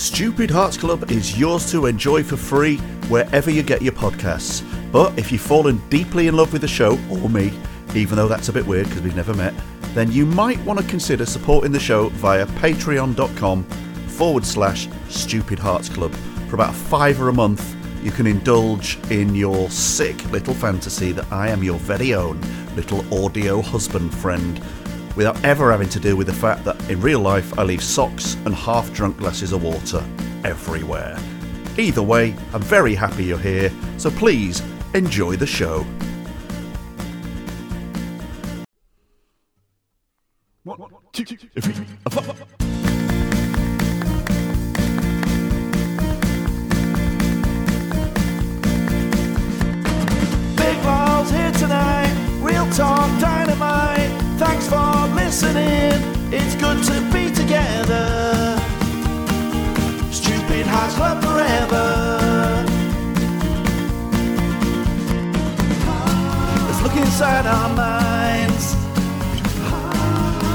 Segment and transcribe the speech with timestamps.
[0.00, 2.78] Stupid Hearts Club is yours to enjoy for free
[3.10, 4.64] wherever you get your podcasts.
[4.90, 7.52] But if you've fallen deeply in love with the show, or me,
[7.94, 9.52] even though that's a bit weird because we've never met,
[9.92, 13.62] then you might want to consider supporting the show via patreon.com
[14.08, 16.14] forward slash Stupid Hearts Club.
[16.48, 21.30] For about a fiver a month, you can indulge in your sick little fantasy that
[21.30, 22.40] I am your very own
[22.74, 24.62] little audio husband friend
[25.16, 28.34] without ever having to deal with the fact that in real life I leave socks
[28.44, 30.04] and half drunk glasses of water
[30.44, 31.18] everywhere.
[31.78, 34.62] Either way, I'm very happy you're here, so please
[34.94, 35.84] enjoy the show.
[40.64, 40.78] One,
[41.12, 41.86] two, three,
[56.32, 58.58] it's good to be together.
[60.10, 62.64] Stupid Hearts Club forever.
[66.66, 68.74] Let's look inside our minds.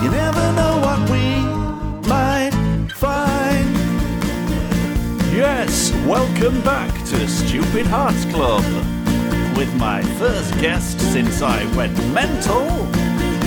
[0.03, 1.39] You never know what we
[2.07, 2.53] might
[2.93, 3.75] find.
[5.35, 8.63] Yes, welcome back to Stupid Hearts Club
[9.57, 12.65] with my first guest since I went mental,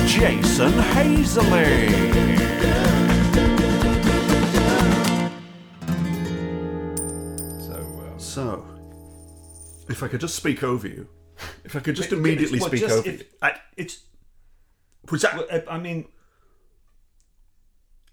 [0.09, 2.09] Jason Hazeley.
[7.61, 7.75] So,
[8.15, 8.65] uh, So,
[9.89, 11.09] if I could just speak over you,
[11.65, 13.27] if I could just immediately well, speak just over if- you.
[13.43, 14.05] I- it's.
[15.11, 16.07] Was that well, I mean,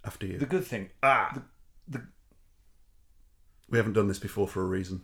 [0.06, 0.38] after you?
[0.38, 0.90] the good thing.
[1.04, 1.42] Ah,
[1.88, 2.06] the, the
[3.70, 5.02] We haven't done this before for a reason,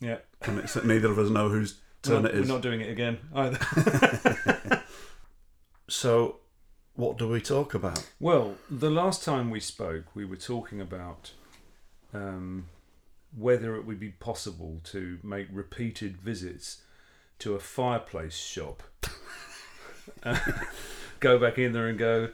[0.00, 0.18] yeah.
[0.42, 2.46] and it's, neither of us know whose turn not, it is.
[2.48, 3.58] we're not doing it again either.
[5.88, 6.36] So,
[6.94, 8.04] what do we talk about?
[8.18, 11.32] well, the last time we spoke, we were talking about
[12.12, 12.66] um,
[13.36, 16.82] whether it would be possible to make repeated visits
[17.38, 18.82] to a fireplace shop.
[20.22, 20.38] Uh,
[21.20, 22.30] go back in there and go,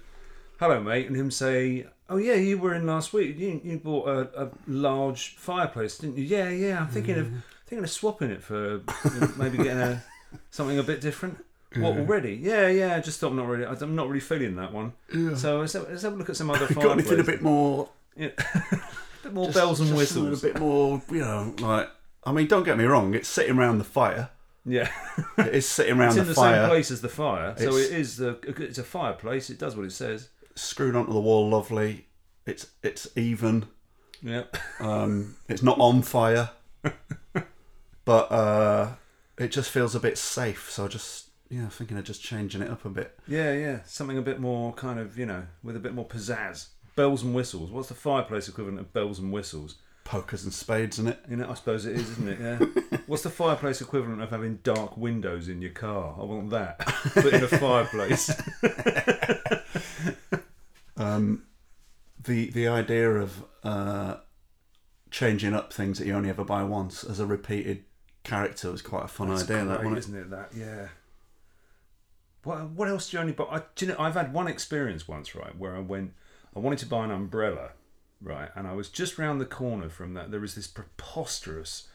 [0.58, 3.38] "Hello, mate," and him say, "Oh yeah, you were in last week.
[3.38, 6.24] You, you bought a, a large fireplace, didn't you?
[6.24, 6.80] Yeah, yeah.
[6.80, 7.28] I'm thinking of
[7.66, 10.04] thinking of swapping it for you know, maybe getting a
[10.50, 11.44] something a bit different."
[11.76, 12.34] What already?
[12.34, 12.98] Yeah, yeah.
[13.00, 13.64] Just thought I'm not really.
[13.64, 14.92] I'm not really feeling that one.
[15.36, 16.66] So let's have, let's have a look at some other.
[16.74, 18.28] Got anything a bit more Yeah.
[19.22, 20.44] bit more bells and just something whistles.
[20.44, 21.88] A bit more, you know, like.
[22.24, 23.14] I mean, don't get me wrong.
[23.14, 24.30] It's sitting around the fire.
[24.64, 24.88] Yeah,
[25.38, 26.24] It is sitting around the fire.
[26.24, 28.38] it's in the the fire, same place as the fire, so It's- it is the.
[28.58, 29.50] It's a fireplace.
[29.50, 30.28] It does what it says.
[30.54, 31.48] screwed onto the wall.
[31.48, 32.06] Lovely.
[32.46, 33.66] It's it's even.
[34.22, 34.44] Yeah,
[34.78, 36.50] Um, it's not on fire,
[38.04, 38.92] but uh,
[39.36, 40.70] it just feels a bit safe.
[40.70, 43.18] So I just yeah, thinking of just changing it up a bit.
[43.28, 43.80] yeah, yeah.
[43.84, 46.68] Something a bit more kind of you know with a bit more pizzazz.
[46.96, 47.70] Bells and whistles.
[47.70, 49.76] What's the fireplace equivalent of bells and whistles?
[50.04, 51.18] Pokers and spades in it.
[51.30, 52.38] You know, I suppose it is, isn't it?
[52.40, 52.98] Yeah.
[53.06, 56.16] What's the fireplace equivalent of having dark windows in your car?
[56.18, 56.78] I want that,
[57.14, 58.30] but in a fireplace.
[60.96, 61.44] Um,
[62.22, 64.16] the the idea of uh,
[65.10, 67.84] changing up things that you only ever buy once as a repeated
[68.24, 69.64] character was quite a fun That's idea.
[69.64, 70.20] that great, wasn't it?
[70.20, 70.36] isn't it?
[70.36, 70.88] That yeah.
[72.44, 73.44] What what else do you only buy?
[73.44, 76.12] I, do you know, I've had one experience once, right, where I went.
[76.54, 77.70] I wanted to buy an umbrella,
[78.20, 80.30] right, and I was just round the corner from that.
[80.30, 81.88] There was this preposterous,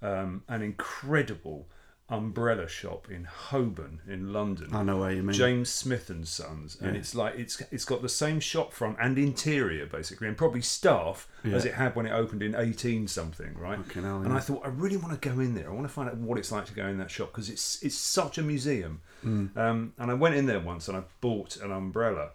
[0.00, 1.68] um, and incredible
[2.12, 4.68] umbrella shop in Holborn in London.
[4.72, 5.32] I know where you mean.
[5.34, 7.00] James Smith and Sons, and Yeah.
[7.00, 11.26] it's like it's it's got the same shop front and interior basically, and probably staff
[11.44, 13.78] as it had when it opened in eighteen something, right?
[13.92, 14.32] Hell, And.
[14.32, 15.68] I thought I really want to go in there.
[15.68, 17.82] I want to find out what it's like to go in that shop because it's
[17.82, 19.00] it's such a museum.
[19.24, 19.56] Mm.
[19.56, 22.30] Um, and I went in there once and I bought an umbrella,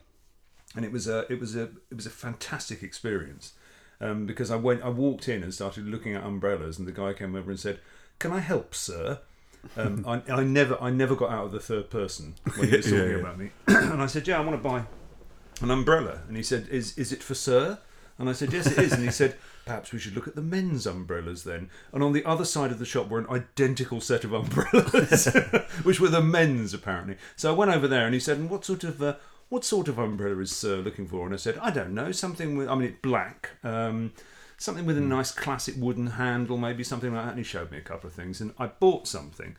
[0.76, 3.54] and it was a it was a it was a fantastic experience.
[4.00, 7.14] Um, because I went, I walked in and started looking at umbrellas, and the guy
[7.14, 7.80] came over and said,
[8.20, 9.20] "Can I help, sir?"
[9.76, 12.86] Um, I, I never, I never got out of the third person when he was
[12.92, 13.18] Yeah, talking yeah.
[13.20, 14.84] about me, and I said, "Yeah, I want to buy
[15.62, 17.80] an umbrella," and he said, "Is is it for sir?"
[18.20, 19.36] And I said, "Yes, it is." And he said,
[19.66, 22.80] "Perhaps we should look at the men's umbrellas then." And on the other side of
[22.80, 25.26] the shop were an identical set of umbrellas,
[25.84, 27.18] which were the men's apparently.
[27.36, 29.16] So I went over there, and he said, "And what sort of uh,
[29.50, 32.58] what sort of umbrella is sir looking for?" And I said, "I don't know, something
[32.58, 34.14] with, I mean, it's black." Um,
[34.58, 37.30] Something with a nice classic wooden handle, maybe something like that.
[37.30, 39.56] And he showed me a couple of things, and I bought something.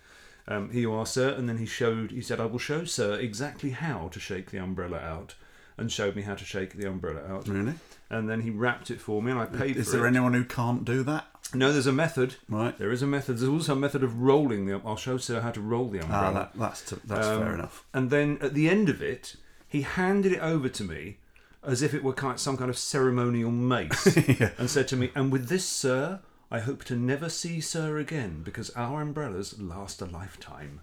[0.49, 1.31] Um, here you are, sir.
[1.31, 4.59] And then he showed, he said, I will show, sir, exactly how to shake the
[4.59, 5.35] umbrella out,
[5.77, 7.47] and showed me how to shake the umbrella out.
[7.47, 7.75] Really?
[8.11, 10.09] And then he wrapped it for me, and I paid Is there it.
[10.09, 11.27] anyone who can't do that?
[11.55, 12.35] No, there's a method.
[12.49, 12.77] Right.
[12.77, 13.39] There is a method.
[13.39, 14.81] There's also a method of rolling the.
[14.85, 16.27] I'll show sir how to roll the umbrella.
[16.27, 17.85] Ah, that, that's t- that's Um, fair enough.
[17.95, 19.37] And then at the end of it,
[19.67, 21.17] he handed it over to me,
[21.65, 24.17] as if it were kind some kind of ceremonial mace,
[24.59, 26.21] and said to me, "And with this, sir,
[26.51, 30.81] I hope to never see sir again because our umbrellas last a lifetime."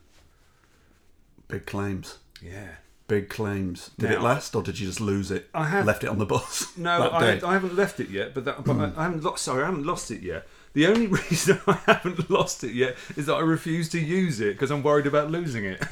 [1.47, 2.17] Big claims.
[2.41, 2.75] Yeah.
[3.07, 3.91] Big claims.
[3.99, 5.47] Did it last, or did you just lose it?
[5.53, 6.71] I have- left it on the bus.
[6.77, 7.39] No, I.
[7.45, 8.99] I haven't left it yet, but, that, but I, hmm.
[8.99, 9.43] I haven't lost.
[9.43, 10.47] Sorry, I haven't lost it yet.
[10.73, 14.53] The only reason I haven't lost it yet is that I refuse to use it
[14.53, 15.83] because I'm worried about losing it.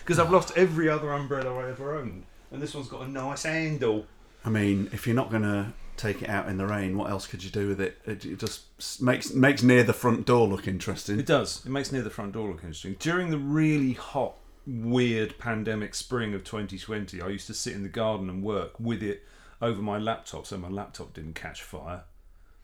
[0.00, 3.42] Because I've lost every other umbrella I ever owned, and this one's got a nice
[3.42, 4.06] handle.
[4.44, 7.26] I mean, if you're not going to take it out in the rain, what else
[7.26, 7.98] could you do with it?
[8.06, 11.18] It, it just makes makes near the front door look interesting.
[11.20, 11.64] It does.
[11.64, 12.96] It makes near the front door look interesting.
[12.98, 14.34] During the really hot,
[14.66, 19.02] weird pandemic spring of 2020, I used to sit in the garden and work with
[19.02, 19.24] it
[19.60, 22.02] over my laptop, so my laptop didn't catch fire.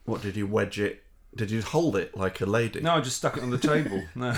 [0.04, 1.04] What did you wedge it?
[1.36, 2.80] Did you hold it like a lady?
[2.80, 4.02] No, I just stuck it on the table.
[4.16, 4.34] No.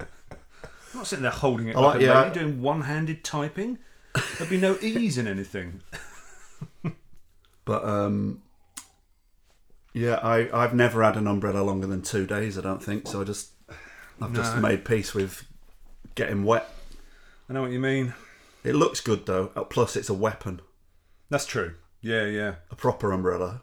[0.00, 3.78] I'm not sitting there holding it I like, like- a yeah, lady, doing one-handed typing.
[4.38, 5.80] There'd be no ease in anything.
[7.64, 8.42] But um,
[9.92, 12.58] yeah, I I've never had an umbrella longer than two days.
[12.58, 13.20] I don't think so.
[13.20, 13.50] I just
[14.20, 15.44] I've just made peace with
[16.14, 16.68] getting wet.
[17.48, 18.14] I know what you mean.
[18.62, 19.50] It looks good though.
[19.54, 20.60] Uh, Plus, it's a weapon,
[21.28, 21.74] That's true.
[22.00, 22.54] Yeah, yeah.
[22.70, 23.62] a proper umbrella.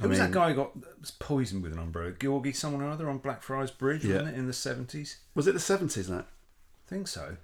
[0.00, 2.12] Who was mean- that guy who got was poisoned with an umbrella?
[2.18, 4.16] Georgi someone or other on Blackfriars Bridge, Yeah.
[4.18, 5.16] wasn't it, in the 70s?
[5.34, 6.08] Was it the seventies?
[6.08, 6.26] That
[6.86, 7.36] I think so.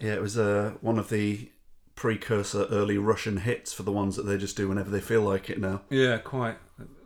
[0.00, 1.50] yeah, it was uh, one of the
[1.94, 5.50] precursor early Russian hits for the ones that they just do whenever they feel like
[5.50, 5.82] it now.
[5.90, 6.56] Yeah, quite.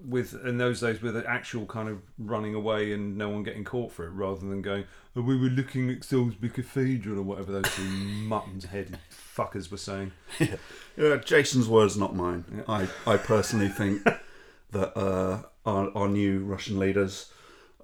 [0.07, 3.65] With in those days, with an actual kind of running away and no one getting
[3.65, 4.85] caught for it, rather than going,
[5.17, 10.13] oh, "We were looking at Salisbury Cathedral" or whatever those two muttons-headed fuckers were saying.
[10.99, 12.65] Yeah, Jason's words, not mine.
[12.67, 14.03] I, I personally think
[14.71, 17.31] that uh, our, our new Russian leaders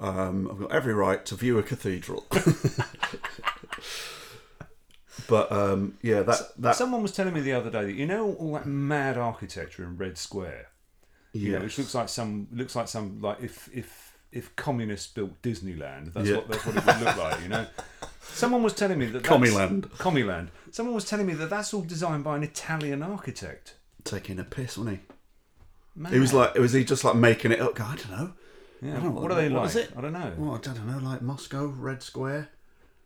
[0.01, 2.27] um, have got every right to view a cathedral.
[5.29, 8.35] But um, yeah, that that Someone was telling me the other day that you know
[8.35, 10.69] all that mad architecture in Red Square,
[11.33, 15.13] you know, yeah, which looks like some looks like some like if if if communists
[15.13, 16.37] built Disneyland, that's Yeah.
[16.37, 17.67] what that's what it would look like, you know.
[18.23, 19.91] Someone was telling me that Commieland.
[19.99, 20.51] Commieland.
[20.71, 23.75] Someone was telling me that that's all designed by an Italian architect.
[24.05, 25.03] taking a piss, wasn't he?
[25.95, 26.13] Man.
[26.13, 27.79] He was like, was he just like making it up?
[27.79, 28.33] I don't know.
[28.81, 28.93] Yeah.
[28.93, 29.69] I don't know What are they what like?
[29.71, 29.91] is it?
[29.97, 30.33] I don't know.
[30.39, 32.49] Well, I don't know, like Moscow, Red Square.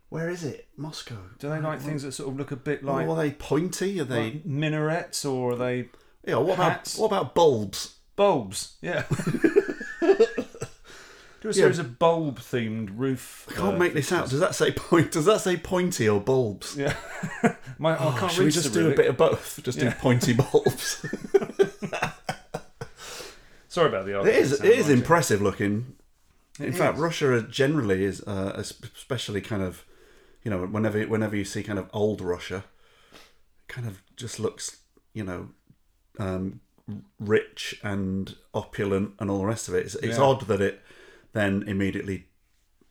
[0.08, 0.68] Where is it?
[0.76, 1.16] Moscow.
[1.38, 4.00] Do they like things that sort of look a bit Like, are they pointy?
[4.00, 4.24] Are they?
[4.32, 5.88] like minarets or are they
[6.24, 6.36] yeah.
[6.36, 7.96] What about what about bulbs?
[8.16, 8.76] bulbs?
[8.80, 9.04] Yeah.
[11.42, 13.46] Do a series of bulb themed roof.
[13.50, 14.30] I can't uh, make this out.
[14.30, 15.12] Does that say point?
[15.12, 16.76] Does that say pointy or bulbs?
[16.76, 16.94] Yeah.
[17.78, 19.60] My, I can't Oh, Should we just do a bit of both?
[19.62, 21.04] Just do pointy bulbs.
[23.68, 24.52] Sorry about the it is.
[24.60, 25.96] It is like impressive looking.
[26.58, 27.00] In It fact, is.
[27.02, 29.84] Russia generally is, uh, especially kind of,
[30.46, 32.62] you know, whenever whenever you see kind of old Russia,
[33.66, 34.76] kind of just looks,
[35.12, 35.48] you know,
[36.20, 36.60] um,
[37.18, 39.86] rich and opulent and all the rest of it.
[39.86, 40.22] It's, it's Yeah.
[40.22, 40.82] odd that it
[41.32, 42.28] then immediately,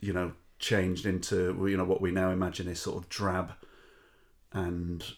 [0.02, 3.54] you know, changed into you know what we now imagine is sort of drab
[4.52, 5.16] and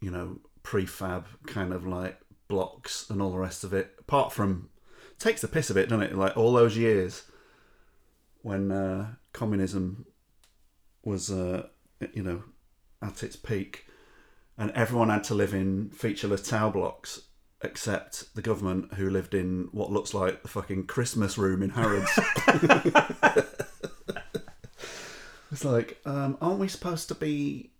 [0.00, 3.94] you know prefab kind of like blocks and all the rest of it.
[3.98, 4.70] Apart from
[5.18, 6.16] takes the piss a bit, doesn't it?
[6.16, 7.24] Like all those years
[8.40, 10.06] when uh, communism
[11.04, 11.66] was, uh,
[12.12, 12.42] you know,
[13.02, 13.86] at its peak,
[14.58, 17.22] and everyone had to live in featureless tower blocks,
[17.62, 22.10] except the government, who lived in what looks like the fucking Christmas room in Harrods.
[25.50, 27.70] it's like, um, aren't we supposed to be?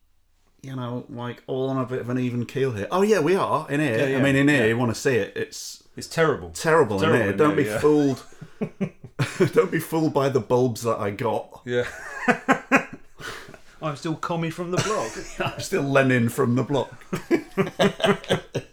[0.62, 2.88] You know, like all on a bit of an even keel here.
[2.90, 3.98] Oh yeah, we are in here.
[3.98, 4.66] Yeah, yeah, I mean, in here, yeah.
[4.68, 5.36] you want to see it.
[5.36, 6.50] It's It's terrible.
[6.50, 7.30] terrible, Terrible in here.
[7.32, 8.24] in Don't there, be fooled.
[9.52, 11.60] Don't be fooled by the bulbs that I got.
[11.66, 11.86] Yeah.
[13.84, 15.12] I'm still commie from the block.
[15.54, 16.92] I'm still Lenin from the block.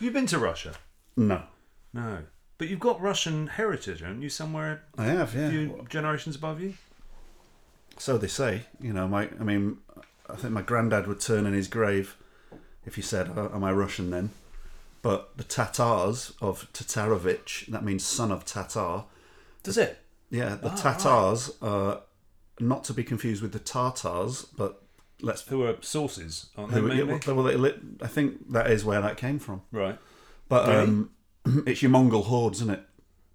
[0.00, 0.74] You've been to Russia?
[1.16, 1.42] No,
[1.92, 2.18] No.
[2.58, 4.28] But you've got Russian heritage, haven't you?
[4.28, 5.34] Somewhere I have.
[5.34, 5.50] a Yeah.
[5.50, 6.74] few generations above you?
[7.98, 8.62] So they say.
[8.80, 9.28] You know, my.
[9.40, 9.78] I mean,
[10.30, 12.16] I think my granddad would turn in his grave
[12.86, 14.30] if you said, "Oh, "Am I Russian?" Then,
[15.02, 19.04] but the Tatars of Tatarowicz, that means son of Tatar.
[19.64, 19.98] Does it?
[20.30, 22.02] Yeah, the Ah, Tatars are
[22.60, 24.82] not to be confused with the Tartars, but
[25.20, 25.42] let's.
[25.48, 27.20] Who are sources, aren't they, Who, yeah, mainly?
[27.32, 29.62] well, they lit- I think that is where that came from.
[29.72, 29.98] Right.
[30.48, 30.82] But Really?
[30.84, 31.10] um,
[31.66, 32.82] it's your Mongol hordes, isn't it?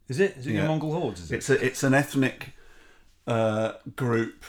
[0.07, 0.37] Is it?
[0.37, 0.59] Is it Yeah.
[0.59, 1.35] your Mongol hordes, is it?
[1.37, 2.53] It's a, it's an ethnic
[3.27, 4.43] uh, group,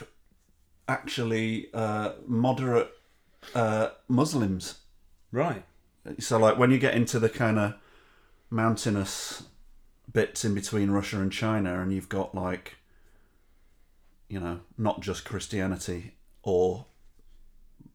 [0.89, 2.91] actually uh, moderate
[3.55, 4.79] uh, Muslims.
[5.33, 5.65] Right.
[6.19, 7.75] So like when you get into the kind of
[8.51, 9.45] mountainous
[10.13, 12.77] bits in between Russia and China, and you've got like,
[14.31, 16.87] you know, not just Christianity or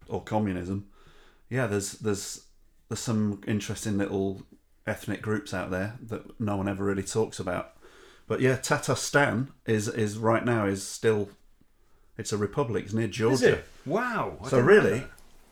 [0.08, 0.88] or communism.
[1.50, 2.46] Yeah, there's there's
[2.89, 4.44] there's some interesting little
[4.86, 7.74] ethnic groups out there that no one ever really talks about.
[8.27, 11.30] But yeah, Tatarstan is is right now is still
[12.18, 12.86] it's a republic.
[12.86, 13.34] It's near Georgia.
[13.34, 13.65] Is it?
[13.86, 14.38] Wow.
[14.44, 15.06] I So really.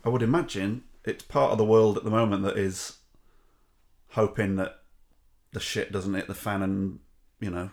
[0.05, 2.97] I would imagine it's part of the world at the moment that is
[4.09, 4.81] hoping that
[5.53, 6.99] the shit doesn't hit the fan, and
[7.39, 7.69] you know,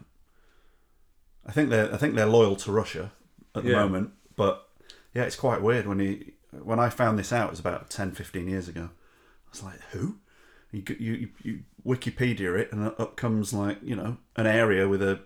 [1.46, 3.12] I think they're I think they're loyal to Russia
[3.54, 3.76] at the Yeah.
[3.82, 4.12] moment.
[4.36, 4.68] But
[5.14, 6.32] yeah, it's quite weird when you
[6.62, 8.90] when I found this out it was about 10, 15 years ago.
[9.46, 10.18] I was like, who?
[10.72, 15.20] You, you, you Wikipedia it, and up comes like you know an area with a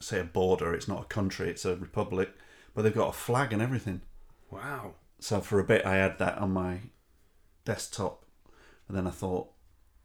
[0.00, 0.74] say a border.
[0.74, 2.30] It's not a country; it's a republic,
[2.74, 4.00] but they've got a flag and everything.
[4.50, 4.94] Wow.
[5.20, 6.78] So for a bit, I had that on my
[7.66, 8.24] desktop,
[8.86, 9.50] and then I thought,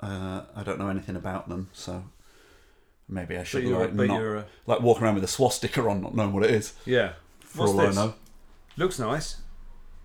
[0.02, 2.04] uh, I don't know anything about them, so
[3.10, 6.16] maybe I should like but not uh, like walking around with a swastika on, not
[6.16, 6.74] knowing what it is.
[6.86, 7.14] yeah.
[7.42, 7.98] For What's all this?
[7.98, 8.14] I know,
[8.78, 9.38] Looks nice.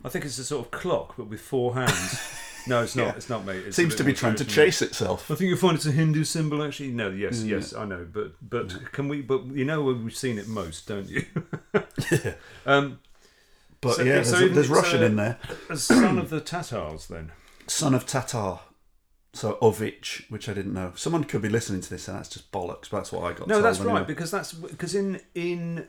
[0.05, 2.21] I think it's a sort of clock, but with four hands.
[2.67, 3.03] no, it's not.
[3.07, 3.13] Yeah.
[3.17, 3.67] It's not, mate.
[3.67, 5.31] It seems to be trying to chase itself.
[5.31, 6.91] I think you'll find it's a Hindu symbol, actually.
[6.91, 7.57] No, yes, Yeah.
[7.57, 9.23] yes, I know, but but can we?
[9.23, 11.25] But you know where we've seen it most, don't you?
[12.67, 13.01] um,
[13.81, 15.39] But So- yeah, so there's, there's Russian so- in there.
[15.75, 17.33] son of the Tatars, then.
[17.67, 18.61] Son of Tatar.
[19.35, 20.93] So Ovich, which I didn't know.
[20.97, 22.89] Someone could be listening to this, and that's just bollocks.
[22.91, 23.47] But that's what I got.
[23.47, 23.95] No, that's anyway.
[24.01, 25.87] right because that's because in in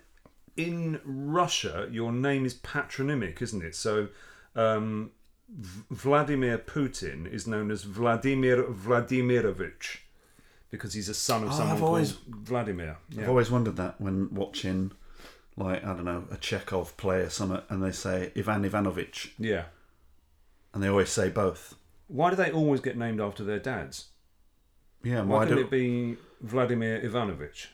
[0.58, 3.76] in Russia your name is patronymic, isn't it?
[3.76, 4.10] So
[4.56, 5.12] um,
[5.50, 10.00] V- Vladimir Putin is known as Vladimir Vladimirovich
[10.70, 12.98] because he's a son of Oh, someone I've called always- Vladimir.
[13.10, 13.24] Yeah.
[13.24, 14.92] I've always wondered that when watching,
[15.56, 19.64] like I don't know, a Chekhov play or something, and they say Ivan Ivanovich, yeah.
[20.74, 21.76] and they always say both.
[22.10, 24.10] Why do they always get named after their dads?
[25.02, 25.58] Yeah, Why, do?
[25.58, 27.70] it be Vladimir Ivanovich?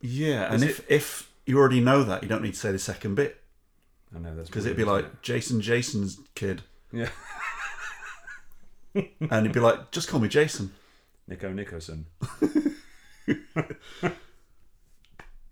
[0.00, 2.78] Yeah, Is and if if you already know that, you don't need to say the
[2.78, 3.40] second bit
[4.14, 7.08] I know that's because it'd be like Jason Jason's kid, yeah,
[9.30, 10.72] and he'd be like, just call me Jason.
[11.28, 12.06] Nico Nicholson.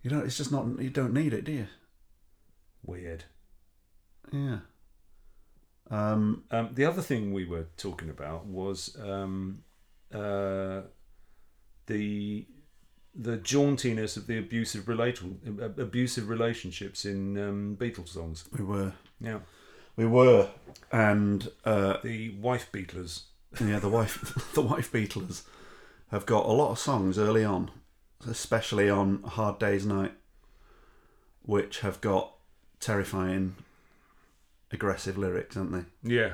[0.03, 0.67] You know, it's just not.
[0.81, 1.67] You don't need it, do you?
[2.85, 3.25] Weird.
[4.33, 4.59] Yeah.
[5.91, 6.45] Um.
[6.51, 9.63] Um, the other thing we were talking about was um,
[10.13, 10.83] uh,
[11.87, 12.47] the
[13.15, 15.39] the jauntiness of the abusive relation
[15.77, 18.45] abusive relationships in um, Beatles songs.
[18.57, 18.93] We were.
[19.21, 19.41] Yeah,
[19.97, 20.49] We were,
[20.91, 23.23] and uh, the wife Beatlers.
[23.61, 25.43] yeah, the wife, the wife Beatlers
[26.11, 27.71] have got a lot of songs early on,
[28.27, 30.13] especially on Hard Day's Night,
[31.43, 32.33] which have got
[32.81, 33.57] terrifying,
[34.73, 36.15] aggressive lyrics, haven't they?
[36.15, 36.33] Yeah,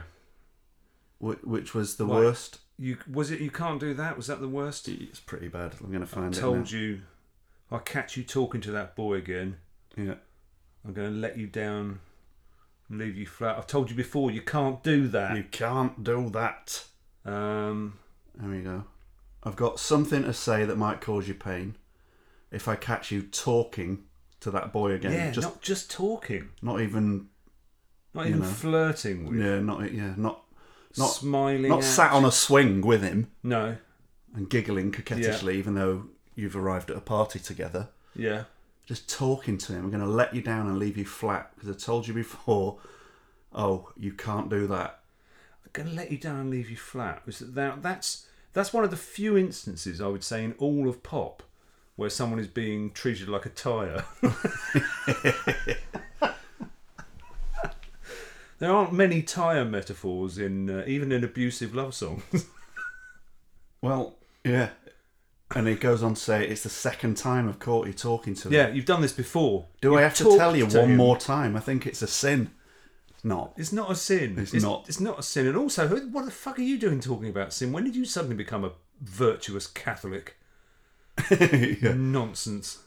[1.21, 2.15] Wh- Which was the Right.
[2.17, 2.61] worst.
[2.79, 3.41] you was it?
[3.41, 4.17] You can't do that.
[4.17, 4.89] Was that the worst?
[4.89, 5.75] It's pretty bad.
[5.81, 6.39] I'm going to I find it.
[6.39, 7.03] told you,
[7.73, 9.57] I'll catch you talking to that boy again.
[9.97, 10.15] Yeah.
[10.87, 11.99] I'm going to let you down,
[12.89, 13.59] and leave you flat.
[13.59, 14.31] I've told you before.
[14.31, 15.37] You can't do that.
[15.37, 16.85] You can't do that.
[17.25, 17.99] Um,
[18.37, 18.85] There we go.
[19.43, 21.77] I've got something to say that might cause you pain.
[22.53, 24.05] If I catch you talking
[24.41, 27.29] to that boy again, yeah, just not just talking, not even,
[28.15, 28.47] not even know.
[28.47, 29.39] flirting with.
[29.39, 30.43] yeah, not yeah, not
[30.97, 31.69] not smiling.
[31.69, 33.77] not at sat on a swing with him No.
[34.35, 37.89] and giggling coquettishly, even though you've arrived at a party together.
[38.17, 38.45] Yeah.
[38.87, 39.85] Just talking to him.
[39.85, 42.79] I'm going to let you down and leave you flat because I told you before.
[43.55, 45.01] Oh, you can't do that.
[45.65, 47.25] I'm going to let you down and leave you flat.
[47.27, 51.03] Was that that's that's one of the few instances I would say in all of
[51.03, 51.43] pop
[51.97, 54.05] where someone is being treated like a tire.
[58.59, 62.23] there aren't many tire metaphors in uh, even in abusive love songs.
[63.81, 64.71] Well, yeah.
[65.55, 68.49] And he goes on to say, "It's the second time I've caught you talking to
[68.49, 69.67] him." yeah, you've done this before.
[69.81, 70.97] Do I You've have to tell you to one him.
[70.97, 71.57] more time?
[71.57, 72.51] I think it's a sin.
[73.11, 73.53] It's not.
[73.57, 74.35] It's not a sin.
[74.37, 74.87] It's not.
[74.89, 75.47] It's not a sin.
[75.47, 77.73] And also, who, what the fuck are you doing talking about sin?
[77.73, 80.37] When did you suddenly become a virtuous Catholic?
[81.31, 81.95] Yeah.
[81.97, 82.79] Nonsense.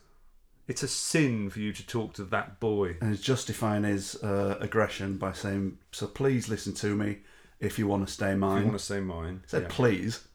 [0.71, 2.95] It's a sin for you to talk to that boy.
[3.01, 7.17] And he's justifying his uh, aggression by saying, "So please listen to me
[7.59, 9.41] if you want to stay If mine." you want to say mine.
[9.43, 9.67] He said yeah.
[9.69, 10.27] please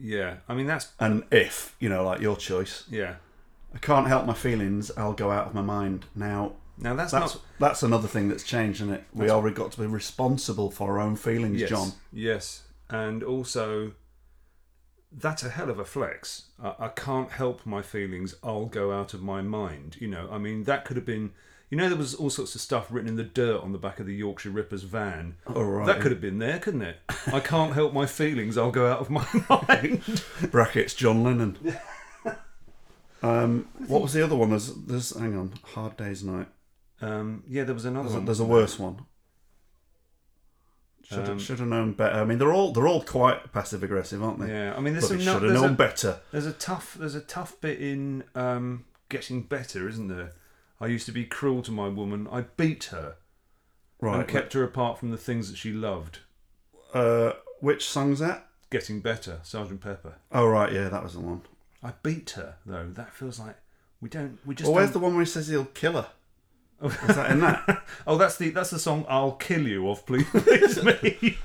[0.00, 0.36] yeah.
[0.48, 0.88] I mean, that's.
[1.00, 2.84] and if you know, like your choice.
[2.90, 3.16] Yeah.
[3.74, 4.90] I can't help my feelings.
[4.96, 6.06] I'll go out of my mind.
[6.14, 7.42] Now Now, that's, that's not.
[7.58, 9.04] that's another thing that's changed, isn't it?
[9.12, 11.70] We That's- already got to be responsible for our own feelings, Yes.
[11.70, 11.92] John.
[12.12, 12.62] Yes.
[12.88, 13.92] And also,
[15.12, 16.44] that's a hell of a flex.
[16.62, 18.34] I, I can't help my feelings.
[18.42, 19.96] I'll go out of my mind.
[20.00, 21.32] You know, I mean, that could have been.
[21.70, 24.00] You know, there was all sorts of stuff written in the dirt on the back
[24.00, 25.36] of the Yorkshire Rippers van.
[25.54, 25.86] All right.
[25.86, 26.96] That could have been there, couldn't it?
[27.30, 28.56] I can't help my feelings.
[28.56, 29.26] I'll go out of my
[29.68, 30.24] mind.
[30.50, 31.58] brackets John Lennon.
[33.22, 34.50] um, what was the other one?
[34.50, 36.46] There's, there's hang on, Hard Day's Night.
[37.02, 39.00] Um, yeah, there was another There's a, there's a worse one.
[41.08, 42.18] Should have, Um, should have known better.
[42.20, 44.48] I mean, they're all they're all quite passive aggressive, aren't they?
[44.48, 45.20] Yeah, I mean, there's But some.
[45.20, 46.20] should have known a, better.
[46.32, 46.94] there's a tough.
[47.00, 50.32] There's a tough bit in um, getting better, isn't there?
[50.80, 52.28] I used to be cruel to my woman.
[52.30, 53.16] I beat her
[54.00, 54.20] Right.
[54.20, 56.18] and kept her apart from the things that she loved.
[56.94, 58.46] Uh, which song's that?
[58.70, 60.16] Getting better, Sergeant Pepper.
[60.30, 61.40] Oh right, yeah, that was the one.
[61.82, 62.90] I beat her though.
[62.92, 63.56] That feels like
[64.02, 64.38] we don't.
[64.44, 64.68] We just.
[64.68, 66.08] Well, where's the one where he says he'll kill her?
[66.82, 67.82] Is that in that?
[68.06, 71.36] Oh, that's the that's the song "I'll Kill You" of Please Please Me.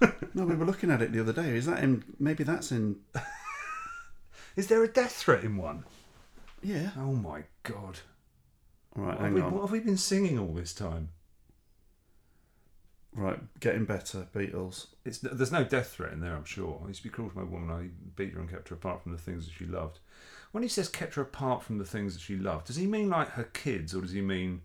[0.34, 1.56] no, we were looking at it the other day.
[1.56, 2.04] Is that in?
[2.18, 2.96] Maybe that's in.
[4.56, 5.84] Is there a death threat in one?
[6.62, 6.90] Yeah.
[6.96, 7.98] Oh my god!
[8.94, 9.52] Right, What have, hang we, on.
[9.52, 11.10] what have we been singing all this time?
[13.14, 14.26] Right, getting better.
[14.34, 14.86] Beatles.
[15.04, 16.80] It's, there's no death threat in there, I'm sure.
[16.84, 17.70] I used to be cruel to my woman.
[17.70, 19.98] I beat her and kept her apart from the things that she loved.
[20.52, 23.08] When he says kept her apart from the things that she loved, does he mean
[23.10, 24.62] like her kids, or does he mean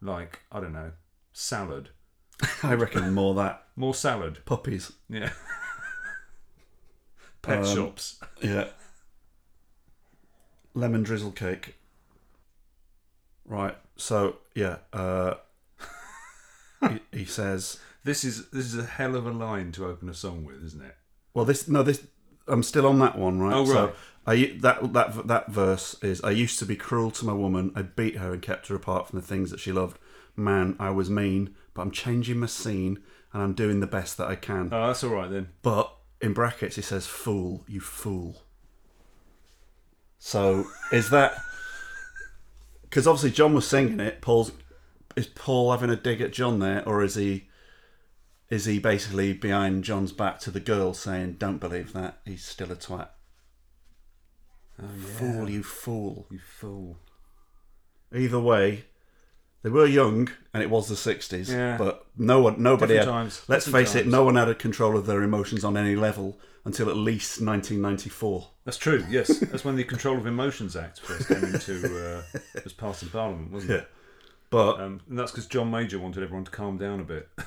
[0.00, 0.92] like I don't know,
[1.32, 1.90] salad?
[2.62, 4.92] I reckon more that More salad, puppies.
[5.08, 5.30] yeah.
[7.42, 8.20] Pet Um, shops.
[8.42, 8.68] Yeah.
[10.74, 11.76] Lemon drizzle cake.
[13.44, 13.76] Right.
[13.96, 14.76] So yeah.
[14.92, 15.34] Uh,
[16.88, 17.78] he, he says.
[18.04, 20.82] This is this is a hell of a line to open a song with, isn't
[20.82, 20.96] it?
[21.34, 22.06] Well, this no, this
[22.50, 23.54] I'm still on that one, right?
[23.54, 23.94] Oh, So right.
[24.26, 27.72] I that that that verse is I used to be cruel to my woman.
[27.74, 29.98] I beat her and kept her apart from the things that she loved.
[30.36, 33.02] Man, I was mean, but I'm changing my scene
[33.32, 34.68] and I'm doing the best that I can.
[34.72, 35.48] Oh, that's all right then.
[35.62, 38.42] But in brackets, he says, "Fool, you fool."
[40.18, 41.34] So is that
[42.82, 44.20] because obviously John was singing it?
[44.20, 44.52] Paul's
[45.16, 47.48] is Paul having a dig at John there, or is he
[48.50, 52.20] is he basically behind John's back to the girl saying, "Don't believe that.
[52.24, 53.08] He's still a twat."
[54.82, 55.06] Oh yeah.
[55.18, 56.26] Fool, you fool.
[56.30, 56.98] You fool.
[58.14, 58.84] Either way,
[59.62, 61.50] they were young, and it was the '60s.
[61.50, 61.76] Yeah.
[61.76, 63.12] But no one, nobody Different had.
[63.12, 65.94] times, Let's different face it, no one had a control of their emotions on any
[65.94, 68.48] level until at least 1994.
[68.64, 69.04] That's true.
[69.08, 72.22] Yes, that's when the Control of Emotions Act first came into uh,
[72.62, 73.88] was passed in Parliament, wasn't it?
[74.50, 77.28] But Um, and that's because John Major wanted everyone to calm down a bit.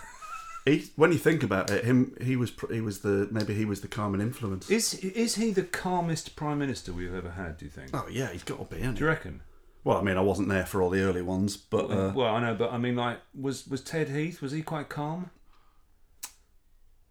[0.66, 3.82] he, when you think about it, him he was he was the maybe he was
[3.82, 4.70] the calming influence.
[4.70, 7.58] Is is he the calmest prime minister we've ever had?
[7.58, 7.90] Do you think?
[7.94, 8.82] oh yeah, he's got to be.
[8.82, 9.42] Do you reckon?
[9.84, 12.40] Well, I mean, I wasn't there for all the early ones, but uh, well, I
[12.40, 14.42] know, but I mean, like, was was Ted Heath?
[14.42, 15.30] Was he quite calm?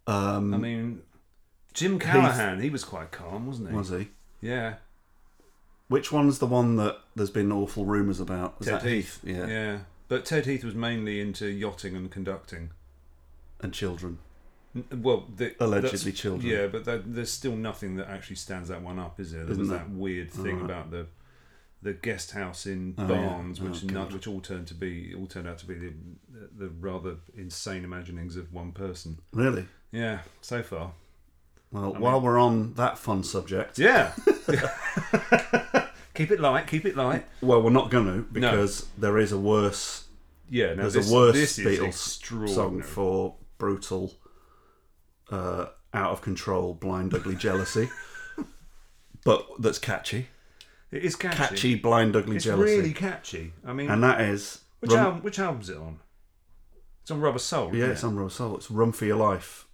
[0.07, 1.03] um, I mean,
[1.75, 3.77] Jim Callaghan, he was quite calm, wasn't he?
[3.77, 4.09] was he?
[4.41, 4.75] Yeah,
[5.89, 8.57] Which one's the one that there's been awful rumours about?
[8.61, 9.21] Is Ted that Heath.
[9.23, 9.47] Yeah.
[9.47, 9.79] yeah.
[10.09, 12.71] But Ted Heath was mainly into yachting and conducting.
[13.63, 14.19] And children.
[14.91, 16.51] Well, the, Allegedly children.
[16.51, 19.43] Yeah, but that, there's still nothing that actually stands that one up, is there?
[19.43, 20.65] There Isn't was that weird thing Alright.
[20.65, 21.07] about the
[21.83, 23.09] the guest house in Oh, yeah.
[23.09, 25.93] Barnes, Oh, which not, which all turned to be all turned out to be the,
[26.57, 29.19] the rather insane imaginings of one person.
[29.33, 29.67] Really?
[29.91, 30.93] Yeah, so far.
[31.73, 34.13] Well, while we're on that fun subject, Yeah.
[36.15, 36.67] keep it light.
[36.67, 37.27] Keep it light.
[37.41, 40.05] well, we're not going to because there is a worse
[40.49, 40.75] Yeah.
[40.75, 44.15] No, There's this, a worse Beatles song for brutal,
[45.31, 47.91] uh, out of control, blind, ugly jealousy,
[49.25, 50.29] but that's catchy.
[50.91, 51.37] It is catchy.
[51.37, 52.37] Catchy, blind, ugly jealousy.
[52.37, 53.53] It's jealousy, really catchy.
[53.65, 55.23] I mean, and that is which Run- album?
[55.23, 56.01] Which album's it on?
[57.03, 57.75] It's on Rubber Soul.
[57.75, 58.57] Yeah, it's on Rubber Soul.
[58.57, 59.67] It's Run for Your Life.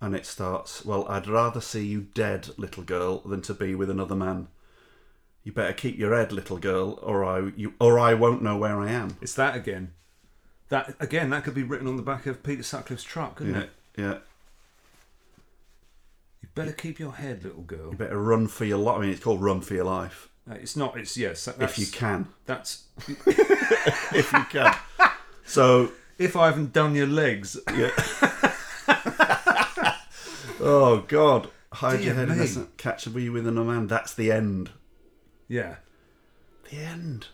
[0.00, 3.88] And it starts, Well, I'd rather see you dead, little girl, than to be with
[3.88, 4.48] another man.
[5.44, 8.78] You better keep your head, little girl, or I you or I won't know where
[8.78, 9.16] I am.
[9.20, 9.92] It's that again.
[10.72, 11.28] That again.
[11.30, 13.70] That could be written on the back of Peter Sutcliffe's truck, couldn't Yeah, it?
[13.98, 14.14] yeah.
[16.40, 17.90] You better keep your head, little girl.
[17.90, 18.96] You better run for your life.
[18.96, 20.30] I mean, it's called Run for Your Life.
[20.50, 20.96] Uh, It's not.
[20.96, 21.44] It's yes.
[21.44, 22.28] That's, if you can.
[22.46, 24.74] That's If you can.
[25.44, 27.58] so, if I haven't done your legs.
[27.76, 27.90] yeah.
[30.60, 31.48] oh, God.
[31.74, 32.32] Hide Dear your head me.
[32.32, 32.68] and listen.
[32.76, 33.86] Catch me with another man.
[33.86, 34.70] That's the end.
[35.48, 35.76] Yeah.
[36.70, 37.26] The end.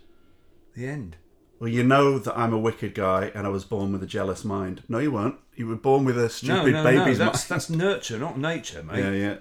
[0.75, 1.17] The end.
[1.61, 4.45] Well, you know that I'm a wicked guy and I was born with a jealous
[4.45, 4.83] mind.
[4.89, 5.37] No, you weren't.
[5.57, 6.85] You were born with a No, stupid no, no.
[6.85, 7.61] baby's That's mind.
[7.61, 8.99] that's nurture, not nature, mate.
[9.01, 9.37] Yeah, yeah.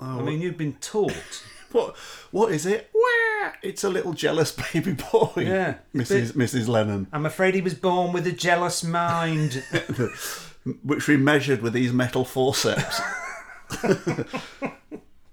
[0.00, 1.42] Oh, I mean, you've been taught.
[1.72, 1.96] what?
[2.30, 2.90] What is it?
[2.94, 3.52] Wah!
[3.62, 5.32] It's a little jealous baby boy.
[5.38, 6.32] Yeah, Mrs.
[6.32, 6.68] Mrs.
[6.68, 9.64] Lennon, I'm afraid he was born with a jealous mind.
[10.82, 13.00] which we measured with these metal forceps.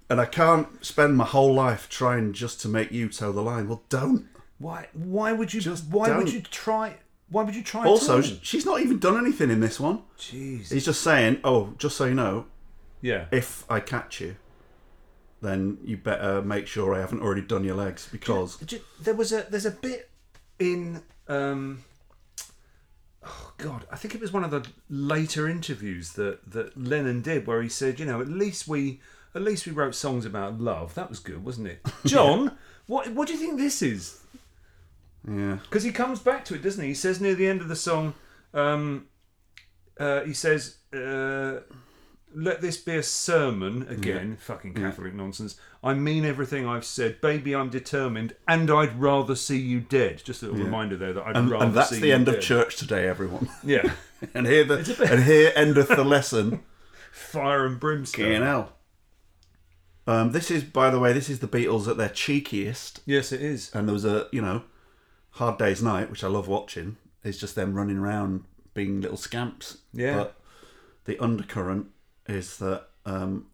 [0.09, 3.67] and I can't spend my whole life trying just to make you toe the line.
[3.67, 4.27] Well, don't.
[4.61, 4.87] Why?
[4.93, 5.61] Why would you?
[5.61, 6.33] Just why would don't.
[6.33, 6.95] you try?
[7.29, 7.85] Why would you try?
[7.85, 8.37] Also, at all?
[8.41, 10.03] she's not even done anything in this one.
[10.19, 10.71] jeez.
[10.71, 12.45] He's just saying, "Oh, just so you know,
[13.01, 13.25] Yeah.
[13.31, 14.35] if I catch you,
[15.41, 19.31] then you better make sure I haven't already done your legs because Ju- There was
[19.31, 20.09] a there's a bit
[20.59, 21.83] in um,
[23.25, 27.47] oh God, I think it was one of the later interviews that that Lennon did,
[27.47, 28.99] where he said, you know, at least we
[29.33, 30.93] at least we wrote songs about love.
[30.95, 31.79] That was good, wasn't it?
[32.05, 34.17] John, what what do you think this is?
[35.27, 35.57] Yeah.
[35.63, 36.89] Because he comes back to it, doesn't he?
[36.89, 38.13] He says near the end of the song,
[38.53, 39.05] um,
[39.99, 41.59] uh, he says, uh,
[42.33, 45.59] "Let this be a sermon." Again, fucking Catholic nonsense.
[45.83, 47.55] I mean everything I've said, baby.
[47.55, 50.21] I'm determined, and I'd rather see you dead.
[50.23, 52.75] Just a little reminder there that I'd And, rather and that's the end of church
[52.77, 53.49] today, everyone.
[53.63, 53.91] Yeah,
[54.33, 56.61] and here the bit- and here endeth the lesson.
[57.11, 58.41] fire and brimstone.
[58.41, 58.73] Hell.
[60.07, 63.41] Um, this is, by the way, this is the Beatles at their cheekiest, Yes, it
[63.41, 63.69] is.
[63.75, 64.63] and there was a you know,
[65.31, 66.97] Hard Day's Night, which I love watching.
[67.23, 69.77] Is just them running around being little scamps.
[69.93, 70.15] Yeah.
[70.15, 70.35] But
[71.05, 71.87] the undercurrent
[72.27, 73.47] is that um,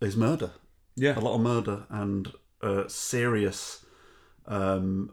[0.00, 0.50] is murder.
[0.96, 3.84] Yeah, a lot of murder and uh, serious
[4.46, 5.12] um,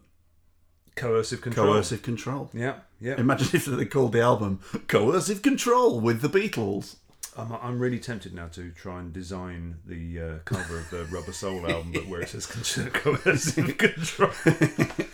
[0.95, 1.73] coercive control.
[1.73, 2.49] coercive control.
[2.53, 3.15] Yeah, yeah.
[3.17, 6.97] Imagine if they called the album "Coercive Control" with the Beatles.
[7.37, 11.31] I'm, I'm really tempted now to try and design the uh, cover of the Rubber
[11.31, 14.31] Soul album, but where it says con- coercive control.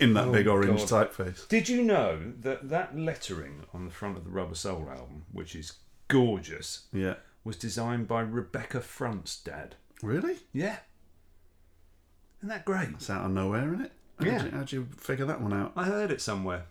[0.00, 1.10] in that Oh, big orange God.
[1.12, 1.46] typeface.
[1.48, 5.54] Did you know that that lettering on the front of the Rubber Soul album, which
[5.54, 5.74] is
[6.08, 9.76] gorgeous, Yeah, was designed by Rebecca Front's dad?
[10.02, 10.36] really?
[10.52, 10.78] Yeah.
[12.38, 12.88] Isn't that great?
[12.90, 13.92] It's out of nowhere, isn't it?
[14.18, 14.44] How'd Yeah.
[14.44, 15.72] You, how'd you figure that one out?
[15.76, 16.66] I heard it somewhere.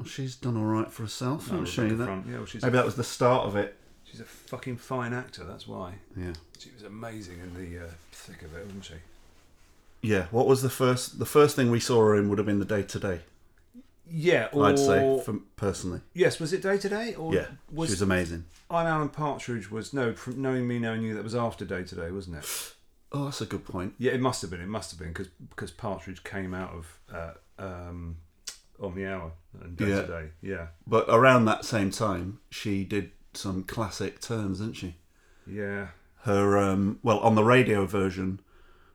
[0.00, 1.94] Well, she's done all right for herself, No, hasn't she?
[1.94, 2.08] That-.
[2.26, 3.76] Yeah, well, she's, Maybe that was the start of it.
[4.04, 5.92] she's a fucking fine actor, that's why.
[6.16, 6.32] Yeah.
[6.58, 8.94] She was amazing in the uh, thick of it, wasn't she?
[10.00, 10.26] Yeah.
[10.30, 11.18] What was the first?
[11.18, 13.20] The first thing we saw her in would have been the Day Today.
[14.10, 16.00] Yeah, or, I'd say, from, personally.
[16.14, 17.14] Yes, was it Day Today?
[17.14, 18.44] Or Yeah, was, she was amazing.
[18.70, 22.10] I'm Alan Partridge was no from knowing me knowing you that was after Day Today,
[22.10, 22.74] wasn't it?
[23.12, 23.94] Oh, that's a good point.
[23.98, 24.60] Yeah, it must have been.
[24.62, 28.16] It must have been because because Partridge came out of uh, um,
[28.80, 30.02] on the hour and Day Yeah.
[30.02, 30.28] to Day.
[30.42, 34.96] Yeah, But around that same time, she did some classic turns, didn't she?
[35.46, 35.88] yeah.
[36.24, 38.40] her um well on the radio version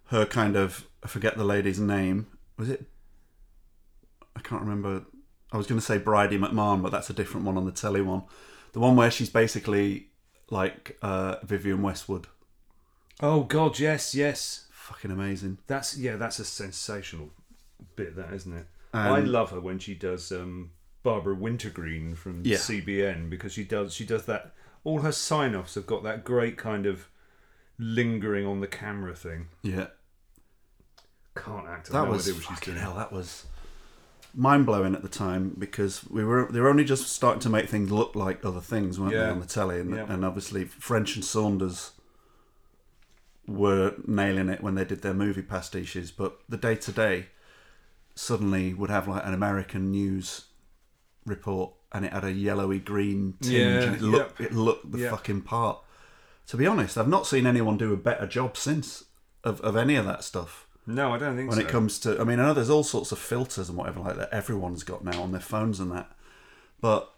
[0.10, 2.86] her kind of I forget the lady's name was it
[4.36, 5.06] I can't remember
[5.52, 8.02] I was going to say Bridie McMahon but that's a different one on the telly
[8.02, 8.24] one
[8.74, 10.10] the one where she's basically
[10.52, 12.28] like uh Vivienne Westwood
[13.22, 14.68] Oh God, yes, yes.
[14.72, 16.18] fucking amazing That's yeah.
[16.18, 17.30] That's a sensational
[17.96, 18.68] bit, that isn't it?
[18.96, 20.72] Um, I love her when she does um,
[21.04, 22.58] Barbara Wintergreen from Yeah.
[22.58, 24.54] CBN because she does she does that.
[24.84, 27.10] All her sign-offs have got that great kind of
[27.78, 29.48] lingering on the camera thing.
[29.64, 29.88] yeah
[31.36, 31.90] Can't act.
[31.92, 32.78] That no was idea what she's doing.
[32.78, 33.46] hell that was
[34.34, 37.68] mind blowing at the time because we were they were only just starting to make
[37.70, 40.06] things look like other things weren't they on the telly and, Yeah.
[40.12, 41.92] and obviously French and Saunders
[43.48, 47.28] were nailing it when they did their movie pastiches but the Day Today
[48.16, 50.46] suddenly would have like an American news
[51.26, 54.52] report and it had a yellowy green tinge Yeah, and it looked yep.
[54.52, 55.12] it looked the Yep.
[55.12, 55.80] fucking part
[56.48, 59.06] to be honest I've not seen anyone do a better job since
[59.44, 61.58] of, of any of that stuff No, I don't think so.
[61.58, 61.68] when so.
[61.68, 64.18] it comes to i mean i know there's all sorts of filters and whatever like
[64.18, 66.12] that everyone's got now on their phones and that
[66.80, 67.12] but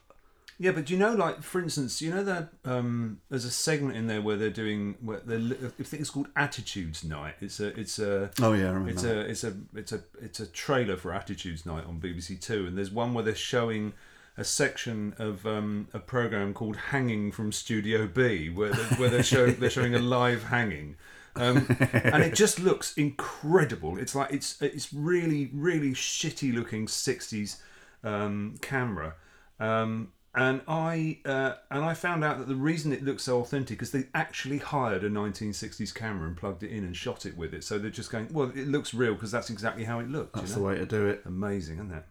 [0.59, 3.95] Yeah, but do you know, like for instance, you know that um, there's a segment
[3.95, 7.35] in there where they're doing where they're li- I think it's called Attitudes Night.
[7.41, 9.17] It's a it's a oh yeah i remember it's that.
[9.17, 12.77] a it's a it's a it's a trailer for Attitudes Night on BBC Two, and
[12.77, 13.93] there's one where they're showing
[14.35, 19.23] a section of um, a program called Hanging from Studio B, where they're, where they're
[19.23, 20.95] showing they're showing a live hanging.
[21.35, 23.97] Um, and it just looks incredible.
[23.97, 27.57] It's like it's it's really really shitty looking '60s
[28.03, 29.15] um, camera,
[29.59, 33.81] um, and I uh, and I found out that the reason it looks so authentic
[33.81, 37.53] is they actually hired a 1960s camera and plugged it in and shot it with
[37.53, 37.63] it.
[37.63, 40.35] So they're just going, well, it looks real because that's exactly how it looked.
[40.35, 42.03] that's you the way to do it Amazing, isn't it?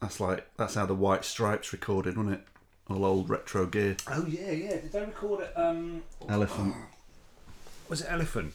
[0.00, 2.44] that's like that's how the white stripes recorded wasn't it
[2.90, 4.70] all old retro gear Oh yeah, yeah.
[4.70, 5.52] Did they record it?
[5.56, 6.74] Um, elephant
[7.88, 8.54] was it Elephant?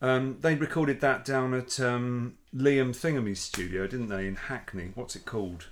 [0.00, 4.92] Um, they recorded that down at um, Liam Thingamy's studio, didn't they, in Hackney?
[4.94, 5.66] What's it called?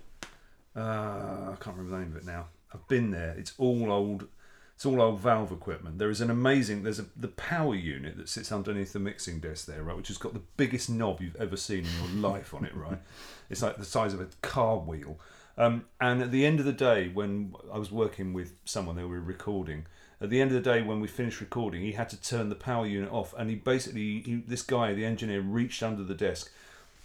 [0.76, 2.46] Uh, I can't remember the name of it now.
[2.72, 3.34] I've been there.
[3.38, 4.28] It's all old.
[4.74, 5.98] It's all old valve equipment.
[5.98, 6.82] There is an amazing.
[6.82, 10.18] There's a the power unit that sits underneath the mixing desk there, right, which has
[10.18, 12.98] got the biggest knob you've ever seen in your life on it, right?
[13.48, 15.18] It's like the size of a car wheel.
[15.56, 19.04] Um, and at the end of the day, when I was working with someone, they
[19.04, 19.86] were recording.
[20.20, 22.54] At the end of the day, when we finished recording, he had to turn the
[22.54, 26.50] power unit off, and he basically, he, this guy, the engineer, reached under the desk,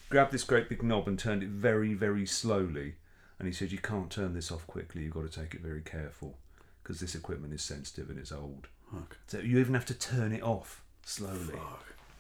[0.10, 2.96] grabbed this great big knob, and turned it very, very slowly.
[3.40, 5.04] And he said, "You can't turn this off quickly.
[5.04, 6.38] You've got to take it very careful,
[6.84, 8.68] because this equipment is sensitive and it's old.
[8.94, 9.16] Okay.
[9.28, 11.56] So you even have to turn it off slowly."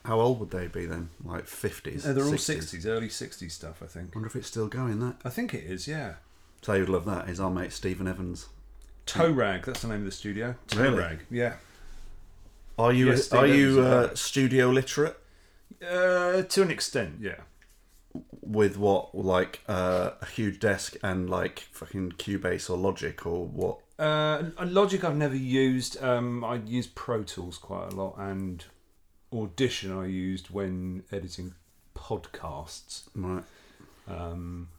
[0.06, 1.10] how old would they be then?
[1.24, 2.06] Like fifties.
[2.06, 4.16] Uh, they're all 60s, early 60s stuff, I think.
[4.16, 5.00] wonder if it's still going.
[5.00, 5.18] That.
[5.26, 6.16] I think it is, yeah.
[6.62, 7.30] So you'd love that.
[7.30, 8.48] Is our mate Stephen Evans.
[9.06, 10.56] Toe Rag, that's the name of the studio.
[10.68, 10.98] Toe Really?
[10.98, 11.56] Rag, yeah.
[12.78, 15.18] Are you Yes, Steve are you uh, studio literate
[15.82, 17.42] Uh, to an extent, yeah.
[18.42, 23.80] With what like uh, a huge desk and like fucking Cubase or Logic or what?
[24.00, 26.02] Uh, Logic I've never used.
[26.02, 28.64] Um, I use Pro Tools quite a lot, and
[29.34, 31.54] Audition I used when editing
[31.96, 33.04] podcasts.
[33.16, 33.44] Right.
[34.08, 34.70] Um,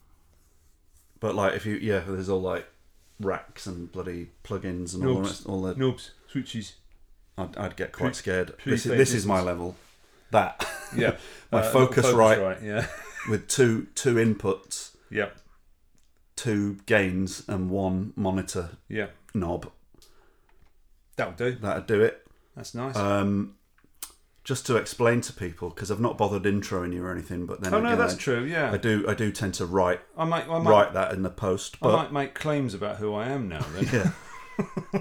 [1.19, 2.65] But like if you yeah, there's all like
[3.19, 6.73] racks and bloody plugins and all rest, all the knobs, switches.
[7.37, 8.53] I'd, I'd get quite scared.
[8.65, 9.75] This, is- this is my level.
[10.31, 11.17] That Yeah,
[11.51, 12.63] My Uh, Focusrite.
[12.63, 12.87] Yeah,
[13.29, 15.29] with two two inputs, yeah,
[16.35, 19.07] two gains, and one monitor yeah.
[19.33, 19.71] knob.
[21.15, 21.55] That'll do.
[21.55, 22.25] That'll do it.
[22.55, 22.95] That's nice.
[22.95, 23.55] Um,
[24.43, 27.73] just to explain to people, because I've not bothered introing you or anything, but then
[27.73, 28.43] oh no, again, that's I, true.
[28.43, 31.21] Yeah, I do I do tend to write I might, I might, write that in
[31.21, 31.79] the post.
[31.79, 33.65] But, I might make claims about who I am now.
[33.75, 34.13] Then.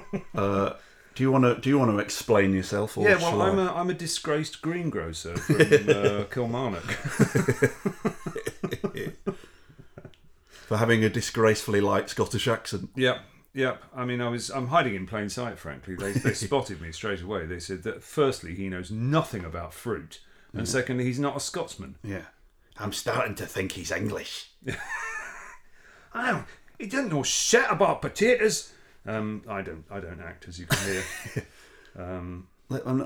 [0.02, 0.20] yeah.
[0.34, 0.74] uh,
[1.20, 2.96] do you want to do you want to explain yourself?
[2.96, 3.66] Or yeah, well, I'm I?
[3.66, 6.82] a I'm a disgraced greengrocer from uh, Kilmarnock.
[10.50, 12.88] for having a disgracefully light Scottish accent.
[12.96, 13.20] Yep,
[13.52, 13.82] yep.
[13.94, 15.58] I mean, I was I'm hiding in plain sight.
[15.58, 17.44] Frankly, they they spotted me straight away.
[17.44, 20.20] They said that firstly he knows nothing about fruit,
[20.54, 21.96] and secondly he's not a Scotsman.
[22.02, 22.24] Yeah,
[22.78, 24.52] I'm starting to think he's English.
[26.14, 26.46] Oh,
[26.78, 28.72] he doesn't know shit about potatoes.
[29.06, 31.02] Um, I don't I don't act as you can hear.
[31.96, 32.46] um,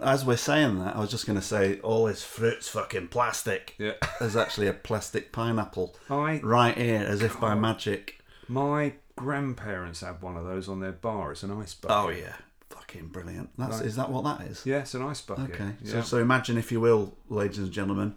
[0.03, 3.75] As we're saying that, I was just going to say all his fruit's fucking plastic.
[3.79, 8.19] yeah, There's actually a plastic pineapple I right here, as if by magic.
[8.49, 11.33] my grandparents had one of those on their bar.
[11.33, 11.97] It's an ice bucket.
[11.97, 12.35] Oh yeah,
[12.71, 13.51] fucking brilliant.
[13.57, 13.87] That's Right.
[13.87, 14.67] is that what that is?
[14.67, 15.55] Yeah, it's an ice bucket.
[15.55, 16.03] Okay, so, Yeah.
[16.03, 18.17] so imagine if you will, ladies and gentlemen,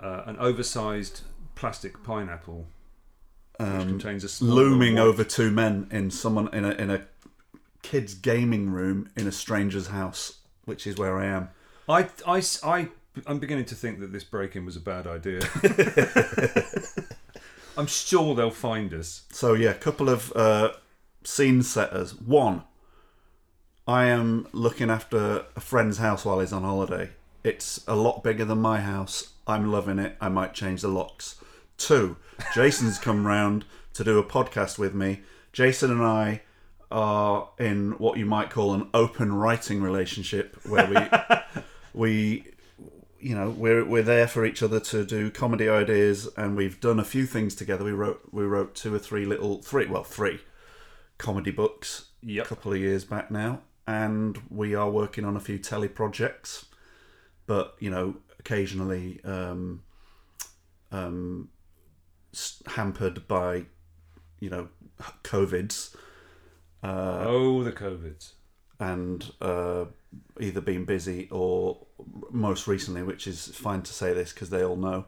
[0.00, 1.22] uh, an oversized
[1.56, 2.66] plastic pineapple
[3.58, 7.06] um, contains a looming over two men in someone in a in a
[7.82, 11.50] kid's gaming room in a stranger's house, which is where I am.
[11.88, 12.88] I, I, I,
[13.26, 15.40] I'm beginning to think that this break-in was a bad idea.
[17.78, 19.22] I'm sure they'll find us.
[19.30, 20.72] So yeah, a couple of uh,
[21.22, 22.18] scene setters.
[22.18, 22.64] One,
[23.86, 27.10] I am looking after a friend's house while he's on holiday.
[27.44, 29.34] It's a lot bigger than my house.
[29.46, 30.16] I'm loving it.
[30.20, 31.36] I might change the locks.
[31.76, 32.16] Two,
[32.54, 35.20] Jason's come round to do a podcast with me.
[35.52, 36.42] Jason and I
[36.90, 41.52] are in what you might call an open writing relationship, where we
[41.94, 42.44] we
[43.18, 47.00] you know we're we're there for each other to do comedy ideas and we've done
[47.00, 50.38] a few things together we wrote we wrote two or three little three well three
[51.16, 52.44] comedy books Yep.
[52.44, 56.66] a couple of years back now and we are working on a few telly projects
[57.46, 59.82] but you know occasionally um
[60.92, 61.48] um
[62.66, 63.64] hampered by
[64.40, 64.68] you know
[65.22, 65.94] covids
[66.82, 68.32] uh oh, the covids.
[68.78, 69.86] and uh,
[70.40, 71.86] either been busy or
[72.30, 75.06] most recently, which is fine to say this because they all know,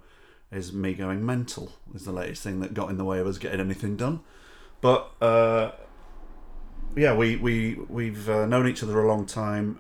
[0.51, 3.39] is me going mental is the latest thing that got in the way of us
[3.39, 4.21] getting anything done.
[4.81, 5.73] But uh,
[6.97, 9.79] yeah, we we we've uh, known each other a long time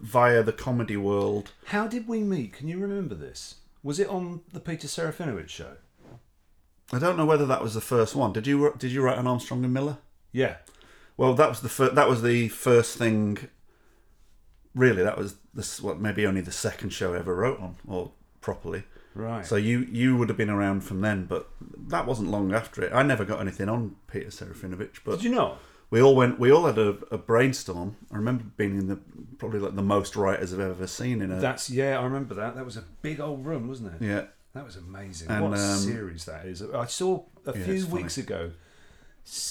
[0.00, 1.52] via the comedy world.
[1.66, 2.54] How did we meet?
[2.54, 3.56] Can you remember this?
[3.82, 5.76] Was it on the Peter Serafinowicz show?
[6.92, 8.32] I don't know whether that was the first one.
[8.32, 9.98] Did you did you write an Armstrong and Miller?
[10.32, 10.56] Yeah.
[11.16, 13.38] Well, that was the fir- that was the first thing.
[14.74, 18.12] Really, that was this what maybe only the second show I ever wrote on or
[18.40, 18.84] properly.
[19.14, 19.44] Right.
[19.44, 21.48] So you you would have been around from then, but
[21.88, 22.92] that wasn't long after it.
[22.92, 25.58] I never got anything on Peter Serafinowicz, but did you not?
[25.90, 26.38] we all went.
[26.38, 27.96] We all had a, a brainstorm.
[28.12, 28.98] I remember being in the
[29.38, 31.98] probably like the most writers I've ever seen in a That's yeah.
[31.98, 32.54] I remember that.
[32.54, 34.04] That was a big old room, wasn't it?
[34.04, 34.24] yeah.
[34.52, 35.30] That was amazing.
[35.30, 36.62] And, what a um, series that is.
[36.62, 38.50] I saw a Yeah, few weeks ago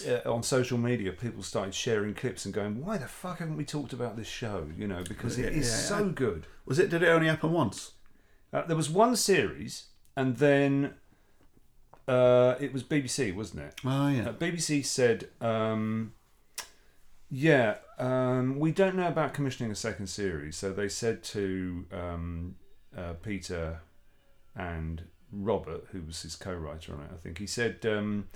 [0.08, 3.66] uh, on social media, people started sharing clips and going, "Why the fuck haven't we
[3.66, 6.48] talked about this show?" You know, because it Yeah, is yeah, so good.
[6.66, 6.90] Was it?
[6.90, 7.92] Did it only happen once?
[8.52, 10.96] Uh, there was one series, and then
[12.08, 13.76] uh, it was BBC, wasn't it?
[13.86, 14.30] Oh yeah.
[14.30, 16.14] Uh, BBC said, um,
[17.30, 22.56] "Yeah, um, we don't know about commissioning a second series." So they said to um,
[22.98, 23.80] uh, Peter
[24.56, 28.28] and Robert, who was his co-writer on it, I think he said, um,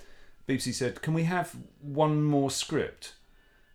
[0.48, 3.14] "BBC said, can we have one more script?"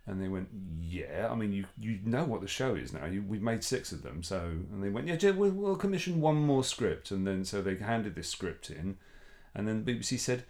[0.06, 0.49] And they went,
[0.82, 3.06] "Yeah, I mean, you you know what the show is now.
[3.06, 6.38] You, we've made six of them, so." And they went, "Yeah, we'll, we'll commission one
[6.38, 8.97] more script." And then so they handed this script in,
[9.54, 10.45] and then BBC said,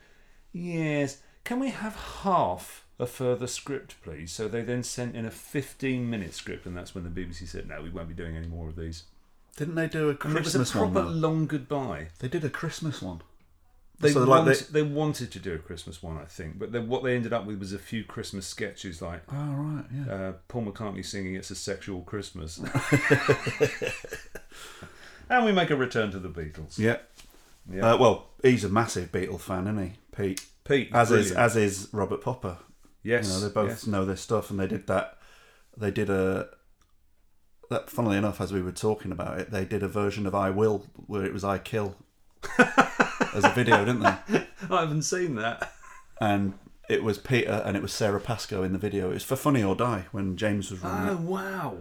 [0.53, 5.31] "Yes, can we have half a further script, please?" So they then sent in a
[5.31, 8.69] 15-minute script, and that's when the BBC said, "No, we won't be doing any more
[8.69, 9.03] of these."
[9.59, 10.93] Didn't they do a And it was a Christmas one?
[10.93, 11.13] proper though?
[11.13, 12.07] long goodbye.
[12.19, 13.21] They did a Christmas one.
[13.99, 16.71] They, So, like, want- they- they wanted to do a Christmas one, I think, but
[16.71, 20.13] then what they ended up with was a few Christmas sketches like Oh right, yeah.
[20.13, 22.59] uh, Paul McCartney singing "It's a Sexual Christmas,"
[25.29, 26.77] and we make a return to the Beatles.
[26.79, 26.97] yeah.
[27.71, 27.93] Yeah.
[27.93, 30.45] Uh, well, he's a massive Beatle fan, isn't he, Pete?
[30.63, 31.37] Pete, As is brilliant.
[31.37, 32.57] as is Robert Popper.
[33.03, 33.87] yes, You know, they both yes.
[33.87, 35.17] know their stuff, and they did that.
[35.77, 36.49] They did a.
[37.69, 40.49] That, funnily enough, as we were talking about it, they did a version of "I
[40.49, 41.95] Will" where it was "I Kill"
[42.57, 44.15] as a video, didn't they?
[44.69, 45.71] I haven't seen that.
[46.19, 46.53] And
[46.89, 49.11] it was Peter and it was Sara Pascoe in the video.
[49.11, 51.19] It was for Funny or Die when James was running Oh it.
[51.19, 51.77] wow!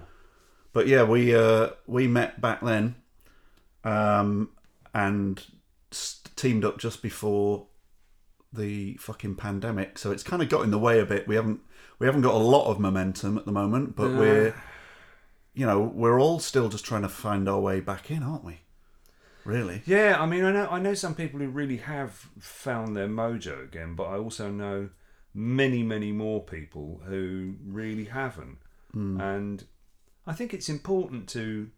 [0.75, 2.95] But yeah, we uh, we met back then,
[3.85, 4.51] um,
[4.95, 5.43] and
[6.37, 7.67] teamed up just before
[8.53, 9.99] the fucking pandemic.
[9.99, 11.27] So it's kind of got in the way a bit.
[11.27, 11.61] We haven't
[11.99, 14.55] we haven't got a lot of momentum at the moment, but we're
[15.59, 18.61] you know we're all still just trying to find our way back in, aren't we?
[19.45, 19.83] Really?
[19.87, 23.65] Yeah, I mean, I know I know some people who really have found their mojo
[23.65, 24.91] again, but I also know
[25.35, 28.59] many, many more people who really haven't.
[29.21, 29.65] And
[30.29, 31.71] I think it's important to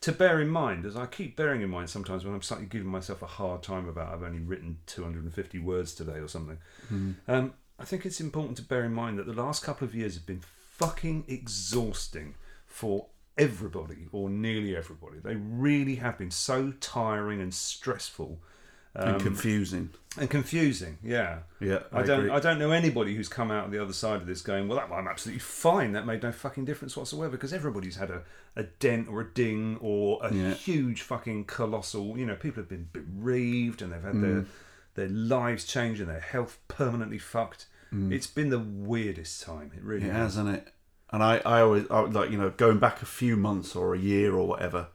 [0.00, 2.88] to bear in mind, as I keep bearing in mind sometimes when I'm slightly giving
[2.88, 6.58] myself a hard time about I've only written 250 words today or something.
[7.28, 10.14] Um, I think it's important to bear in mind that the last couple of years
[10.14, 10.42] have been
[10.78, 12.34] fucking exhausting
[12.66, 13.06] for
[13.36, 15.18] everybody or nearly everybody.
[15.22, 18.38] They really have been so tiring and stressful
[18.96, 19.90] and confusing.
[20.16, 20.98] and confusing.
[21.02, 21.38] Yeah.
[21.58, 22.18] Yeah, I, I, don't.
[22.20, 22.30] agree.
[22.30, 24.78] I don't know anybody who's come out on the other side of this going, "Well,
[24.78, 25.92] that, I'm absolutely fine.
[25.92, 28.22] That made no fucking difference whatsoever." Because everybody's had a,
[28.54, 30.54] a dent or a ding or a Yeah.
[30.54, 32.16] huge fucking colossal.
[32.16, 34.22] You know, people have been bereaved and they've had Mm.
[34.22, 34.44] their
[34.94, 37.66] their lives changed and their health permanently fucked.
[38.12, 39.70] It's been the weirdest time.
[39.76, 40.08] It really Mm.
[40.08, 40.34] It has.
[40.34, 40.68] has, hasn't it?
[41.12, 43.98] And I, I always I, like you know going back a few months or a
[43.98, 44.88] year or whatever,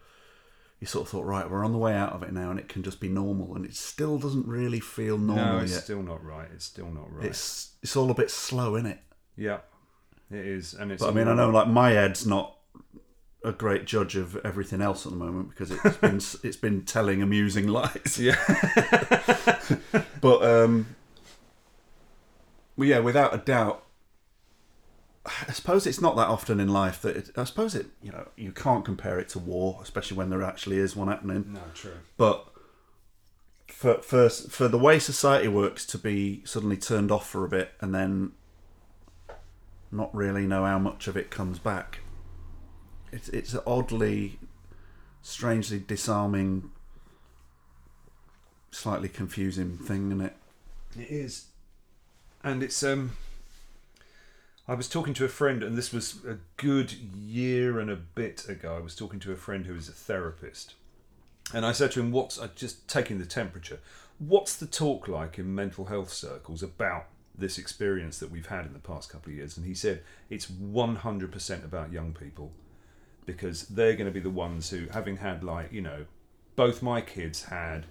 [0.82, 2.68] you sort of thought, right, we're on the way out of it now, and it
[2.68, 5.84] can just be normal, and it still doesn't really feel normal No, it's yet.
[5.84, 6.48] still not right.
[6.54, 7.26] It's still not right.
[7.26, 9.00] It's it's all a bit slow, isn't it?
[9.38, 9.60] yeah,
[10.32, 11.02] it is, and it's.
[11.02, 12.56] But I mean, I know like my head's not
[13.46, 16.16] a great judge of everything else at the moment because it's been
[16.50, 18.18] it's been telling amusing lies.
[18.20, 18.36] Yeah.
[20.22, 20.96] But um,
[22.80, 23.84] well, yeah, without a doubt,
[25.26, 27.88] I suppose it's not that often in life that it, I suppose it.
[28.02, 31.52] You know, you can't compare it to war, especially when there actually is one happening.
[31.52, 31.98] No, true.
[32.16, 32.48] But
[33.68, 37.74] for for for the way society works, to be suddenly turned off for a bit
[37.82, 38.32] and then
[39.92, 42.00] not really know how much of it comes back,
[43.12, 44.40] it's it's an oddly,
[45.22, 46.72] strangely disarming,
[48.72, 50.36] slightly confusing thing, isn't it?
[50.98, 51.49] It is,
[52.44, 53.12] and it's um.
[54.68, 58.48] I was talking to a friend, and this was a good year and a bit
[58.48, 58.76] ago.
[58.76, 60.76] I was talking to a friend who is a therapist,
[61.52, 63.80] and I said to him, "What's I just taking the temperature?
[64.20, 68.74] What's the talk like in mental health circles about this experience that we've had in
[68.74, 72.52] the past couple of years?" And he said, "It's one hundred percent about young people,
[73.26, 76.06] because they're going to be the ones who, having had like you know,
[76.56, 77.88] both my kids had."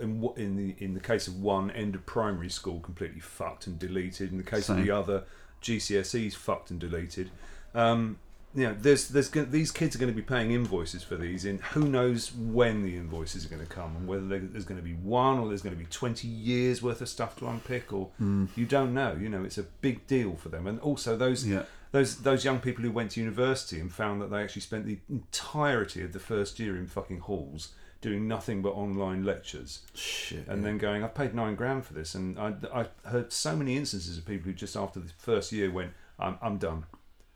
[0.00, 3.78] In, in the in the case of one end of primary school completely fucked and
[3.78, 5.24] deleted in the case of the other
[5.62, 7.30] GCSEs fucked and deleted.
[7.74, 8.18] Um,
[8.54, 11.58] you know there's there's these kids are going to be paying invoices for these and
[11.72, 14.92] who knows when the invoices are going to come and whether there's going to be
[14.92, 18.10] one or there's going to be 20 years worth of stuff to unpick or
[18.54, 20.66] you don't know you know it's a big deal for them.
[20.66, 21.62] And also those Yeah.
[21.92, 24.98] those those young people who went to university and found that they actually spent the
[25.08, 27.68] entirety of the first year in fucking halls
[28.02, 30.46] doing nothing but online lectures Shit.
[30.48, 32.14] and then going, I've paid nine grand for this.
[32.14, 35.70] And I, I heard so many instances of people who just after the first year
[35.70, 36.84] went, I'm, I'm done.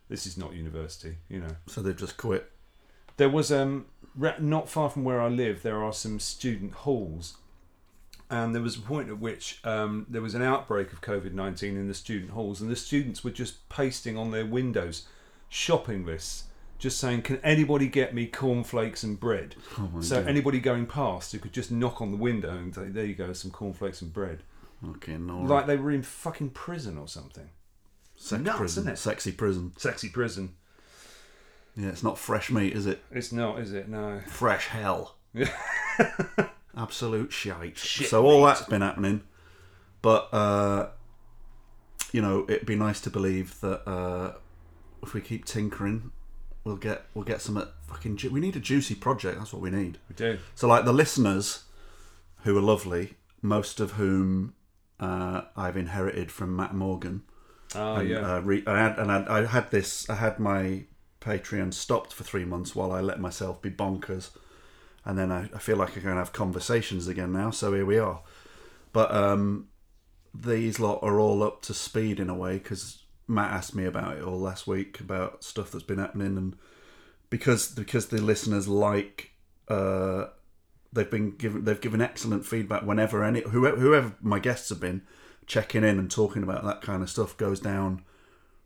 [0.09, 1.55] This is not university, you know.
[1.65, 2.51] so they've just quit.
[3.15, 3.87] There was, um,
[4.39, 7.37] not far from where I live, there are some student halls.
[8.29, 11.77] And there was a point at which um, there was an outbreak of COVID 19
[11.77, 15.07] in the student halls, and the students were just pasting on their windows
[15.47, 16.43] shopping lists,
[16.79, 19.55] just saying, Can anybody get me cornflakes and bread?
[19.79, 20.29] Oh so God.
[20.29, 23.33] anybody going past who could just knock on the window and say, There you go,
[23.33, 24.43] some cornflakes and bread.
[24.89, 25.39] Okay, no.
[25.39, 27.49] Like they were in fucking prison or something.
[28.15, 28.97] Sex nuts, prison, isn't it?
[28.97, 29.73] sexy prison.
[29.77, 30.55] Sexy prison.
[31.75, 33.03] Yeah, it's not fresh meat, is it?
[33.11, 33.87] It's not, is it?
[33.87, 34.21] No.
[34.27, 35.15] Fresh hell.
[36.77, 37.77] Absolute shite.
[37.77, 39.23] Shit so all that's been happening,
[40.01, 40.89] but uh,
[42.11, 44.33] you know, it'd be nice to believe that uh,
[45.03, 46.11] if we keep tinkering,
[46.67, 48.17] we'll get we'll get some fucking.
[48.17, 49.39] Ju- we need a juicy project.
[49.39, 49.97] That's what we need.
[50.09, 50.37] We do.
[50.53, 51.63] So, like the listeners,
[52.43, 54.53] who are lovely, most of whom
[54.99, 57.23] uh, I've inherited from Matt Morgan.
[57.75, 58.35] Oh, and, yeah.
[58.35, 60.09] uh, re- I had, and I, I had this.
[60.09, 60.83] I had my
[61.21, 64.29] Patreon stopped for three months while I let myself be bonkers,
[65.05, 67.49] and then I, I feel like I can have conversations again now.
[67.49, 68.21] So here we are.
[68.91, 69.67] But um,
[70.33, 74.17] these lot are all up to speed in a way because Matt asked me about
[74.17, 76.55] it all last week about stuff that's been happening, and
[77.29, 79.31] because because the listeners like.
[79.67, 80.27] Uh,
[80.93, 85.01] they've been given they've given excellent feedback whenever any whoever, whoever my guests have been
[85.45, 88.03] checking in and talking about that kind of stuff goes down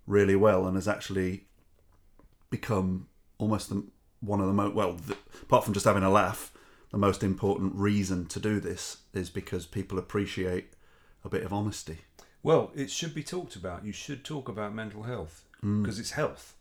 [0.08, 1.46] really well and has actually
[2.50, 3.08] become
[3.38, 3.84] almost the,
[4.20, 6.52] one of the most well the, apart from just having a laugh
[6.92, 10.74] the most important reason to do this is because people appreciate
[11.24, 12.00] a bit of honesty
[12.44, 13.86] Well, it should be talked about.
[13.86, 16.56] You should talk about mental health because it's health.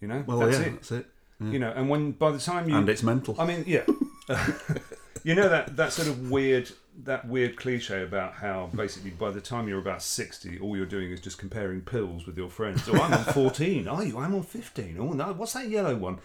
[0.00, 0.26] You know, Mm.
[0.26, 0.72] well that's yeah it.
[0.74, 1.06] that's it
[1.40, 3.84] You know, and when by the time you and it's mental I mean, yeah.
[5.24, 6.70] you know that that sort of weird
[7.04, 11.10] that weird cliche about how basically by the time you're about sixty, all you're doing
[11.10, 12.88] is just comparing pills with your friends.
[12.88, 13.88] Oh, I'm on fourteen.
[13.88, 14.18] Are you?
[14.18, 14.96] I'm on fifteen.
[14.98, 16.18] Oh no, what's that yellow one?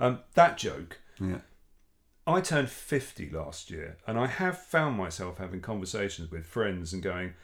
[0.00, 0.98] Um, that joke.
[1.20, 1.38] yeah
[2.24, 7.02] I turned 50 last year, and I have found myself having conversations with friends and
[7.02, 7.34] going,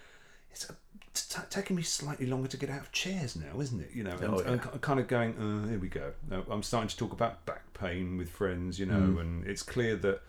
[0.51, 0.71] it's,
[1.07, 3.91] it's t- taking me slightly longer to get out of chairs now, isn't it?
[3.93, 4.53] You know, and, Oh, yeah.
[4.53, 6.13] and kind of going, uh, here we go.
[6.31, 9.21] No, I'm starting to talk about back pain with friends, you know, Mm.
[9.21, 10.21] and it's clear that,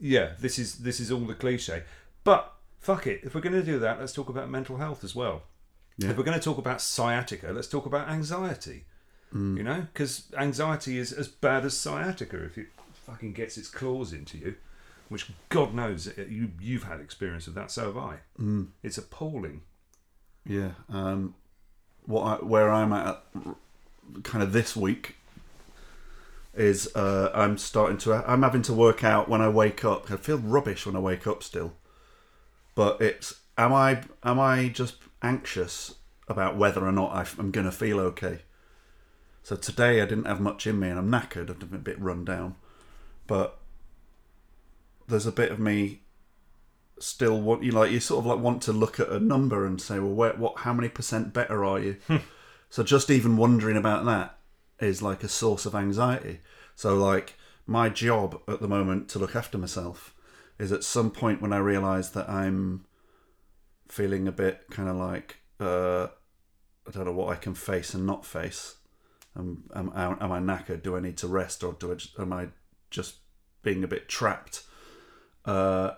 [0.00, 1.82] yeah, this is this is all the cliche.
[2.24, 5.14] But fuck it, if we're going to do that, let's talk about mental health as
[5.14, 5.42] well.
[5.96, 6.10] Yeah.
[6.10, 8.84] If we're going to talk about sciatica, let's talk about anxiety.
[9.34, 9.56] Mm.
[9.58, 12.68] You know, because anxiety is as bad as sciatica if it
[13.06, 14.54] fucking gets its claws into you,
[15.08, 17.70] which God knows uh, you you've had experience of that.
[17.70, 18.16] So have I.
[18.38, 18.68] Mm.
[18.82, 19.62] It's appalling.
[20.44, 20.72] Yeah.
[20.88, 21.34] Um,
[22.06, 23.22] what I, where I'm at,
[24.22, 25.16] kind of this week,
[26.54, 30.10] is uh, I'm starting to I'm having to work out when I wake up.
[30.10, 31.74] I feel rubbish when I wake up still,
[32.74, 35.94] but it's am I am I just anxious
[36.28, 38.40] about whether or not I, am going to feel okay.
[39.42, 41.48] So today I didn't have much in me and I'm knackered.
[41.50, 42.56] I'm a bit run down,
[43.26, 43.57] but
[45.08, 46.02] there's a bit of me
[47.00, 49.80] still want you like you sort of like want to look at a number and
[49.80, 51.96] say well where, what how many percent better are you?
[52.70, 54.38] So just even wondering about that
[54.78, 56.40] is like a source of anxiety.
[56.74, 57.34] So like
[57.66, 60.14] my job at the moment to look after myself
[60.58, 62.84] is at some point when i realize that i'm
[63.88, 66.08] feeling a bit kind of like uh
[66.86, 68.76] i don't know what i can face and not face.
[69.36, 70.82] Am, am, am i knackered?
[70.82, 72.48] Do i need to rest or do I, just- am i
[72.90, 73.16] just
[73.62, 74.64] being a bit trapped
[75.48, 75.94] uh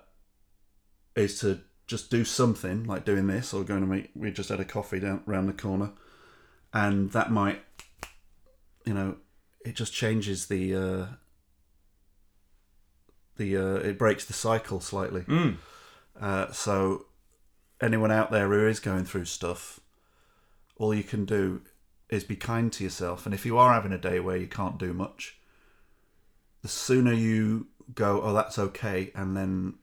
[1.16, 4.11] is to just do something like doing this or going to meet.
[4.14, 5.90] We just had a coffee down around the corner,
[6.72, 7.61] and that might,
[8.86, 9.16] you know,
[9.64, 11.07] it just changes the uh,
[13.36, 15.22] the uh, it breaks the cycle slightly.
[15.22, 15.57] Mm.
[16.20, 17.07] Uh, so,
[17.82, 19.80] anyone out there who is going through stuff,
[20.76, 21.62] all you can do
[22.09, 23.26] is be kind to yourself.
[23.26, 25.40] And if you are having a day where you can't do much,
[26.62, 29.74] the sooner you go, oh, that's okay, and then,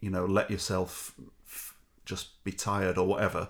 [0.00, 1.14] you know, let yourself
[1.46, 1.74] f-
[2.04, 3.48] just be tired or whatever,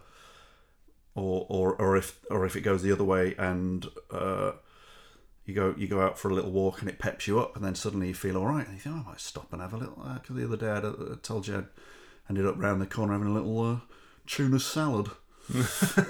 [1.14, 4.52] or or or if or if it goes the other way and uh,
[5.46, 7.64] you go you go out for a little walk and it peps you up, and
[7.64, 9.72] then suddenly you feel all right, and you think, oh, I might stop and have
[9.72, 10.02] a little.
[10.14, 11.64] Because the other day I, I told you I
[12.28, 13.78] ended up round the corner having a little uh,
[14.26, 15.08] tuna salad,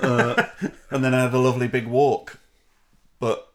[0.03, 0.47] uh,
[0.91, 2.39] and then I had a lovely big walk.
[3.19, 3.53] But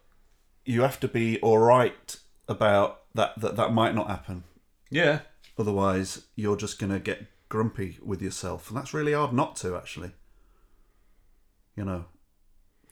[0.64, 2.16] you have to be all right
[2.52, 3.38] about that.
[3.40, 4.44] That that might not happen.
[4.90, 5.20] Yeah.
[5.58, 10.12] Otherwise, you're just gonna get grumpy with yourself, and that's really hard not to actually.
[11.76, 12.04] You know,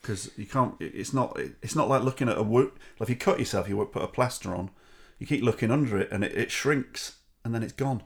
[0.01, 0.75] because you can't.
[0.79, 1.39] It's not.
[1.61, 2.71] It's not like looking at a wound.
[2.99, 4.71] Like if you cut yourself, you won't put a plaster on.
[5.19, 8.03] You keep looking under it, and it, it shrinks, and then it's gone.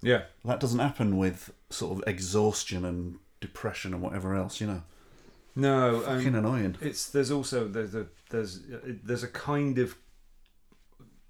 [0.00, 0.22] Yeah.
[0.44, 4.60] That doesn't happen with sort of exhaustion and depression and whatever else.
[4.60, 4.82] You know,
[5.54, 6.00] No.
[6.00, 6.76] fucking Um, annoying.
[6.80, 8.60] it's there's also there's a there's
[9.04, 9.96] there's a kind of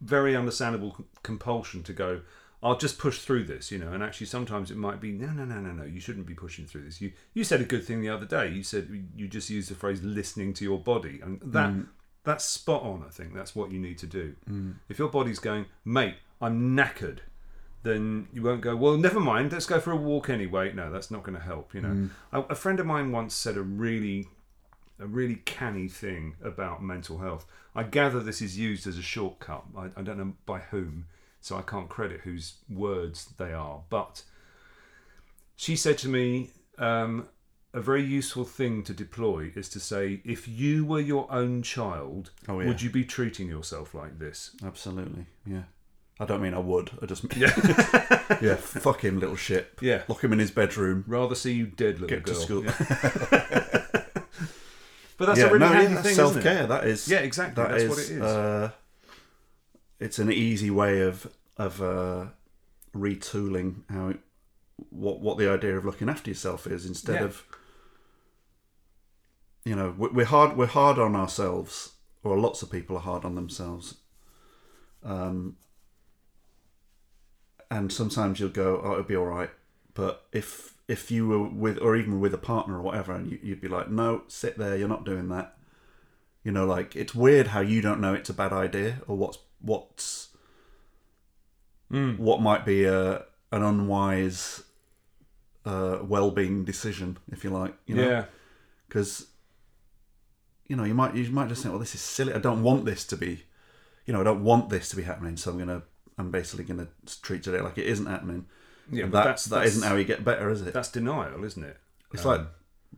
[0.00, 2.20] very understandable compulsion to go
[2.62, 5.44] I'll just push through this, you know, and actually sometimes it might be no, no,
[5.44, 5.84] no, no, no.
[5.84, 7.00] You shouldn't be pushing through this.
[7.00, 8.48] You you said a good thing the other day.
[8.48, 11.86] You said you just used the phrase "listening to your body," and that mm.
[12.24, 13.04] that's spot on.
[13.06, 14.34] I think that's what you need to do.
[14.50, 14.74] Mm.
[14.88, 17.18] If your body's going, mate, I'm knackered,
[17.84, 18.74] then you won't go.
[18.74, 19.52] Well, never mind.
[19.52, 20.72] Let's go for a walk anyway.
[20.72, 21.74] No, that's not going to help.
[21.74, 22.10] You know, mm.
[22.32, 24.26] a, a friend of mine once said a really
[25.00, 27.46] a really canny thing about mental health.
[27.74, 29.64] I gather this is used as a shortcut.
[29.76, 31.06] I, I don't know by whom,
[31.40, 33.82] so I can't credit whose words they are.
[33.90, 34.22] But
[35.56, 37.28] she said to me, um,
[37.74, 42.30] a very useful thing to deploy is to say, if you were your own child,
[42.48, 42.66] Oh, yeah.
[42.68, 44.52] would you be treating yourself like this?
[44.64, 45.62] Absolutely, yeah.
[46.20, 46.90] I don't mean I would.
[47.00, 47.52] I just yeah,
[48.42, 48.56] yeah.
[48.56, 49.78] Fuck him, little shit.
[49.80, 50.02] Yeah.
[50.08, 51.04] Lock him in his bedroom.
[51.06, 52.64] Rather see you dead, little Get to school.
[52.64, 53.64] Yeah.
[55.18, 56.66] But that's yeah, a really no, handy yeah, thing, self care.
[56.66, 57.62] That is Yeah, exactly.
[57.62, 58.22] that That's is, what it is.
[58.22, 58.70] Uh,
[60.00, 62.26] it's an easy way of of uh,
[62.96, 64.20] retooling how it,
[64.90, 67.24] what what the idea of looking after yourself is instead Yeah.
[67.26, 67.44] of
[69.64, 73.24] you know we- we're hard we're hard on ourselves or lots of people are hard
[73.24, 73.96] on themselves
[75.02, 75.56] um
[77.70, 79.50] and sometimes you'll go oh it'll be all right
[79.94, 83.38] but if if you were with or even with a partner or whatever and you,
[83.42, 85.54] you'd be like no sit there you're not doing that
[86.42, 89.38] you know like it's weird how you don't know it's a bad idea or what's
[89.60, 90.24] what's
[91.90, 92.18] Mm.
[92.18, 94.62] what might be a an unwise
[95.64, 98.24] uh well-being decision if you like you know yeah.
[98.86, 99.28] because
[100.66, 102.84] you know you might you might just think well this is silly i don't want
[102.84, 103.44] this to be
[104.04, 105.80] you know i don't want this to be happening so i'm gonna
[106.18, 106.88] i'm basically gonna
[107.22, 108.44] treat today like it isn't happening
[108.90, 110.90] Yeah, and but that, that's, that that's, isn't how you get better is it That's
[110.90, 111.76] denial, isn't it?
[112.12, 112.46] it's Um, like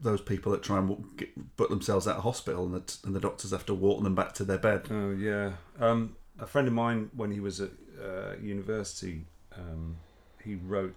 [0.01, 3.20] those people that try and get, put themselves out of hospital and the, and the
[3.20, 5.53] doctors have to walk them back to their bed Oh yeah.
[5.78, 7.70] Um, a friend of mine, when he was at
[8.03, 9.26] uh, university,
[9.57, 9.97] um,
[10.43, 10.95] he wrote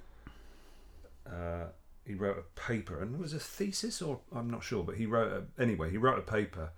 [1.27, 1.65] uh,
[2.05, 5.05] he wrote a paper, and it was a thesis, or I'm not sure, but he
[5.05, 5.89] wrote a, anyway.
[5.89, 6.71] He wrote a paper,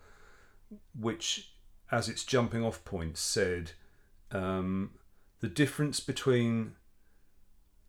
[0.99, 1.51] which,
[1.91, 3.71] as its jumping off point, said
[4.31, 4.91] um,
[5.39, 6.73] the difference between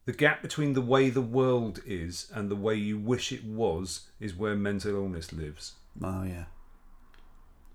[0.07, 4.09] the gap between the way the world is and the way you wish it was
[4.19, 5.75] is where mental illness lives.
[6.03, 6.45] oh yeah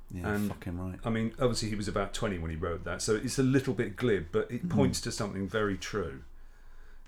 [0.10, 3.02] yeah And- fucking right I mean, obviously he was about 20 when he wrote that,
[3.02, 4.70] so it's a little bit glib, but it mm.
[4.70, 6.24] points to something very true.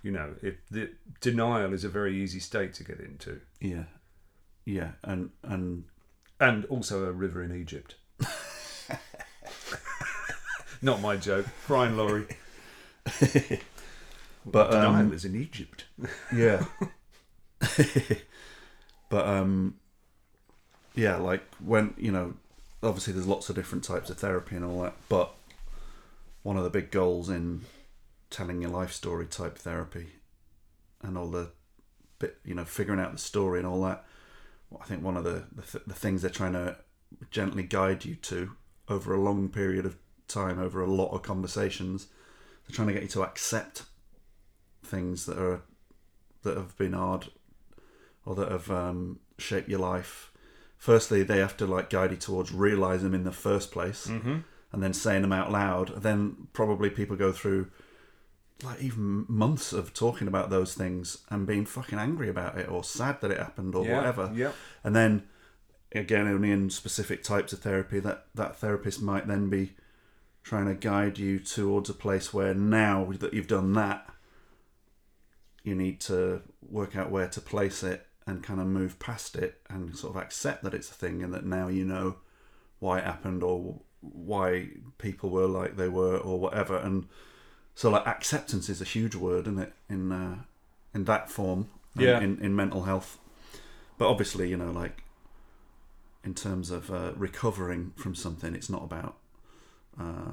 [0.03, 3.85] You know, if the denial is a very easy state to get into, yeah
[4.65, 5.85] yeah and and
[6.39, 7.95] and also a river in Egypt.
[10.81, 12.27] Not my joke, Brian Laurie.
[14.45, 15.85] But, um, is in Egypt.
[16.35, 16.65] Yeah.
[19.09, 19.75] but um
[20.95, 22.33] yeah, like when you know,
[22.81, 25.33] obviously there's lots of different types of therapy and all that, but
[26.43, 27.61] one of the big goals in
[28.29, 30.07] telling your life story type therapy
[31.01, 31.51] and all the
[32.19, 34.03] bit, you know, figuring out the story and all that.
[34.79, 36.77] I think one of the the, th- the things they're trying to
[37.31, 38.51] gently guide you to
[38.89, 39.95] over a long period of
[40.27, 42.07] time, over a lot of conversations,
[42.67, 43.83] they're trying to get you to accept
[44.85, 45.61] things that are
[46.43, 47.27] that have been hard
[48.25, 50.31] or that have um, shaped your life.
[50.77, 54.39] Firstly, they have to like guide you towards realizing them in the first place, Mm-hmm.
[54.73, 56.01] and then saying them out loud.
[56.01, 57.69] Then probably people go through
[58.63, 62.83] like even months of talking about those things and being fucking angry about it or
[62.83, 64.31] sad that it happened or yeah, whatever.
[64.33, 64.55] Yep.
[64.83, 65.23] And then
[65.93, 69.73] again, only in specific types of therapy, that that therapist might then be
[70.43, 74.09] trying to guide you towards a place where now that you've done that,
[75.63, 79.59] you need to work out where to place it and kind of move past it
[79.69, 82.17] and sort of accept that it's a thing and that now you know
[82.79, 86.77] why it happened or why people were like they were or whatever.
[86.77, 87.07] And
[87.75, 90.37] so like acceptance is a huge word isn't it in uh,
[90.93, 92.19] in that form in- Yeah.
[92.19, 93.17] in, in mental health.
[93.97, 95.03] But obviously you know like
[96.25, 99.17] in terms of uh, recovering from something it's not about
[99.99, 100.31] uh,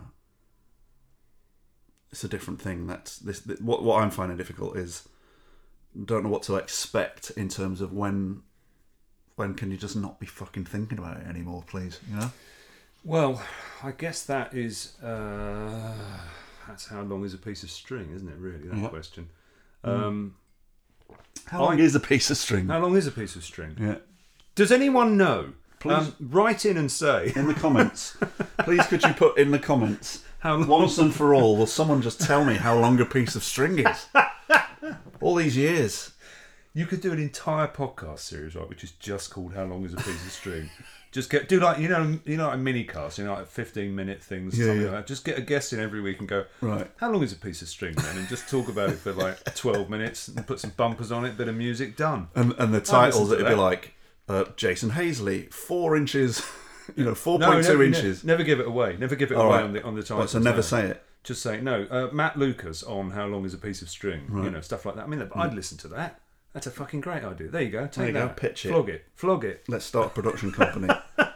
[2.11, 2.87] it's a different thing.
[2.87, 5.09] That's this, th what, what i'm finding difficult is
[6.05, 8.43] don't know what to expect in terms of when
[9.37, 12.31] when can you just not be fucking thinking about it anymore please you know
[13.05, 13.43] Well,
[13.83, 15.95] I guess that is uh,
[16.69, 18.37] that's how long is a piece of string, isn't it?
[18.37, 18.89] Really, that Yeah.
[18.89, 19.31] question.
[19.83, 20.35] Um,
[21.47, 23.77] how long I- is a piece of string how long is a piece of string?
[23.81, 23.97] yeah
[24.55, 25.55] Does anyone know?
[25.81, 25.93] Please.
[25.95, 28.17] Um, write in and say in the comments
[28.59, 30.69] please could you put in the comments how long.
[30.69, 33.79] once and for all will someone just tell me how long a piece of string
[33.79, 34.07] is
[35.21, 36.13] all these years
[36.73, 39.93] You could do an entire podcast series, right, which is just called "How Long Is
[39.93, 40.71] a Piece of String."
[41.13, 43.97] Just get do like you know you know like mini cast, you know like fifteen
[43.97, 44.87] minute things, Yeah, something yeah.
[44.91, 45.07] like that.
[45.09, 47.63] Just get a guest in every week and go, right "How long is a piece
[47.63, 50.71] of string?" Man, and just talk about it for like twelve minutes and put some
[50.77, 52.29] bumpers on it, bit of music, done.
[52.37, 53.95] and and the titles it'd be like
[54.29, 56.47] uh, Jason Hazeley four inches
[56.97, 58.97] you know four No, point two never, inches never give it away.
[58.97, 59.65] Never give it All away right.
[59.65, 60.19] on the on the title.
[60.19, 60.63] Right, so never no.
[60.63, 61.87] say it Just say no.
[61.91, 64.49] Uh, Matt Lucas on "How Long Is a Piece of String?" You Right.
[64.49, 64.55] Hmm.
[64.55, 65.05] know stuff like that.
[65.05, 66.21] I mean, I'd listen to that.
[66.55, 67.49] That's a fucking great idea.
[67.49, 67.83] There you go.
[67.83, 68.37] Take There you go, that.
[68.37, 68.71] pitch it.
[68.71, 69.07] Flog it.
[69.15, 69.65] Flog it.
[69.69, 70.89] let's start a production company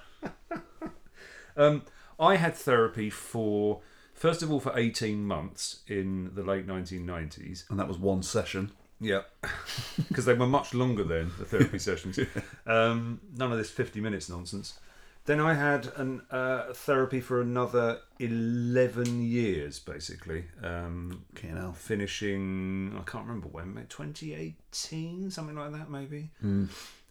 [1.56, 1.82] Um,
[2.18, 3.80] I had therapy for
[4.12, 7.64] first of all for eighteen months in the late nineteen nineties.
[7.70, 9.22] and that was one session Yeah,
[10.08, 12.18] because they were much longer then the therapy sessions.
[12.66, 14.78] Um, none of this fifty minutes nonsense.
[15.26, 20.44] Then I had an uh, therapy for another eleven years, basically.
[20.62, 26.30] Um, okay now finishing, I can't remember when, 2018, something like that, maybe.
[26.40, 26.66] Hmm.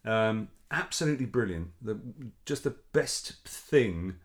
[0.05, 1.70] Um, absolutely brilliant.
[1.82, 1.99] The
[2.45, 4.16] just the best thing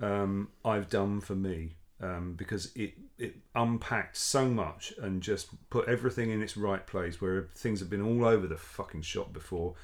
[0.00, 5.88] um, I've done for me um, because it it unpacked so much and just put
[5.88, 9.74] everything in its right place where things have been all over the fucking shop before.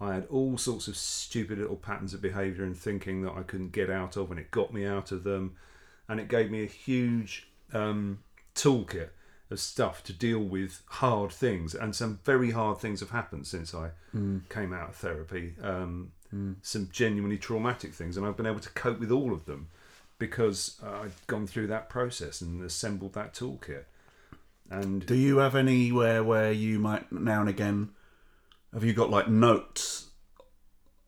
[0.00, 3.72] I had all sorts of stupid little patterns of behaviour and thinking that I couldn't
[3.72, 5.56] get out of, and it got me out of them,
[6.08, 8.20] and it gave me a huge um,
[8.54, 9.10] toolkit
[9.50, 11.74] of stuff to deal with hard things.
[11.74, 13.90] And some very hard things have happened since I
[14.50, 15.54] came out of therapy.
[15.62, 16.12] Um,
[16.62, 19.68] Some genuinely traumatic things, and I've been able to cope with all of them
[20.18, 23.84] because uh, I've gone through that process and assembled that toolkit.
[24.70, 27.90] And Do you have anywhere where you might now and again
[28.72, 30.10] have you got like notes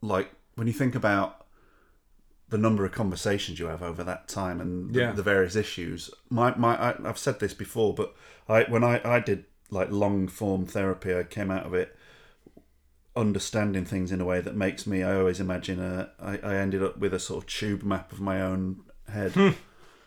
[0.01, 1.47] like when you think about
[2.49, 5.13] the number of conversations you have over that time and the, Yeah.
[5.13, 8.15] the various issues my my I, I've said this before but
[8.49, 11.97] I when I I did like long form therapy I came out of it
[13.17, 16.83] understanding things in a way that makes me I always imagine a I, I ended
[16.83, 19.51] up with a sort of tube map of my own head hmm.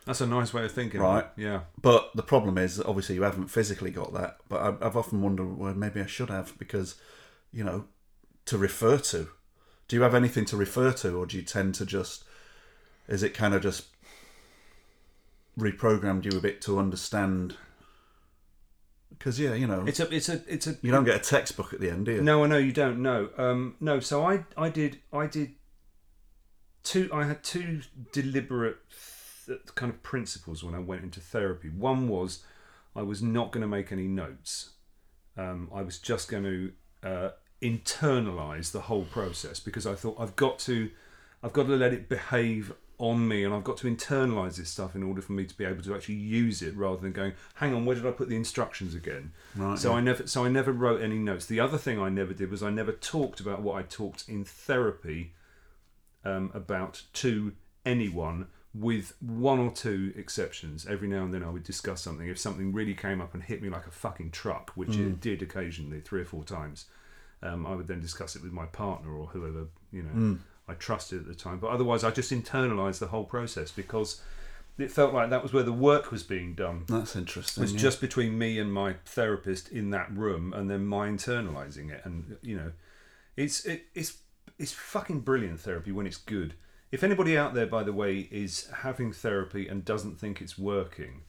[0.05, 1.25] that's a nice way of thinking, Right.
[1.37, 1.61] Yeah.
[1.81, 4.37] But the problem is, obviously, you haven't physically got that.
[4.49, 6.95] But I've, I've often wondered, well, maybe I should have because,
[7.53, 7.85] you know,
[8.45, 9.29] to refer to.
[9.87, 12.23] Do you have anything to refer to, or do you tend to just?
[13.07, 13.87] Is it kind of just
[15.57, 17.55] reprogrammed you a bit to understand?
[19.09, 20.75] Because yeah, you know, It's a, it's a, it's a.
[20.81, 22.21] you don't get a textbook at the end, do you?
[22.21, 23.01] No, I know you don't.
[23.01, 23.99] No, um, no.
[23.99, 25.51] So I, I did, I did
[26.83, 27.09] two.
[27.13, 27.81] I had two
[28.11, 28.77] deliberate
[29.45, 31.69] th- kind of principles when I went into therapy.
[31.69, 32.43] One was
[32.95, 34.71] I was not going to make any notes.
[35.37, 36.71] Um, I was just going to
[37.07, 37.29] uh,
[37.63, 40.91] internalize the whole process because I thought I've got to,
[41.41, 44.95] I've got to let it behave on me, and I've got to internalize this stuff
[44.95, 47.73] in order for me to be able to actually use it, rather than going, "Hang
[47.73, 49.97] on, where did I put the instructions again?" Right, so yeah.
[49.97, 51.45] I never, so I never wrote any notes.
[51.45, 54.45] The other thing I never did was I never talked about what I talked in
[54.45, 55.33] therapy
[56.23, 57.53] um, about to
[57.85, 60.85] anyone, with one or two exceptions.
[60.85, 62.27] Every now and then I would discuss something.
[62.27, 65.41] If something really came up and hit me like a fucking truck, which it did
[65.41, 66.85] occasionally, three or four times,
[67.43, 70.37] um, I would then discuss it with my partner or whoever you know
[70.67, 71.59] I trusted at the time.
[71.59, 74.21] But otherwise, I just internalized the whole process because
[74.77, 76.85] it felt like that was where the work was being done.
[76.87, 77.61] That's interesting.
[77.61, 77.79] It was yeah.
[77.79, 82.01] just between me and my therapist in that room, and then my internalizing it.
[82.05, 82.71] And you know,
[83.35, 84.17] it's it, it's
[84.57, 86.53] it's fucking brilliant therapy when it's good.
[86.91, 91.23] If anybody out there, by the way, is having therapy and doesn't think it's working,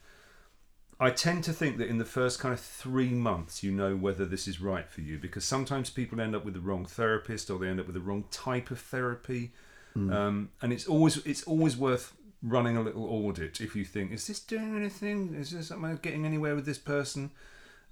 [1.05, 4.25] I tend to think that in the first kind of three months, you know whether
[4.25, 7.59] this is right for you because sometimes people end up with the wrong therapist or
[7.59, 9.53] they end up with the wrong type of therapy,
[9.97, 14.27] um, and it's always it's always worth running a little audit if you think is
[14.27, 15.35] this doing anything?
[15.35, 17.31] Is this am I getting anywhere with this person?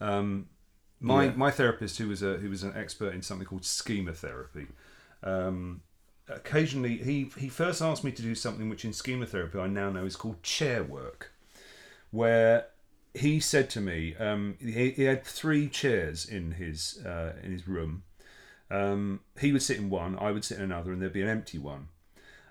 [0.00, 0.48] Um,
[0.98, 1.32] my Yeah.
[1.36, 4.68] my therapist, who was a who was an expert in something called schema therapy,
[5.22, 5.82] um,
[6.28, 9.90] occasionally he he first asked me to do something which in schema therapy I now
[9.90, 11.32] know is called chair work,
[12.10, 12.68] where
[13.14, 17.68] he said to me um, he, he had three chairs in his uh, in his
[17.68, 18.04] room.
[18.70, 21.28] Um, he would sit in one, I would sit in another, and there'd be an
[21.28, 21.88] empty one.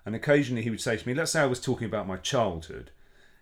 [0.06, 2.92] And occasionally he would say to me, let's say I was talking about my childhood,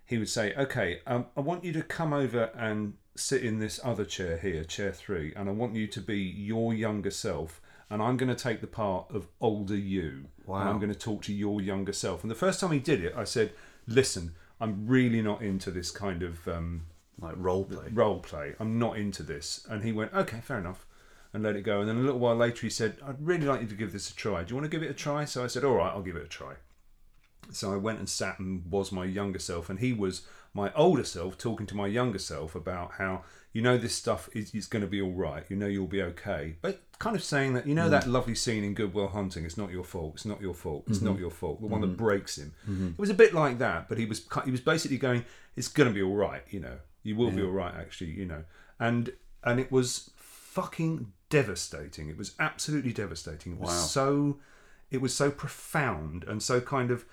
[0.05, 3.79] he would say, okay, um, I want you to come over and sit in this
[3.83, 8.01] other chair here, chair three, and I want you to be your younger self, and
[8.01, 10.25] I'm going to take the part of older you.
[10.45, 10.61] Wow.
[10.61, 12.23] And I'm going to talk to your younger self.
[12.23, 13.51] And the first time he did it, I said,
[13.85, 16.85] listen, I'm really not into this kind of um,
[17.21, 17.87] like role play.
[17.93, 18.55] role play.
[18.59, 19.65] I'm not into this.
[19.69, 20.85] And he went, okay, fair enough,
[21.33, 21.79] and let it go.
[21.79, 24.09] And then a little while later, he said, I'd really like you to give this
[24.09, 24.43] a try.
[24.43, 25.25] Do you want to give it a try?
[25.25, 26.55] So I said, all right, I'll give it a try.
[27.51, 31.03] So I went and sat and was my younger self, and he was my older
[31.03, 34.81] self talking to my younger self about how you know this stuff is, is going
[34.81, 35.43] to be all right.
[35.49, 37.91] You know you'll be okay, but kind of saying that you know mm.
[37.91, 39.45] that lovely scene in Good Will Hunting.
[39.45, 40.13] It's not your fault.
[40.15, 40.85] It's not your fault.
[40.87, 41.21] It's not mm-hmm.
[41.21, 41.61] your fault.
[41.61, 41.95] The one that mm-hmm.
[41.95, 42.53] breaks him.
[42.69, 42.87] Mm-hmm.
[42.89, 45.89] It was a bit like that, but he was he was basically going, "It's going
[45.89, 47.73] to be all right." You know, you will be all right.
[47.75, 48.43] Actually, you know,
[48.79, 52.09] and and it was fucking devastating.
[52.09, 53.53] It was absolutely devastating.
[53.53, 53.75] It was Wow.
[53.77, 54.39] so
[54.89, 57.05] it was so profound and so kind of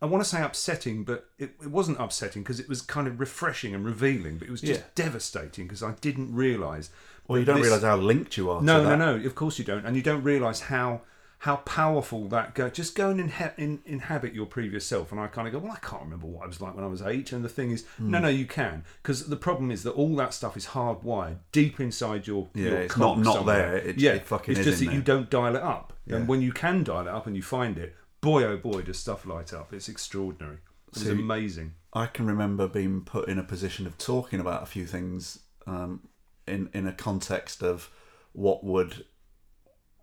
[0.00, 3.18] I want to say upsetting, but it, it wasn't upsetting because it was kind of
[3.18, 4.38] refreshing and revealing.
[4.38, 4.86] But it was just Yeah.
[4.94, 6.90] devastating because I didn't realise.
[7.26, 8.62] Well, you don't this- realise how linked you are.
[8.62, 9.26] No, no, no.
[9.26, 11.02] Of course you don't, and you don't realise how
[11.42, 12.68] how powerful that go.
[12.68, 15.12] Just go and inha- in, inhabit your previous self.
[15.12, 16.88] And I kind of go, well, I can't remember what I was like when I
[16.88, 17.30] was eight.
[17.32, 18.10] And the thing is, Hmm.
[18.10, 21.78] no, no, you can, because the problem is that all that stuff is hardwired deep
[21.78, 23.70] inside your Yeah, your it's not- not somewhere.
[23.70, 23.76] there.
[23.90, 25.92] It- yeah, it fucking it's just that you don't dial it up.
[26.06, 26.16] Yeah.
[26.16, 28.98] And when you can dial it up and you find it, boy oh boy, does
[28.98, 29.72] stuff light up.
[29.72, 30.58] It's extraordinary.
[30.88, 31.74] It's See- amazing.
[31.92, 36.00] I can remember being put in a position of talking about a few things um,
[36.48, 37.90] in in a context of
[38.32, 39.04] what would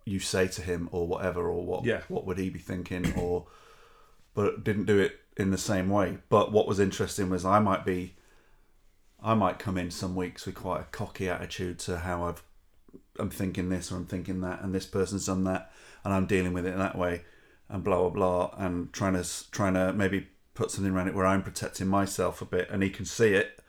[0.06, 2.00] you say to him or whatever or what Yeah.
[2.08, 3.46] what would he be thinking or
[4.34, 7.84] but didn't do it in the same way but what was interesting was i might
[7.84, 8.14] be
[9.22, 12.42] i might come in some weeks with quite a cocky attitude to how i've
[13.18, 15.70] i'm thinking this or i'm thinking that and this person's done that
[16.04, 17.22] and i'm dealing with it in that way
[17.68, 21.26] and blah blah blah and trying to trying to maybe put something around it where
[21.26, 23.60] i'm protecting myself a bit and he can see it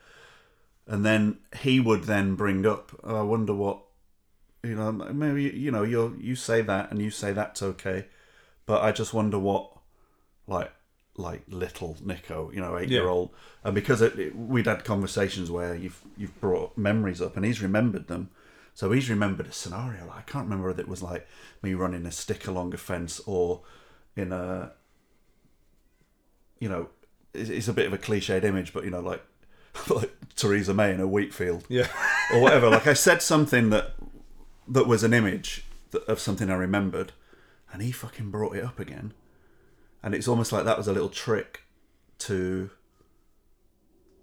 [0.86, 3.80] and then he would then bring up oh, i wonder what
[4.64, 8.06] you know maybe you know you you say that and you say that's okay
[8.66, 9.70] but i just wonder what
[10.46, 10.72] like
[11.16, 13.30] like little nico you know eight year old
[13.64, 17.62] and because it, it- we'd had conversations where you've you've brought memories up and he's
[17.62, 18.30] remembered them
[18.74, 21.26] so he's remembered a scenario like, i can't remember whether it was like
[21.62, 23.62] me running a stick along a fence or
[24.16, 24.72] in a
[26.58, 26.88] you know
[27.34, 29.22] it's, it's a bit of a cliched image but you know like
[29.90, 31.86] like theresa may in a wheat field Yeah.
[32.34, 32.68] or whatever.
[32.70, 33.92] Like I said something that
[34.68, 35.64] that was an image
[36.06, 37.12] of something I remembered,
[37.72, 39.12] and he fucking brought it up again,
[40.02, 41.62] and it's almost like that was a little trick
[42.20, 42.70] to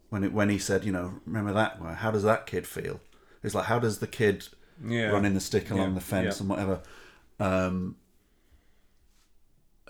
[0.10, 1.78] when it when he said, you know, remember that?
[1.98, 3.00] How does that kid feel?
[3.44, 4.48] It's like how does the kid
[4.86, 5.08] Yeah.
[5.10, 6.40] running the stick along Yeah, the fence yeah.
[6.42, 6.82] and whatever.
[7.40, 7.96] Um,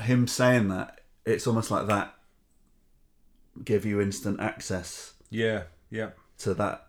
[0.02, 2.14] him saying that, it's almost like that
[3.64, 5.64] give you instant access Yeah.
[5.90, 6.12] Yeah.
[6.40, 6.88] to that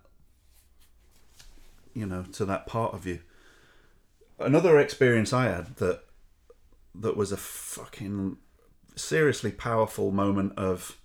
[1.95, 3.21] you know to that part of you
[4.39, 6.01] another experience i had that
[6.95, 8.37] that was a fucking
[8.95, 10.97] seriously powerful moment of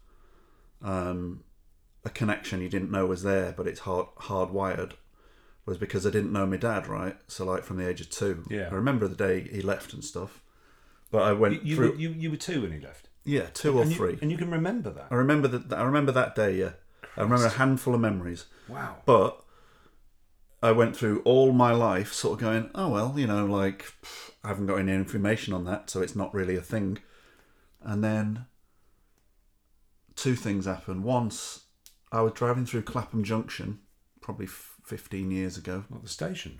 [0.82, 1.44] um
[2.04, 4.94] a connection you didn't know was there but it's hard hardwired
[5.66, 8.44] was because i didn't know my dad right so like from the age of two
[8.50, 8.70] Yeah.
[8.72, 10.42] i remember the day he left and stuff
[11.12, 13.10] but i went You, you, through were, you, you were two when he left.
[13.24, 15.08] yeah two or and you, three And you can remember that.
[15.12, 16.72] i remember that i remember that day yeah
[17.18, 18.98] i remember a handful of memories Wow.
[19.06, 19.44] but
[20.62, 23.94] I went through all my life sort of going, oh, well, you know, like,
[24.44, 27.00] I haven't got any information on that, so it's not really a thing.
[27.82, 28.46] And then
[30.16, 31.04] two things happened.
[31.04, 31.62] Once
[32.12, 33.80] I was driving through Clapham Junction,
[34.22, 35.86] probably f- 15 years ago.
[35.90, 36.60] Not the station.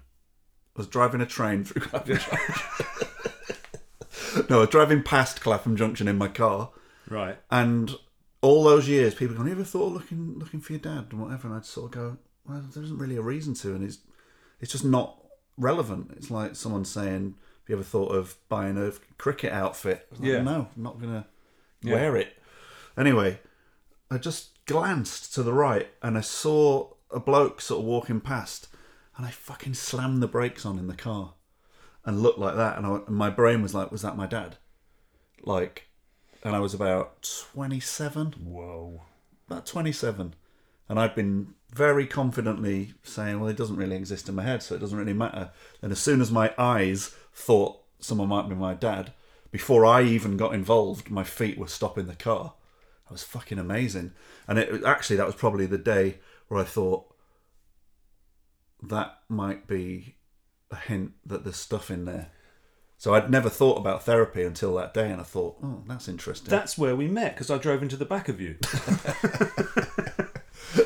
[0.76, 2.38] I was driving a train through Clapham Junction.
[4.50, 6.72] no, I was driving past Clapham Junction in my car.
[7.10, 7.38] Right.
[7.50, 7.96] And
[8.42, 11.22] all those years, people going, "You ever thought of looking looking for your dad and
[11.22, 14.00] whatever?" And I'd sort of go, "Well, there isn't really a reason to, and it's
[14.60, 15.18] it's just not
[15.58, 20.22] relevant." It's like someone saying, "Have you ever thought of buying a cricket outfit?" Like,
[20.22, 20.42] Yeah.
[20.42, 21.28] no, I'm not gonna
[21.82, 21.94] Yeah.
[21.96, 22.38] wear it.
[22.98, 23.40] Anyway,
[24.10, 28.68] I just glanced to the right and I saw a bloke sort of walking past,
[29.18, 31.34] and I fucking slammed the brakes on in the car
[32.06, 34.58] and looked like that, and, I, and my brain was like, "Was that my dad?"
[35.44, 35.90] Like,
[36.44, 37.22] and I was about
[37.54, 39.02] twenty-seven Whoa.
[39.48, 40.36] about 27
[40.92, 44.76] and i'd been very confidently saying well it doesn't really exist in my head so
[44.76, 45.52] it doesn't really matter.
[45.82, 49.14] And as soon as my eyes thought someone might be my dad
[49.52, 52.56] before i even got involved my feet were stopping the car.
[53.06, 54.12] That was fucking amazing.
[54.48, 56.20] And it actually that was probably the day
[56.50, 57.06] where i thought
[58.84, 60.18] that might be
[60.72, 62.32] a hint that there's stuff in there.
[62.98, 66.50] So i'd never thought about therapy until that day and i thought oh that's interesting.
[66.50, 68.58] That's where we met because I drove into the back of you.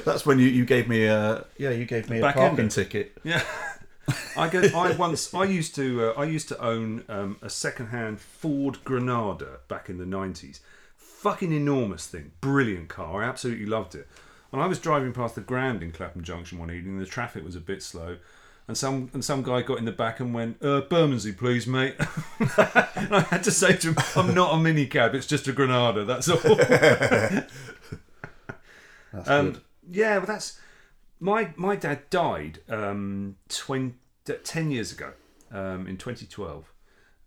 [0.06, 2.68] That's when you, you gave me a yeah you gave me a parking ender.
[2.68, 3.18] ticket.
[3.24, 3.44] Yeah.
[4.38, 4.62] I go.
[4.76, 5.34] I once.
[5.34, 6.10] I used to.
[6.12, 10.60] Uh, I used to own um, a second-hand Ford Granada back in the nineties.
[10.96, 12.32] Fucking enormous thing.
[12.40, 13.24] Brilliant car.
[13.24, 14.08] I absolutely loved it.
[14.52, 17.00] And I was driving past the Grand in Clapham Junction one evening.
[17.00, 18.18] The traffic was a bit slow,
[18.68, 21.96] and some and some guy got in the back and went, uh, "Bermondsey, please, mate."
[22.40, 25.16] and I had to say to him, "I'm not a minicab.
[25.16, 26.06] It's just a Granada.
[26.06, 26.38] That's all."
[29.12, 29.62] That's Um, good.
[29.90, 30.60] Yeah, well, that's
[31.20, 33.94] my my dad died um, 20,
[34.44, 35.14] 10 years ago
[35.52, 36.72] um, in 2012.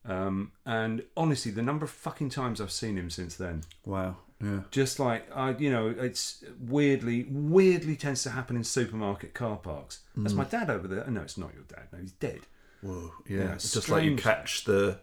[0.04, 4.16] Um, and honestly, the number of fucking times I've seen him since then, Wow.
[4.42, 4.60] Yeah.
[4.70, 10.00] just like I, you know, it's weirdly, weirdly tends to happen in supermarket car parks.
[10.16, 11.04] That's my dad over there.
[11.10, 11.88] No, it's not your dad.
[11.92, 12.40] No, he's dead.
[12.80, 13.12] Whoa.
[13.28, 13.38] Yeah.
[13.38, 14.22] Yeah, it's just like you strange.
[14.22, 15.00] catch the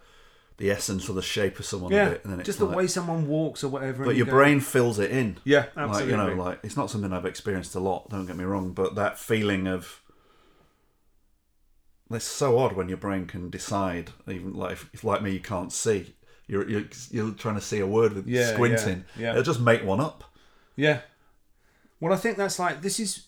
[0.57, 2.69] the essence or the shape of someone a Yeah, bit, and then it's just like,
[2.69, 4.05] the way someone walks or whatever.
[4.05, 5.37] But your go, brain fills it in.
[5.43, 6.11] yeah, Like absolutely.
[6.11, 8.09] you know, like it's not something I've experienced a lot.
[8.09, 10.01] Don't get me wrong, but that feeling of
[12.11, 14.11] it's so odd when your brain can decide.
[14.27, 16.15] Even like if, if like me, you can't see.
[16.47, 19.05] You're, you're you're trying to see a word with Yeah, squinting.
[19.17, 19.31] yeah, yeah.
[19.31, 20.23] It'll just make one up.
[20.75, 21.01] Yeah.
[21.99, 23.25] Well, I think that's like this is.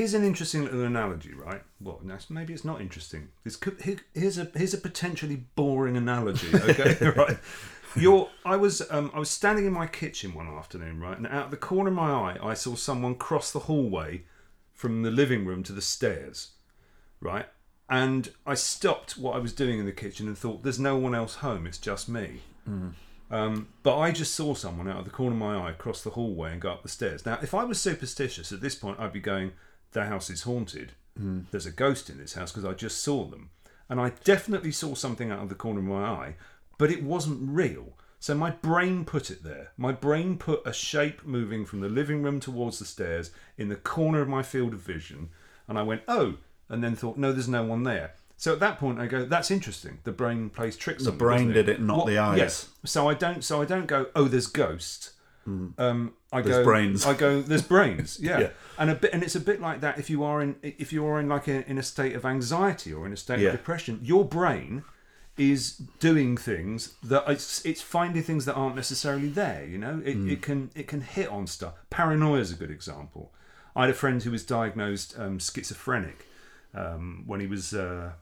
[0.00, 1.60] Here's an interesting little analogy, right?
[1.78, 3.28] Well, maybe it's not interesting.
[3.44, 6.48] This could, here- here's a here's a potentially boring analogy.
[6.54, 7.36] Okay, right?
[7.94, 8.30] You're.
[8.42, 11.50] I was um, I was standing in my kitchen one afternoon, right, and out of
[11.50, 14.22] the corner of my eye, I saw someone cross the hallway
[14.72, 16.52] from the living room to the stairs,
[17.20, 17.44] right,
[17.90, 21.14] and I stopped what I was doing in the kitchen and thought, "There's no one
[21.14, 21.66] else home.
[21.66, 22.40] It's just me."
[23.30, 26.08] Um, but I just saw someone out of the corner of my eye cross the
[26.10, 27.26] hallway and go up the stairs.
[27.26, 29.52] Now, if I was superstitious at this point, I'd be going,
[29.92, 30.92] "The house is haunted.
[31.16, 31.40] Hmm.
[31.50, 33.50] There's a ghost in this house because I just saw them."
[33.88, 36.36] And I definitely saw something out of the corner of my eye,
[36.78, 37.96] but it wasn't real.
[38.20, 39.72] So my brain put it there.
[39.76, 43.76] My brain put a shape moving from the living room towards the stairs in the
[43.76, 45.30] corner of my field of vision,
[45.66, 46.36] and I went, "Oh,"
[46.68, 49.50] and then thought, "No, there's no one there." So at that point, I go, "That's
[49.50, 51.04] interesting." The brain plays tricks.
[51.04, 52.38] The brain did it, not the eyes.
[52.38, 52.68] Yes.
[52.84, 53.42] So I don't.
[53.42, 54.46] So I don't go, "Oh, there's
[55.46, 56.42] ghosts." Um, I.
[56.42, 57.06] There's go, brains.
[57.06, 58.38] I go, "There's brains." Yeah.
[58.40, 58.48] Yeah.
[58.78, 59.98] And a bit, and it's a bit like that.
[59.98, 62.92] If you are in, if you are in like a, in a state of anxiety
[62.92, 63.48] or in a state Yeah.
[63.50, 64.84] of depression, your brain
[65.36, 69.64] is doing things that it's, it's finding things that aren't necessarily there.
[69.64, 70.30] You know, it, Hmm.
[70.30, 71.74] it can it can hit on stuff.
[71.90, 73.32] Paranoia is a good example.
[73.74, 76.26] I had a friend who was diagnosed um, schizophrenic
[76.74, 77.72] um, when he was.
[77.74, 78.12] Uh,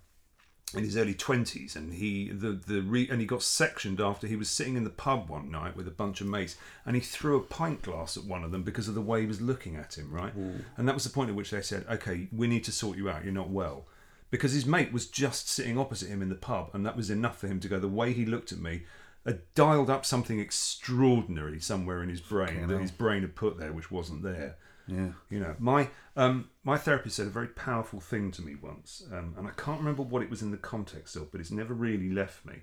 [0.75, 4.37] in his early twenties, and he the the re, and he got sectioned after he
[4.37, 7.37] was sitting in the pub one night with a bunch of mates, and he threw
[7.37, 9.97] a pint glass at one of them because of the way he was looking at
[9.97, 10.35] him, right?
[10.77, 13.09] And that was the point at which they said, "Okay, we need to sort you
[13.09, 13.25] out.
[13.25, 13.87] You're not well,"
[14.31, 17.39] because his mate was just sitting opposite him in the pub, and that was enough
[17.39, 17.79] for him to go.
[17.79, 18.83] The way he looked at me.
[19.27, 23.75] Had dialed up something extraordinary somewhere in his brain that his brain had put there,
[23.75, 24.57] which wasn't there.
[24.89, 25.11] Yeah.
[25.31, 29.35] You know, my um, my therapist said a very powerful thing to me once, um,
[29.37, 32.11] and I can't remember what it was in the context of, but it's never really
[32.11, 32.63] left me.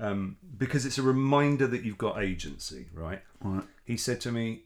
[0.00, 3.22] Um, because it's a reminder that you've got agency, right?
[3.40, 3.62] Right.
[3.84, 4.64] He said to me,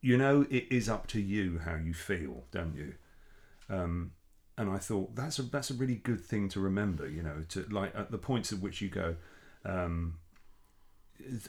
[0.00, 2.94] "You know, it is up to you how you feel, don't you?"
[3.70, 4.12] Um,
[4.56, 7.08] and I thought that's a that's a really good thing to remember.
[7.08, 9.14] You know, to like at the points at which you go.
[9.64, 10.18] Um,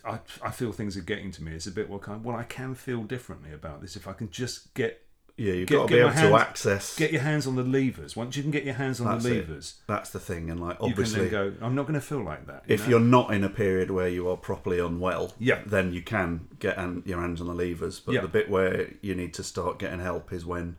[0.05, 1.53] I, I feel things are getting to me.
[1.53, 4.29] It's a bit well, kind well, I can feel differently about this if I can
[4.29, 5.01] just get
[5.37, 6.95] Yeah, you've Get- got to get be able hands- to access.
[6.97, 8.15] get your hands on the levers.
[8.15, 9.47] Once you can get your hands on That's the it.
[9.47, 11.53] levers, That's the thing, and like you can obviously, then go.
[11.65, 12.63] I'm not going to feel like that.
[12.67, 12.89] you if know?
[12.89, 15.61] you're not in a period where you are properly unwell, Yeah.
[15.65, 17.99] then you can get an, your hands on the levers.
[18.01, 18.21] But Yeah.
[18.21, 20.75] the bit where you need to start getting help is when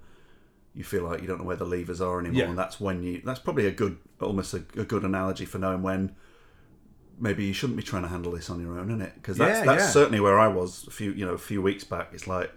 [0.75, 2.49] you feel like you don't know where the levers are anymore, Yeah.
[2.51, 3.23] and that's when you.
[3.25, 6.15] That's probably a good, almost a, a good analogy for knowing when.
[7.21, 9.13] Maybe you shouldn't be trying to handle this on your own, isn't it?
[9.15, 9.91] Because that's Yeah, that's yeah.
[9.91, 12.09] certainly where I was a few you know a few weeks back.
[12.13, 12.51] It's like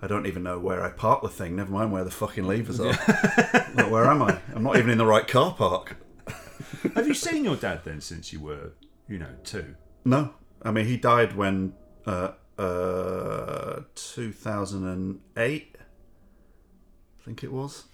[0.00, 1.56] I don't even know where I park the thing.
[1.56, 2.96] Never mind where the fucking levers are.
[3.74, 4.38] Like, where am I?
[4.54, 5.96] I'm not even in the right car park.
[6.94, 8.70] have you seen your dad then since you were,
[9.08, 9.74] you know, two?
[10.04, 11.72] No, I mean he died when
[12.06, 17.84] uh, uh, 2008, I think it was.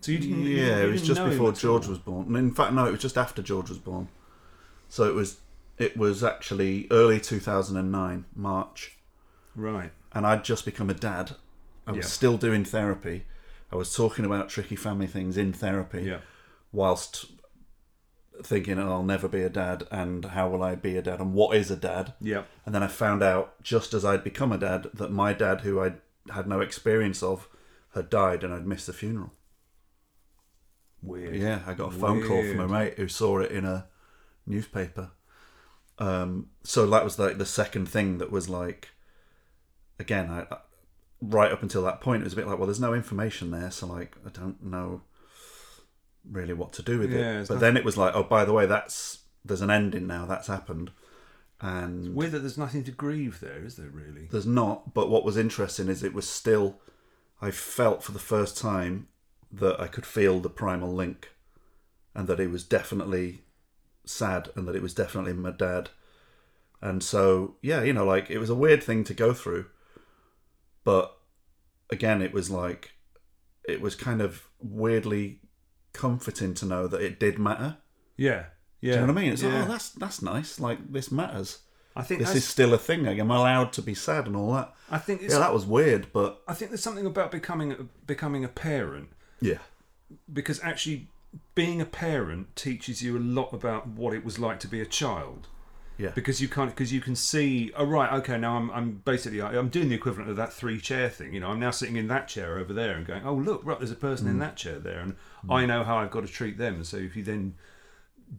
[0.00, 0.42] So you didn't.
[0.44, 1.90] you- yeah, you it was didn't just know him before at George all?
[1.90, 2.26] was born.
[2.28, 4.08] And in fact, no, it was just after George was born.
[4.88, 5.38] So it was
[5.78, 8.96] it was actually early 2009, March,
[9.54, 9.92] Right.
[10.12, 11.32] and I'd just become a dad.
[11.86, 12.10] I was Yeah.
[12.10, 13.26] still doing therapy.
[13.70, 16.02] I was talking about tricky family things in therapy.
[16.04, 16.20] Yeah.
[16.72, 17.26] whilst
[18.42, 21.32] thinking oh, I'll never be a dad and how will I be a dad and
[21.32, 22.12] what is a dad.
[22.20, 22.42] Yeah.
[22.66, 25.80] And then I found out just as I'd become a dad that my dad, who
[25.80, 25.94] I
[26.30, 27.48] had no experience of,
[27.94, 29.32] had died and I'd missed the funeral.
[31.06, 31.36] Weird.
[31.36, 33.86] Yeah, I got a phone call from a mate who saw it in a
[34.46, 35.10] newspaper.
[35.98, 38.88] Um, so that was like the second thing that was like,
[39.98, 40.56] again, I,
[41.20, 43.70] right up until that point, it was a bit like, well, there's no information there,
[43.70, 45.02] so like, I don't know
[46.30, 47.48] really what to do with Yeah, it.
[47.48, 50.26] But then it was like, oh, by the way, that's there's an ending now.
[50.26, 50.90] That's happened,
[51.60, 53.88] and Weird that there's nothing to grieve there, is there?
[53.88, 54.28] Really?
[54.30, 54.92] there's not.
[54.92, 56.80] But what was interesting is it was still,
[57.40, 59.08] I felt for the first time
[59.52, 61.30] that I could feel the primal link,
[62.14, 63.42] and that it was definitely
[64.04, 65.90] sad, and that it was definitely my dad.
[66.80, 69.66] And so, yeah, you know, like it was a weird thing to go through,
[70.84, 71.16] but
[71.90, 72.92] again, it was like,
[73.68, 75.40] it was kind of weirdly
[75.92, 77.78] comforting to know that it did matter.
[78.16, 78.46] Yeah.
[78.80, 78.92] Yeah.
[78.92, 79.32] Do you know what I mean?
[79.32, 79.54] It's yeah.
[79.54, 80.60] like, oh, that's that's nice.
[80.60, 81.60] Like this matters.
[81.96, 83.04] I think This is still a thing.
[83.04, 84.74] Like, I'm allowed to be sad and all that.
[84.90, 85.32] I think it's.
[85.32, 89.08] Yeah, that was weird, but I think there's something about becoming becoming a parent
[89.40, 89.58] yeah,
[90.32, 91.08] because actually
[91.54, 94.86] being a parent teaches you a lot about what it was like to be a
[94.86, 95.48] child.
[95.98, 99.40] yeah, because you can't because you can see oh right okay now I'm, I'm basically
[99.40, 102.08] I'm doing the equivalent of that three chair thing you know I'm now sitting in
[102.08, 104.40] that chair over there and going oh look right there's a person in mm.
[104.40, 105.54] that chair there and mm.
[105.54, 106.84] I know how I've got to treat them.
[106.84, 107.54] So if you then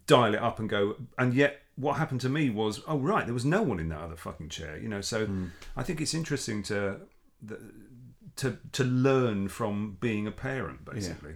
[0.05, 3.33] dial it up and go and yet what happened to me was oh right there
[3.33, 5.49] was no one in that other fucking chair you know so mm.
[5.75, 6.99] I think it's interesting to
[7.41, 7.59] the-
[8.37, 11.35] to to learn from being a parent basically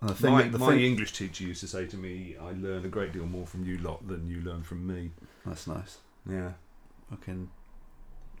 [0.00, 2.52] And the thing, my, the my thing, English teacher used to say to me I
[2.52, 5.12] learn a great deal more from you lot than you learn from me
[5.46, 5.98] that's nice.
[6.28, 6.52] yeah
[7.10, 7.50] Fucking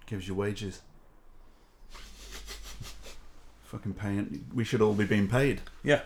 [0.06, 0.82] gives you wages.
[3.64, 4.46] fucking paying.
[4.52, 5.60] We should all be being paid.
[5.82, 6.02] Yeah.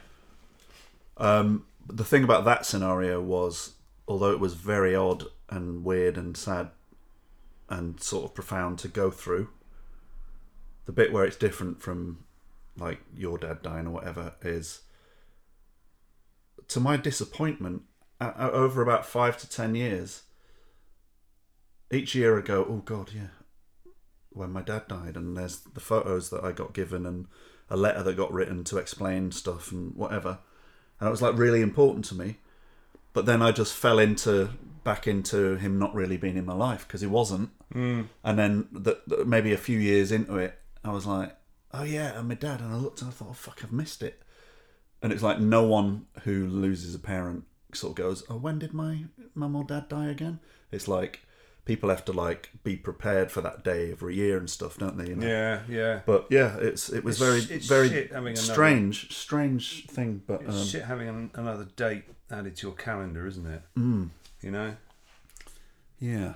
[1.17, 3.73] Um, the thing about that scenario was,
[4.07, 6.71] although it was very odd and weird and sad
[7.69, 9.49] and sort of profound to go through,
[10.87, 12.25] the bit where it's different from
[12.77, 14.83] like your dad dying or whatever is,
[16.69, 17.83] to my disappointment,
[18.21, 20.23] over about five to ten years,
[21.91, 23.29] each year I go, oh god, yeah,
[24.31, 27.27] when my dad died, and there's the photos that I got given and
[27.71, 30.39] a letter that got written to explain stuff and whatever
[31.01, 32.37] and it was like really important to me.
[33.13, 34.51] But then I just fell into
[34.83, 37.51] back into him not really being in my life because he wasn't.
[37.75, 38.09] Mm.
[38.23, 41.37] And then the, the, maybe a few years into it, I was like,
[41.73, 44.03] "Oh yeah, and my dad." And I looked and I thought, "Oh fuck, I've missed
[44.03, 44.23] it."
[45.03, 48.73] And it's like no one who loses a parent sort of goes, "Oh, when did
[48.73, 49.05] my
[49.35, 51.21] mum or dad die again?" It's like
[51.65, 55.09] people have to like be prepared for that day every year and stuff, don't they?
[55.09, 55.27] You know?
[55.27, 56.01] Yeah, yeah.
[56.07, 60.23] But yeah, it's it was It's very it's very shit having another- strange, strange thing.
[60.27, 63.63] But It's um, shit having an, another date added to your calendar, isn't it?
[63.79, 64.11] mm,
[64.43, 64.77] You know,
[65.99, 66.35] yeah,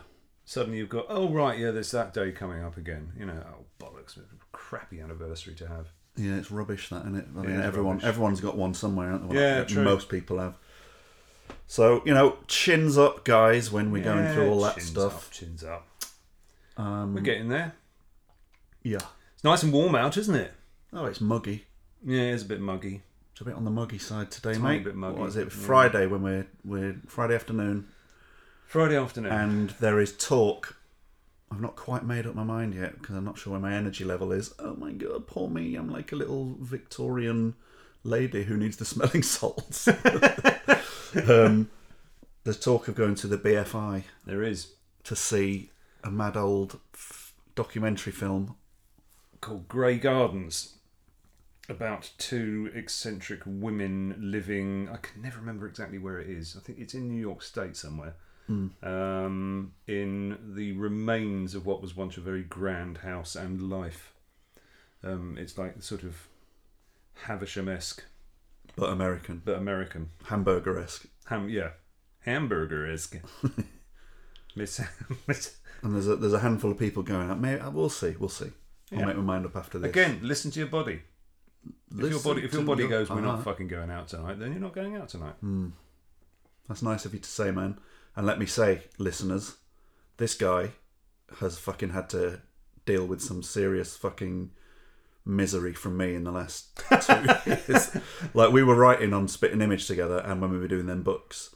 [0.49, 3.13] suddenly you've got, oh right, yeah, there's that day coming up again.
[3.19, 4.19] You know, oh bollocks,
[4.53, 5.89] crappy anniversary to have.
[6.17, 7.27] yeah, it's rubbish that, isn't it?
[7.37, 8.09] I mean, everyone rubbish.
[8.09, 9.37] everyone's got one somewhere, aren't they?
[9.39, 9.85] Yeah, true.
[9.85, 10.57] Most people have.
[11.67, 15.27] So you know, chins up, guys, when we're going through all that chins stuff.
[15.27, 15.87] Up, chins up.
[16.77, 17.75] Um, We're getting there.
[18.83, 18.99] yeah.
[19.35, 20.53] It's nice and warm out, isn't it?
[20.93, 21.65] Oh, it's muggy.
[22.05, 23.03] Yeah, it's a bit muggy.
[23.33, 24.85] It's a bit on the muggy side today, Tiny mate.
[24.85, 25.45] bit muggy, What is it?
[25.45, 25.49] yeah.
[25.51, 27.87] Friday when we're we're Friday afternoon,
[28.69, 29.33] Friday afternoon.
[29.33, 30.77] and there is talk.
[31.51, 34.05] I've not quite made up my mind yet because I'm not sure where my energy
[34.05, 34.53] level is.
[34.59, 35.75] Oh my god, poor me!
[35.75, 37.55] I'm like a little Victorian
[38.05, 39.89] lady who needs the smelling salts.
[41.29, 41.71] um,
[42.45, 45.71] there's talk of going to the BFI there is to see
[46.05, 48.55] a mad old f- documentary film.
[49.41, 50.75] called Grey Gardens
[51.71, 54.91] about two eccentric women living.
[54.93, 56.55] I can never remember exactly where it is.
[56.55, 58.15] I think it's in New York State somewhere.
[58.49, 64.13] Um, in the remains of what was once a very grand house and life.
[65.05, 66.29] Um, it's like sort of
[67.25, 68.05] Havisham esque,
[68.77, 70.09] But American, but American.
[70.25, 71.07] hamburger esque.
[71.27, 71.71] Ham, yeah,
[72.21, 73.17] hamburger esque.
[74.57, 74.81] Miss,
[75.27, 77.31] Miss, And there's a there's a handful of people going.
[77.31, 77.39] Out.
[77.41, 78.15] Maybe we'll see.
[78.19, 78.51] We'll see.
[78.93, 79.07] I'll Yeah.
[79.07, 79.91] make my mind up after this.
[79.91, 81.03] again, listen to your body.
[81.95, 83.43] If your body, if your body your- goes, we're not Uh-huh.
[83.45, 85.35] fucking going out tonight, then you're not going out tonight.
[86.67, 87.79] That's nice of you to say, man.
[88.17, 89.57] And let me say, listeners,
[90.17, 90.71] this guy
[91.41, 92.41] has fucking had to
[92.85, 94.51] deal with some serious fucking
[95.25, 97.97] misery from me in the last two years.
[98.35, 101.55] Like we were writing on Spitting Image together, and when we were doing them books,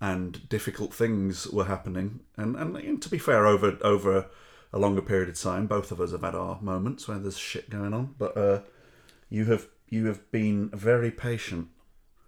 [0.00, 2.20] and difficult things were happening.
[2.36, 4.26] And and to be fair, over over
[4.72, 7.70] a longer period of time, both of us have had our moments where there's shit
[7.70, 8.14] going on.
[8.18, 8.60] But uh,
[9.28, 11.68] you have you have been very patient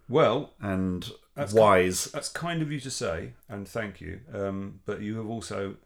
[0.08, 1.10] Well, and
[1.40, 2.04] That's wise.
[2.06, 4.20] that's kind of you to say, and thank you.
[4.32, 5.76] Um, but you have also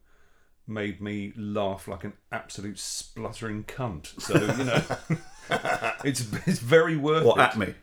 [0.66, 4.20] made me laugh like an absolute spluttering cunt.
[4.20, 7.42] So you know, it's it's very worth What it.
[7.42, 7.74] at me?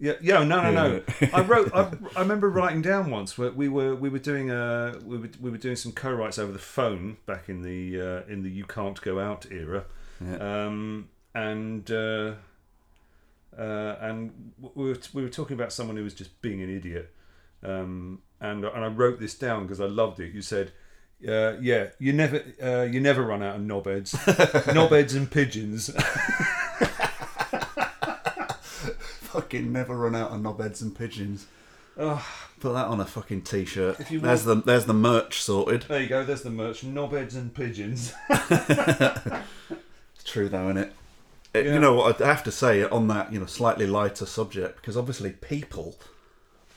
[0.00, 1.02] Yeah, yeah, no, no, no.
[1.20, 1.30] Yeah.
[1.32, 1.70] I wrote.
[1.72, 5.30] I, I remember writing down once where we were we were doing a we were
[5.40, 8.64] we were doing some co-writes over the phone back in the uh, in the you
[8.64, 9.84] can't go out era,
[10.40, 12.32] um, and uh,
[13.58, 17.14] uh, and we were we were talking about someone who was just being an idiot,
[17.62, 20.32] um, and and I wrote this down because I loved it.
[20.32, 20.72] You said.
[21.26, 24.10] Uh, yeah, you never uh, you never run out of knobheads,
[24.74, 25.88] knobheads and pigeons.
[29.30, 31.46] Fucking never run out of knobheads and pigeons.
[31.96, 32.26] Oh,
[32.60, 34.00] Put that on a fucking t-shirt.
[34.00, 35.82] If you there's the there's the merch sorted.
[35.82, 36.24] there you go.
[36.24, 36.82] There's the merch.
[36.82, 38.12] Knobheads and pigeons.
[40.14, 40.92] It's true though, isn't it?
[41.54, 41.74] Uh, it- Yeah.
[41.74, 44.96] You know what I have to say on that you know slightly lighter subject because
[44.96, 45.96] obviously people,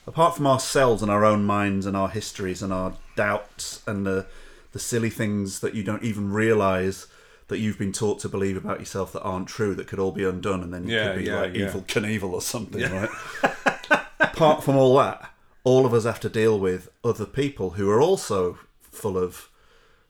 [0.05, 4.25] apart from ourselves and our own minds and our histories and our doubts and the
[4.73, 7.07] the silly things that you don't even realise
[7.47, 10.25] that you've been taught to believe about yourself that aren't true that could all be
[10.25, 13.09] undone and then you Yeah, could be yeah, like Evel Knievel or something, right?
[14.19, 15.32] apart from all that,
[15.63, 19.49] all of us have to deal with other people who are also full of,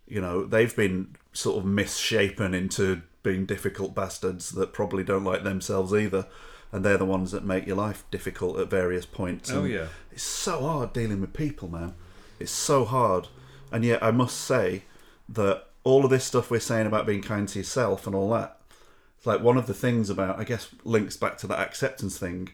[0.07, 5.43] you know, they've been sort of misshapen into being difficult bastards that probably don't like
[5.43, 6.28] themselves either.
[6.71, 9.51] And they're the ones that make your life difficult at various points.
[9.51, 9.88] Oh, yeah.
[10.11, 11.93] It's so hard dealing with people, man.
[12.39, 13.28] It's so hard.
[13.71, 14.84] And yet, I must say
[15.30, 18.59] that all of this stuff we're saying about being kind to yourself and all that,
[19.17, 22.49] it's like one of the things about, I guess, links back to that acceptance thing,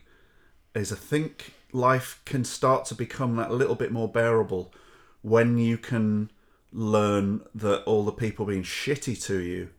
[0.75, 4.71] is I think life can start to become that little bit more bearable
[5.23, 6.29] when you can
[6.71, 9.69] learn that all the people being shitty to you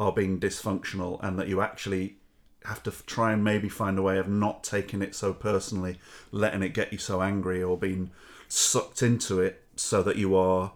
[0.00, 2.16] are being dysfunctional and that you actually
[2.64, 5.98] have to f- try and maybe find a way of not taking it so personally,
[6.32, 8.10] letting it get you so angry, or being
[8.48, 10.72] sucked into it, so that you are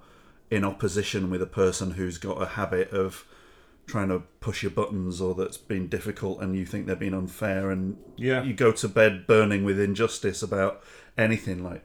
[0.51, 3.25] in opposition with a person who's got a habit of
[3.87, 7.71] trying to push your buttons or that's been difficult and you think they're being unfair
[7.71, 8.43] and Yeah.
[8.43, 10.83] you go to bed burning with injustice about
[11.19, 11.85] anything like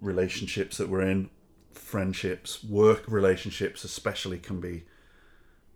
[0.00, 1.28] relationships that we're in
[1.72, 4.84] friendships work relationships especially can be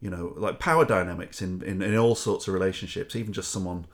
[0.00, 3.86] you know like power dynamics in, in, in all sorts of relationships even just someone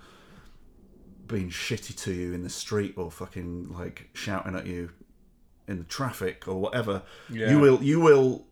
[1.26, 4.90] being shitty to you in the street or fucking like shouting at you
[5.66, 7.50] in the traffic or whatever Yeah.
[7.50, 8.46] you will you will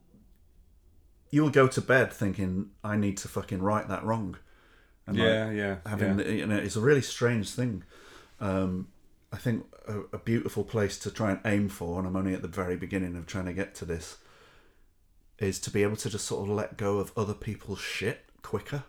[1.30, 4.36] you will go to bed thinking i need to fucking right that wrong
[5.06, 5.76] and like, Yeah, yeah.
[5.86, 6.26] having yeah.
[6.26, 7.84] you know it's a really strange thing
[8.40, 8.88] um
[9.32, 12.42] i think a, a beautiful place to try and aim for and i'm only at
[12.42, 14.16] the very beginning of trying to get to this
[15.38, 18.84] is to be able to just sort of let go of other people's shit quicker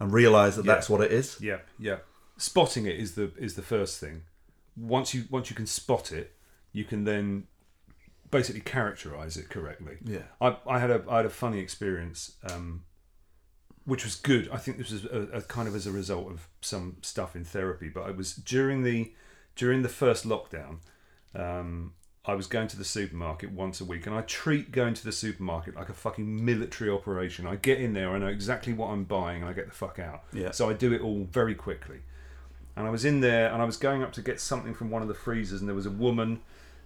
[0.00, 0.74] and realize that Yeah.
[0.74, 1.98] that's what it is Yeah, yeah.
[2.36, 4.22] Spotting it is the is the first thing.
[4.76, 6.32] Once you once you can spot it,
[6.72, 7.46] you can then
[8.30, 9.98] basically characterize it correctly.
[10.04, 12.82] yeah I, I had a I had a funny experience, um,
[13.84, 14.48] which was good.
[14.50, 17.44] I think this was a, a kind of as a result of some stuff in
[17.44, 17.88] therapy.
[17.88, 19.12] But I was during the
[19.54, 20.78] during the first lockdown.
[21.36, 21.92] Um,
[22.26, 25.12] I was going to the supermarket once a week, and I treat going to the
[25.12, 27.46] supermarket like a fucking military operation.
[27.46, 29.98] I get in there, I know exactly what I'm buying, and I get the fuck
[29.98, 30.22] out.
[30.32, 30.50] Yeah.
[30.50, 31.98] So I do it all very quickly.
[32.76, 35.02] And I was in there, and I was going up to get something from one
[35.02, 36.40] of the freezers, and there was a woman,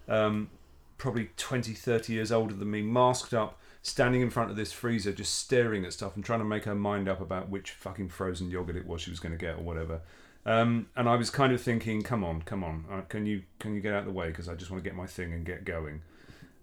[0.09, 0.51] um,
[0.99, 5.13] probably 20, 30 years older than me, masked up, standing in front of this freezer,
[5.13, 8.51] just staring at stuff and trying to make her mind up about which fucking frozen
[8.51, 10.01] yogurt it was she was going to get or whatever.
[10.47, 13.75] Um, and I was kind of thinking, come on, come on, uh, can you can
[13.75, 15.45] you get out of the way because I just want to get my thing and
[15.45, 16.03] get going.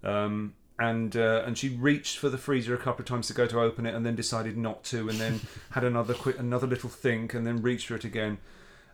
[0.03, 3.47] Um, and uh, and she reached for the freezer a couple of times to go
[3.47, 6.89] to open it, and then decided not to, and then had another quick another little
[6.89, 8.39] think, and then reached for it again,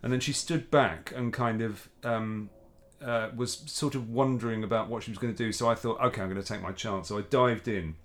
[0.03, 2.49] and then she stood back and kind of um,
[3.03, 5.51] uh, was sort of wondering about what she was going to do.
[5.51, 7.07] So I thought, okay, I'm going to take my chance.
[7.07, 7.95] So I dived in.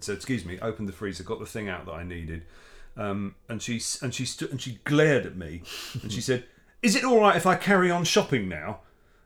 [0.00, 2.44] So excuse me, opened the freezer, got the thing out that I needed,
[2.96, 5.62] um, and she and she stood and she glared at me,
[6.02, 6.44] and she said,
[6.82, 8.80] "Is it all right if I carry on shopping now?"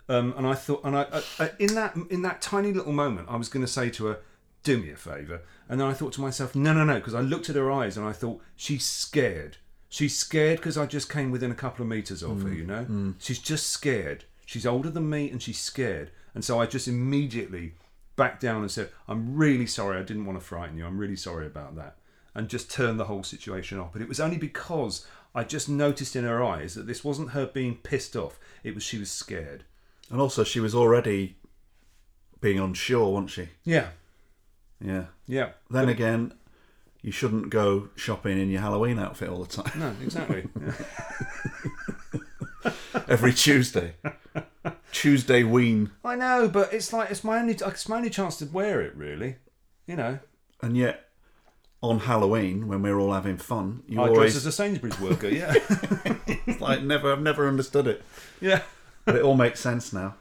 [0.09, 3.29] Um, and I thought, and I, I, I in that in that tiny little moment,
[3.29, 4.19] I was going to say to her,
[4.63, 7.21] "Do me a favour," and then I thought to myself, "No, no, no," because I
[7.21, 9.57] looked at her eyes and I thought she's scared.
[9.89, 12.53] She's scared because I just came within a couple of meters of her.
[12.53, 14.25] You know, she's just scared.
[14.45, 17.75] She's older than me and she's scared, and so I just immediately
[18.15, 19.99] backed down and said, "I'm really sorry.
[19.99, 20.87] I didn't want to frighten you.
[20.87, 21.97] I'm really sorry about that."
[22.37, 23.93] And just turned the whole situation off.
[23.95, 27.47] But it was only because I just noticed in her eyes that this wasn't her
[27.47, 28.39] being pissed off.
[28.63, 29.65] It was she was scared.
[30.11, 31.37] and also she was already
[32.43, 33.89] being unsure wasn't she Yeah,
[34.81, 35.53] yeah yeah.
[35.71, 36.35] then again
[37.01, 40.47] you shouldn't go shopping in your halloween outfit all the time No, exactly.
[43.09, 43.95] Every tuesday
[44.93, 48.47] tuesday ween I know, but it's like it's my only it's my only chance to
[48.47, 48.95] wear it.
[48.97, 49.37] Really,
[49.87, 50.19] you know.
[50.63, 51.06] And yet,
[51.83, 55.29] on Halloween, when we're all having fun, you I dress as a Sainsbury's worker.
[55.29, 55.55] Yeah,
[56.27, 57.13] it's like never.
[57.13, 58.03] I've never understood it,
[58.41, 58.63] yeah.
[59.05, 60.17] but it all makes sense now.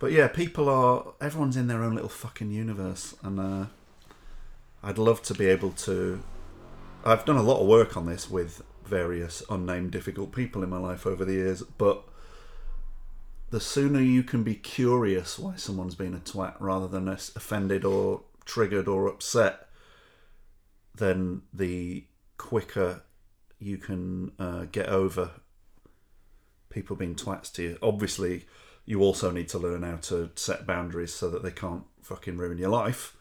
[0.00, 1.12] But yeah, people are.
[1.20, 3.66] Everyone's in their own little fucking universe, and uh,
[4.82, 6.22] I'd love to be able to.
[7.04, 10.78] I've done a lot of work on this with various unnamed difficult people in my
[10.78, 12.04] life over the years, but
[13.50, 18.22] the sooner you can be curious why someone's been a twat rather than offended or
[18.44, 19.67] triggered or upset,
[20.98, 22.04] then the
[22.36, 23.02] quicker
[23.58, 25.30] you can uh, get over
[26.70, 27.78] people being twats to you.
[27.82, 28.46] Obviously,
[28.84, 32.58] you also need to learn how to set boundaries so that they can't fucking ruin
[32.58, 33.16] your life.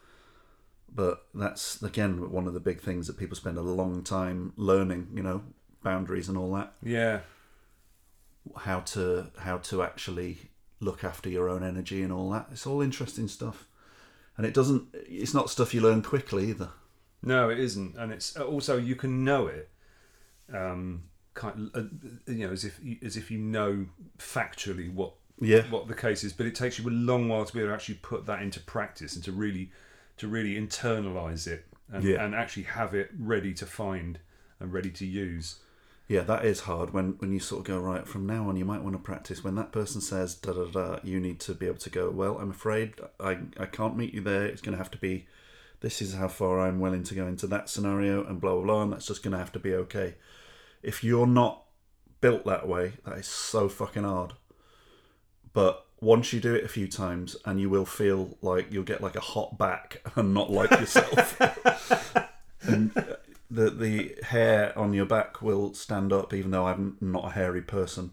[0.94, 5.10] But that's again one of the big things that people spend a long time learning.
[5.14, 5.44] You know,
[5.84, 6.74] boundaries and all that.
[6.82, 7.22] Yeah,
[8.56, 10.38] How to how to actually
[10.80, 12.48] look after your own energy and all that.
[12.52, 13.68] It's all interesting stuff,
[14.38, 14.88] and it doesn't.
[14.94, 16.70] It's not stuff you learn quickly either.
[17.22, 19.69] No, it isn't, and it's also you can know it,
[20.53, 21.03] um,
[21.34, 21.84] kind uh,
[22.26, 23.85] you know, as if you, as if you know
[24.18, 27.53] factually what Yeah, what the case is, but it takes you a long while to
[27.53, 29.72] be able to actually put that into practice and to really
[30.18, 32.23] to really internalize it and, Yeah.
[32.26, 34.19] and actually have it ready to find
[34.60, 35.60] and ready to use.
[36.07, 38.65] Yeah, that is hard when, when you sort of go, right, from now on, you
[38.65, 39.44] might want to practice.
[39.44, 42.39] When that person says, da da da, you need to be able to go, well,
[42.39, 44.45] I'm afraid I, I can't meet you there.
[44.45, 45.27] It's going to have to be,
[45.82, 48.82] this is how far I'm willing to go into that scenario, and blah, blah, blah,
[48.84, 50.16] and that's just going to have to be okay.
[50.84, 51.64] If you're not
[52.22, 54.34] built that way, that is so fucking hard.
[55.54, 59.02] But once you do it a few times, and you will feel like you'll get
[59.02, 61.40] like a hot back and not like yourself.
[62.62, 63.04] and uh,
[63.49, 67.62] the the hair on your back will stand up, even though I'm not a hairy
[67.62, 68.12] person.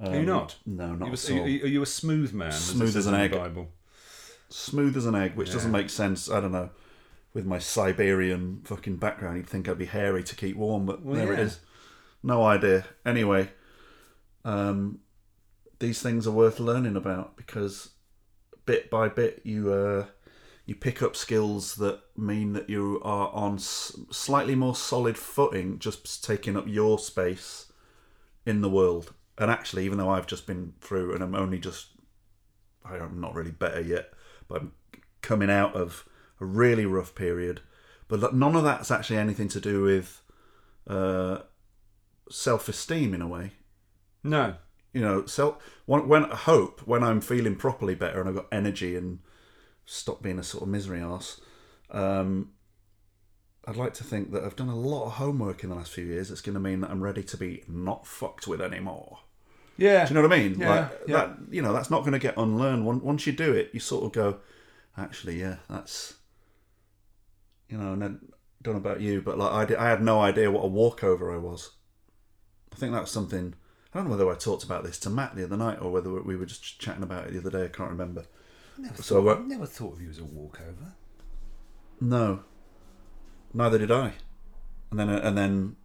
[0.00, 0.56] Are you not?
[0.66, 1.48] No, not You at a- are, all.
[1.48, 2.52] you, are you a smooth man?
[2.52, 3.30] Smooth says as an egg.
[3.32, 3.68] Bible.
[4.48, 6.30] Smooth as an egg, which doesn't make sense.
[6.30, 6.70] I don't know.
[7.32, 11.16] With my Siberian fucking background, you'd think I'd be hairy to keep warm, but Well,
[11.16, 11.44] there it yeah.
[11.46, 11.60] is.
[12.22, 12.86] No idea.
[13.04, 13.50] Anyway,
[14.44, 15.00] um,
[15.80, 17.90] these things are worth learning about because
[18.66, 20.06] bit by bit you uh,
[20.64, 25.78] you pick up skills that mean that you are on s- slightly more solid footing,
[25.78, 27.72] just taking up your space
[28.46, 29.12] in the world.
[29.36, 31.88] And actually, even though I've just been through and I'm only just
[32.84, 34.13] I'm not really better yet,
[34.48, 34.72] but I'm
[35.22, 36.08] coming out of
[36.40, 37.60] a really rough period.
[38.08, 40.20] But none of that's actually anything to do with
[40.86, 41.38] uh,
[42.30, 43.52] self-esteem in a way.
[44.22, 44.56] No.
[44.92, 45.56] You know, self
[45.86, 49.18] when, when hope when I'm feeling properly better and I've got energy and
[49.84, 51.40] stop being a sort of misery ass.
[51.90, 52.50] Um,
[53.66, 56.04] I'd like to think that I've done a lot of homework in the last few
[56.04, 56.30] years.
[56.30, 59.20] It's going to mean that I'm ready to be not fucked with anymore.
[59.76, 60.04] Yeah.
[60.04, 60.58] Do you know what I mean?
[60.58, 61.16] Yeah, like yeah.
[61.16, 61.36] that.
[61.50, 62.84] You know, that's not going to get unlearned.
[62.84, 64.38] Once once you do it, you sort of go,
[64.96, 66.14] actually, yeah, that's.
[67.68, 68.20] You know, and then
[68.64, 71.32] don't know about you, but like I, did, I had no idea what a walkover
[71.32, 71.72] I was.
[72.72, 73.54] I think that was something.
[73.92, 76.10] I don't know whether I talked about this to Matt the other night or whether
[76.22, 77.66] we were just chatting about it the other day.
[77.66, 78.24] I can't remember.
[78.76, 80.94] Never So, thought, uh, never thought of you as a walkover.
[82.00, 82.40] No,
[83.52, 84.14] neither did I.
[84.90, 85.76] And then, and then,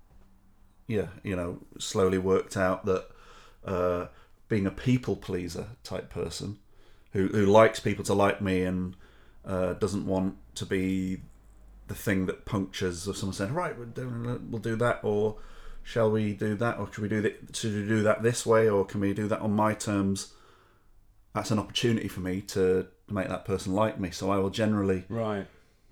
[0.87, 3.09] yeah, you know, slowly worked out that
[3.65, 4.07] uh,
[4.47, 6.57] being a people pleaser type person,
[7.13, 8.95] who who likes people to like me and
[9.45, 11.21] uh, doesn't want to be
[11.87, 15.37] the thing that punctures or someone saying, right, we'll do, we'll do that, or
[15.81, 17.55] shall we do that, or should we do that?
[17.55, 20.33] Should we do that this way, or can we do that on my terms?
[21.33, 24.11] That's an opportunity for me to make that person like me.
[24.11, 25.47] So I will generally Right.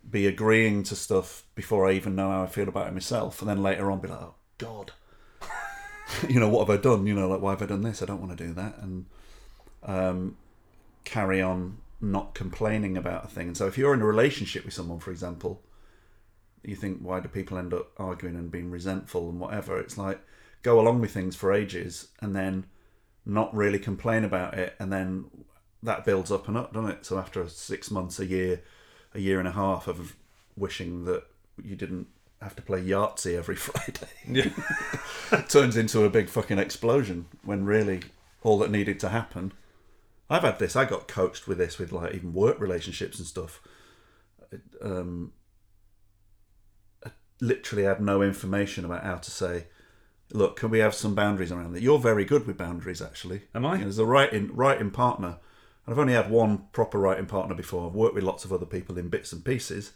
[0.09, 3.49] be agreeing to stuff before I even know how I feel about it myself, and
[3.49, 4.93] then later on be like, "Oh God,
[6.29, 7.07] you know what have I done?
[7.07, 8.01] You know, like why have I done this?
[8.01, 9.05] I don't want to do that," and
[9.83, 10.37] um,
[11.03, 13.47] carry on not complaining about a thing.
[13.47, 15.61] And so, if you're in a relationship with someone, for example,
[16.63, 20.21] you think, "Why do people end up arguing and being resentful and whatever?" It's like
[20.63, 22.65] go along with things for ages and then
[23.25, 25.25] not really complain about it, and then
[25.83, 27.05] that builds up and up, doesn't it?
[27.05, 28.61] So after six months, a year,
[29.13, 30.15] a year and a half of
[30.55, 31.23] wishing that
[31.63, 32.07] you didn't
[32.41, 34.07] have to play Yahtzee every Friday.
[34.27, 34.49] Yeah.
[35.49, 38.01] turns into a big fucking explosion when really
[38.43, 39.53] all that needed to happen.
[40.29, 40.75] I've had this.
[40.75, 43.61] I got coached with this with like even work relationships and stuff.
[44.81, 45.31] Um,
[47.05, 47.11] I
[47.41, 49.67] literally had no information about how to say,
[50.31, 53.43] "Look, can we have some boundaries around that?" You're very good with boundaries, actually.
[53.55, 53.75] Am I?
[53.75, 55.37] You know, as a writing writing partner,
[55.85, 57.87] and I've only had one proper writing partner before.
[57.87, 59.93] I've worked with lots of other people in bits and pieces.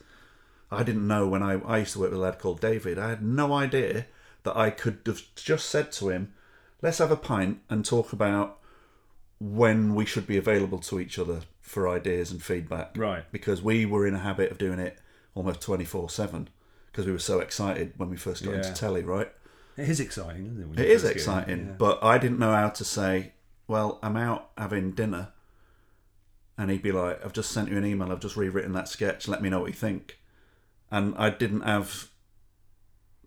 [0.72, 2.98] I didn't know when I, I used to work with a lad called David.
[2.98, 4.06] I had no idea
[4.44, 6.34] that I could have just said to him,
[6.82, 8.58] let's have a pint and talk about
[9.40, 12.96] when we should be available to each other for ideas and feedback.
[12.98, 13.24] Right.
[13.32, 14.98] Because we were in a habit of doing it
[15.36, 16.50] almost 24 7
[16.92, 18.58] because we were so excited when we first got Yeah.
[18.58, 19.32] into telly, right?
[19.78, 20.80] It is exciting, isn't it?
[20.86, 21.12] It is in?
[21.12, 21.72] exciting, Yeah.
[21.78, 23.34] but I didn't know how to say,
[23.68, 25.30] well, I'm out having dinner.
[26.58, 29.28] And he'd be like, I've just sent you an email, I've just rewritten that sketch,
[29.28, 30.20] let me know what you think.
[30.92, 32.10] And I didn't have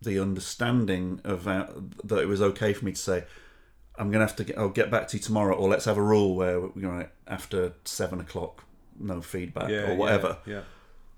[0.03, 1.69] the understanding of how,
[2.05, 3.25] that it was okay for me to say,
[3.97, 5.97] I'm going to have to get, I'll get back to you tomorrow, or let's have
[5.97, 8.65] a rule where, you know, after seven o'clock,
[8.99, 10.39] no feedback yeah, or whatever.
[10.47, 10.63] Yeah.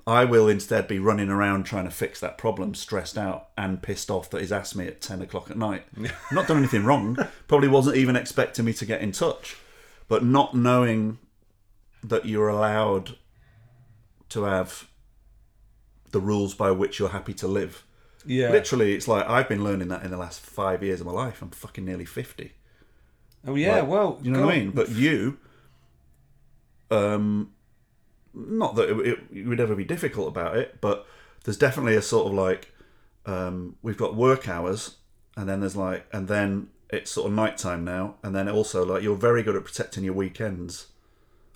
[0.07, 4.09] I will instead be running around trying to fix that problem, stressed out and pissed
[4.09, 5.85] off that he's asked me at 10 o'clock at night.
[6.33, 7.19] not done anything wrong.
[7.49, 9.57] Probably wasn't even expecting me to get in touch.
[10.07, 11.19] But not knowing
[12.05, 13.17] that you're allowed
[14.29, 14.89] to have
[16.17, 17.85] the rules by which you're happy to live.
[18.25, 18.51] yeah.
[18.51, 21.43] Literally, it's like I've been learning that in the last five years of my life.
[21.43, 22.53] I'm fucking nearly 50.
[23.47, 23.81] Oh yeah.
[23.81, 24.71] Like, well, You know what I mean?
[24.71, 25.37] But you,
[26.91, 27.53] um,
[28.33, 31.07] not that it, it, you would ever be difficult about it, but
[31.45, 32.73] there's definitely a sort of like,
[33.27, 34.97] um, we've got work hours,
[35.37, 39.03] and then there's like, and then it's sort of nighttime now, and then also like
[39.03, 40.87] you're very good at protecting your weekends.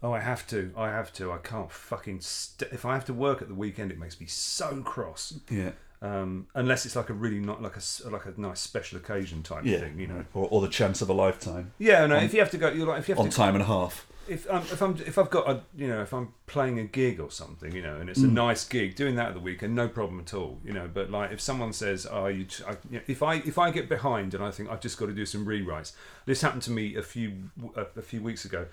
[0.03, 0.73] Oh, I have to.
[0.77, 1.31] I have to.
[1.33, 2.21] I can't fucking.
[2.21, 5.35] St- if I have to work at the weekend, it makes me so cross.
[5.51, 9.43] Yeah, Um, unless it's like a really not like a like a nice special occasion
[9.43, 10.25] type yeah, thing, you know.
[10.33, 12.17] or, or the chance of a lifetime Yeah, no.
[12.17, 13.67] if you have to go, you're like if you have on to time and a
[13.67, 14.07] half.
[14.27, 17.21] if um, if I'm if I've got a you know if I'm playing a gig
[17.21, 19.89] or something you know and it's a nice gig doing that at the weekend no
[19.89, 23.01] problem at all you know but like if someone says oh you, I, you know,
[23.07, 25.45] if I if I get behind and I think I've just got to do some
[25.47, 25.93] rewrites
[26.27, 28.67] this happened to me a few a, a few weeks ago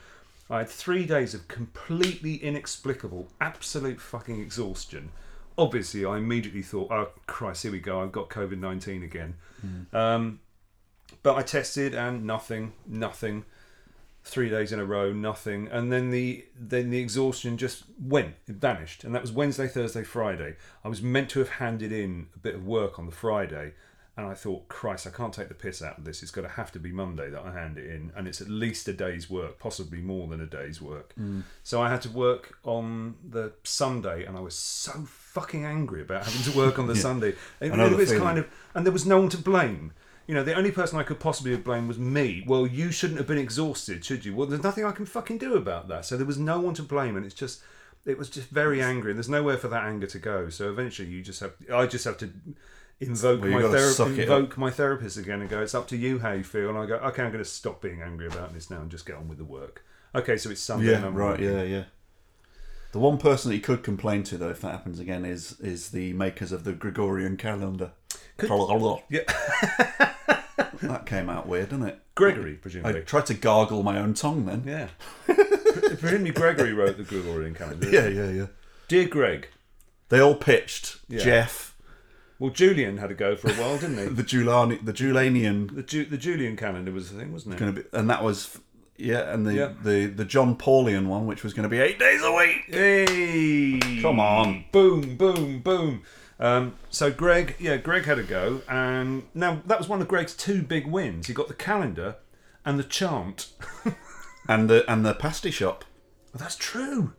[0.50, 5.12] I had three days of completely inexplicable absolute fucking exhaustion
[5.58, 8.02] obviously, I immediately thought, "Oh Christ, here we go!
[8.02, 9.36] I've got COVID nineteen again."
[9.94, 10.40] Um,
[11.24, 13.46] but I tested and nothing, nothing.
[14.24, 18.56] Three days in a row, nothing, and then the then the exhaustion just went, it
[18.56, 20.58] vanished, and that was Wednesday, Thursday, Friday.
[20.84, 23.74] I was meant to have handed in a bit of work on the Friday,
[24.18, 26.24] and I thought, Christ, I can't take the piss out of this.
[26.24, 28.50] It's got to have to be Monday that I hand it in, and it's at
[28.50, 31.14] least a day's work, possibly more than a day's work.
[31.62, 36.26] So I had to work on the Sunday, and I was so fucking angry about
[36.26, 37.36] having to work on the Sunday.
[37.60, 38.24] It, it was feeling.
[38.24, 39.94] kind of, and there was no one to blame.
[40.26, 42.44] You know, the only person I could possibly have blamed was me.
[42.48, 44.36] Well, you shouldn't have been exhausted, should you?
[44.36, 46.06] Well, there's nothing I can fucking do about that.
[46.06, 47.62] So there was no one to blame, and it's just,
[48.04, 50.50] it was just very angry, and there's nowhere for that anger to go.
[50.50, 52.32] So eventually, you just have, I just have to
[53.00, 55.62] invoke Well, my thera- invoke my therapist again and go.
[55.62, 57.82] It's up to you how you feel, and I go, okay, I'm going to stop
[57.82, 59.84] being angry about this now and just get on with the work.
[60.16, 60.94] Okay, so it's Sunday.
[60.94, 61.40] and Yeah, right.
[61.40, 61.46] working.
[61.54, 61.84] Yeah, yeah.
[62.94, 65.90] The one person that you could complain to, though, if that happens again, is is
[65.92, 67.92] the makers of the Gregorian calendar.
[69.10, 69.22] Yeah.
[70.82, 72.00] that came out weird, didn't it?
[72.16, 73.02] Gregory, presumably.
[73.02, 74.64] I tried to gargle my own tongue then.
[74.66, 74.88] Yeah.
[76.00, 77.90] presumably Gregory wrote the Gregorian calendar.
[77.92, 78.46] Yeah, yeah, yeah.
[78.88, 79.50] Dear Greg,
[80.10, 80.98] They all pitched.
[81.10, 81.20] Yeah.
[81.20, 81.76] Jeff,
[82.40, 84.06] well, Julian had a go for a while, didn't he?
[84.14, 87.60] the Julani, the Julanian, The Ju- the Julian calendar was the thing, wasn't it?
[87.60, 88.60] going to be, and that was
[88.98, 89.74] yeah, and the Yeah.
[89.84, 92.64] the the John Paulian one, which was going to be eight days a week.
[92.68, 93.80] Hey!
[94.02, 94.66] Come on.
[94.72, 96.04] Boom, boom, boom.
[96.40, 100.36] Um, so Greg, yeah, Greg had a go, and now that was one of Greg's
[100.36, 101.28] two big wins.
[101.28, 102.18] He got the calendar
[102.66, 103.50] and the chant.
[104.50, 105.84] And the and the pasty shop,
[106.34, 107.12] Oh, that's true.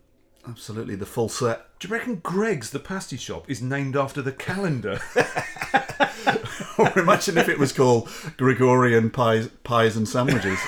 [0.49, 1.79] Absolutely the full set.
[1.79, 4.99] Do you reckon Greg's the pasty shop is named after the calendar?
[6.77, 10.59] Or imagine if it was called Gregorian pies, pies and sandwiches.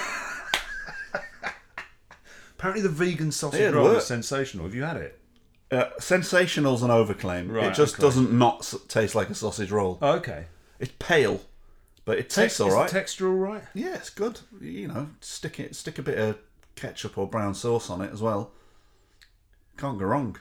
[2.58, 4.66] Apparently, the vegan sausage roll is sensational.
[4.66, 5.20] Have you had it?
[5.72, 7.50] Uh, sensational's an overclaim.
[7.50, 8.02] Right, it just okay.
[8.02, 10.00] doesn't not s- taste like a sausage roll.
[10.02, 10.48] Oh, okay.
[10.80, 11.40] It's pale,
[12.04, 12.86] but it tastes all right.
[12.86, 13.64] Is the texture all right?
[13.74, 14.42] yeah, it's good.
[14.60, 16.38] You know, stick it, stick a bit of
[16.76, 18.52] ketchup or brown sauce on it as well.
[19.82, 20.38] Can't go wrong.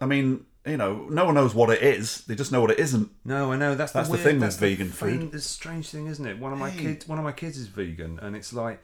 [0.00, 2.24] I mean, you know, no one knows what it is.
[2.24, 3.10] They just know what it isn't.
[3.24, 5.34] No, I know that's That's the, the weird, thing with that's the vegan thing- food.
[5.34, 6.38] A strange thing, isn't it?
[6.38, 6.82] One of my Hey.
[6.82, 8.82] kids, one of my kids is vegan, and it's like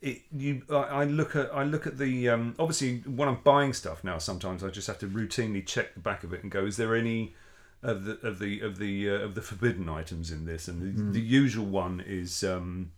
[0.00, 0.22] it.
[0.34, 2.28] You, I, I look at, I look at the.
[2.30, 6.00] Um, obviously, when I'm buying stuff now, sometimes I just have to routinely check the
[6.00, 7.34] back of it and go, is there any
[7.82, 10.66] of the of the of the uh, of the forbidden items in this?
[10.68, 11.12] And the, Hmm.
[11.12, 12.42] the usual one is.
[12.42, 12.92] Um,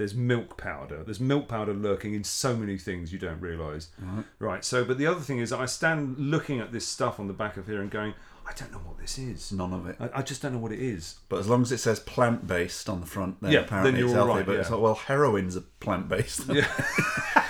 [0.00, 1.04] there's milk powder.
[1.04, 3.90] There's milk powder lurking in so many things you don't realise.
[4.00, 4.24] Right.
[4.38, 4.64] right.
[4.64, 7.56] So, but the other thing is, I stand looking at this stuff on the back
[7.58, 8.14] of here and going,
[8.46, 9.52] I don't know what this is.
[9.52, 9.96] None of it.
[10.00, 11.16] I, I just don't know what it is.
[11.28, 14.00] But as long as it says plant based on the front, then Yeah, apparently then
[14.00, 14.30] it's you're healthy.
[14.30, 14.74] all right, but it's yeah.
[14.74, 16.48] like, well, heroin's a plant based.
[16.48, 16.66] Yeah.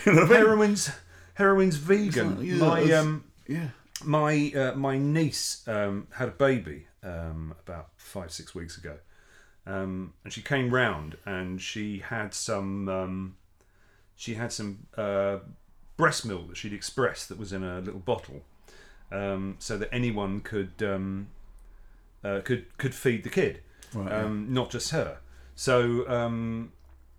[0.04, 0.90] heroin's
[1.34, 2.38] heroin's vegan.
[2.42, 3.68] Yeah, my it's- um yeah.
[4.04, 8.96] my uh, my niece um, had a baby um, about five six weeks ago,
[9.70, 13.36] um, and she came round and she had some um,
[14.16, 15.38] she had some uh,
[15.96, 18.42] breast milk that she'd expressed that was in a little bottle,
[19.12, 21.28] um, so that anyone could um,
[22.24, 23.60] uh, could could feed the kid,
[23.94, 25.18] Right, um, not just her.
[25.54, 26.72] So um,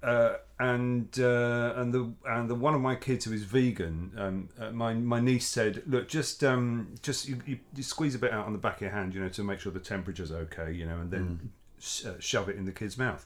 [0.03, 4.49] uh, and uh, and the and the one of my kids who is vegan, um,
[4.59, 8.33] uh, my my niece said, look, just um, just you, you, you squeeze a bit
[8.33, 10.71] out on the back of your hand, you know, to make sure the temperature's okay,
[10.73, 11.51] you know, and then
[11.81, 13.25] sh- uh, shove it in the kid's mouth.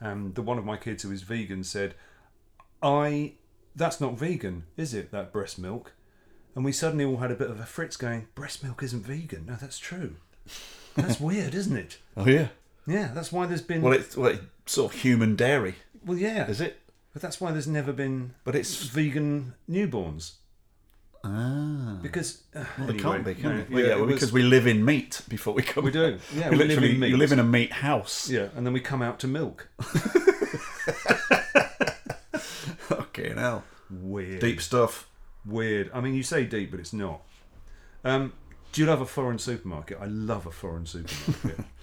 [0.00, 1.94] And the one of my kids who is vegan said,
[2.82, 3.34] I
[3.76, 5.10] that's not vegan, is it?
[5.12, 5.92] That breast milk.
[6.54, 9.46] And we suddenly all had a bit of a fritz going, breast milk isn't vegan.
[9.46, 10.16] No, that's true.
[10.96, 11.98] That's weird, isn't it?
[12.16, 12.48] Oh yeah.
[12.86, 13.82] Yeah, that's why there's been.
[13.82, 16.78] Well, it's well, it's sort of human dairy, Well, yeah, is it?
[17.12, 20.32] but that's why there's never been But it's vegan newborns
[21.24, 21.98] ah.
[22.02, 23.70] because uh, Well, anyway, can't be, can no, it?
[23.70, 25.84] Well, yeah, yeah, it well, was- because we live in meat before we come.
[25.84, 26.18] we do.
[26.34, 27.08] Yeah, We we live in meat.
[27.08, 28.28] you live in a meat house.
[28.30, 29.68] yeah, and then we come out to milk.
[32.92, 35.08] Okay, now Weird, Deep stuff.
[35.44, 35.90] weird.
[35.92, 37.22] I mean, you say deep, but it's not.
[38.04, 38.32] Um,
[38.72, 39.98] do you love a foreign supermarket?
[40.00, 41.64] I love a foreign supermarket.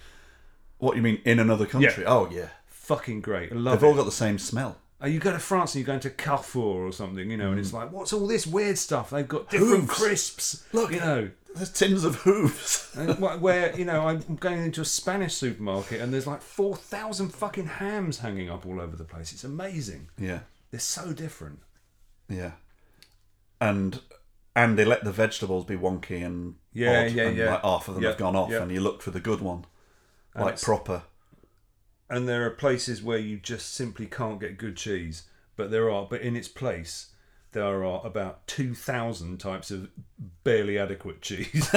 [0.78, 2.04] What do you mean in another country?
[2.06, 2.50] Oh yeah.
[2.68, 3.50] Fucking great.
[3.50, 4.76] I love They've all got the same smell.
[5.00, 7.60] Oh, you go to France and you go into Carrefour or something, you know, and
[7.60, 7.74] it's mm.
[7.74, 9.10] like, what's all this weird stuff?
[9.10, 9.94] They've got different Hooves.
[9.94, 10.64] crisps.
[10.72, 10.90] Look.
[10.92, 11.30] you know.
[11.54, 12.92] There's tins of hooves.
[12.96, 16.76] And wh- where you know I'm going into a Spanish supermarket and there's like four
[16.76, 19.32] thousand fucking hams hanging up all over the place.
[19.32, 20.08] It's amazing.
[20.18, 21.60] yeah, They're so different.
[22.28, 22.52] yeah.
[23.60, 24.00] And
[24.54, 27.50] and they let the vegetables be wonky and Yeah, odd, yeah, and yeah.
[27.52, 28.62] Like half of them Yeah, have gone off, yeah.
[28.62, 29.64] and you look for the good one,
[30.34, 31.02] like it's- proper.
[32.10, 35.24] And there are places where you just simply can't get good cheese,
[35.56, 36.06] but there are.
[36.08, 37.08] But in its place,
[37.52, 39.88] there are about 2,000 types of
[40.44, 41.68] barely adequate cheese.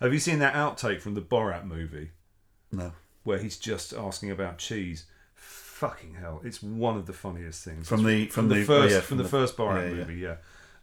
[0.00, 2.10] Have you seen that outtake from the Borat movie
[2.70, 2.92] No.
[3.24, 5.06] where he's just asking about cheese?
[5.34, 7.88] Fucking hell, it's one of the funniest things.
[7.88, 9.94] From the from, the, the, first oh, yeah, from the, first Borat yeah, yeah.
[9.94, 10.36] movie, yeah.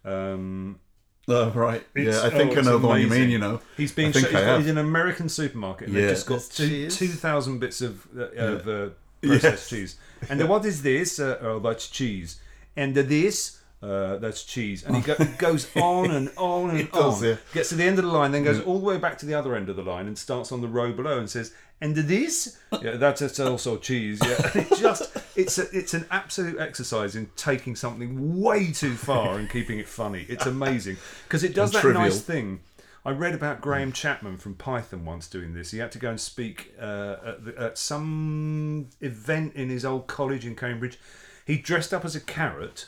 [0.05, 0.79] Um,
[1.27, 1.83] Oh right.
[1.95, 3.29] It's- yeah, I think oh, I know the one you mean.
[3.29, 3.61] You know.
[3.77, 4.59] He's being I think he's, I got- have.
[4.59, 6.09] he's in an American supermarket and they've Yeah.
[6.09, 8.89] just got two two thousand bits of uh, of uh,
[9.21, 9.41] Yes.
[9.41, 9.95] processed cheese.
[10.29, 11.19] And then what is this?
[11.19, 12.39] Uh, oh, that's cheese.
[12.75, 13.59] And the this.
[13.81, 17.27] Uh, that's cheese, and he go, it goes on and on and It does, on.
[17.27, 17.35] yeah.
[17.53, 19.33] Gets to the end of the line, then goes all the way back to the
[19.33, 21.51] other end of the line, and starts on the row below, and says,
[21.81, 26.05] "And this, yeah, that's it's also cheese." Yeah, and it just it's a, it's an
[26.11, 30.25] absolute exercise in taking something way too far and keeping it funny.
[30.29, 32.03] It's amazing because it does And that trivial.
[32.03, 32.59] nice thing.
[33.05, 35.71] I read about Graham Chapman from Python once doing this.
[35.71, 40.07] He had to go and speak uh, at, the, at some event in his old
[40.07, 40.97] college in Cambridge.
[41.45, 42.85] He dressed up as a carrot,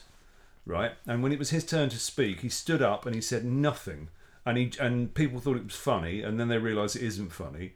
[0.66, 0.94] right?
[1.06, 4.08] And when it was his turn to speak, he stood up and he said nothing.
[4.46, 7.74] And he and people thought it was funny, and then they realised it isn't funny.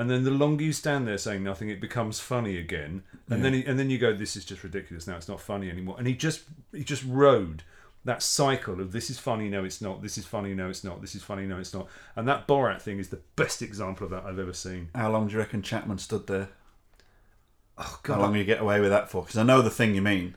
[0.00, 3.02] And then the longer you stand there saying nothing, it becomes funny again.
[3.28, 5.06] And then he, and then you go, "This is just ridiculous.
[5.06, 7.64] Now it's not funny anymore." And he just he just rode
[8.06, 10.00] that cycle of this is funny, no, it's not.
[10.00, 11.02] This is funny, no, it's not.
[11.02, 11.86] This is funny, no, it's not.
[12.16, 14.88] And that Borat thing is the best example of that I've ever seen.
[14.94, 16.48] How long do you reckon Chapman stood there?
[17.76, 18.14] Oh God!
[18.14, 19.22] How long do you get away with that for?
[19.22, 20.34] Because I know the thing you mean.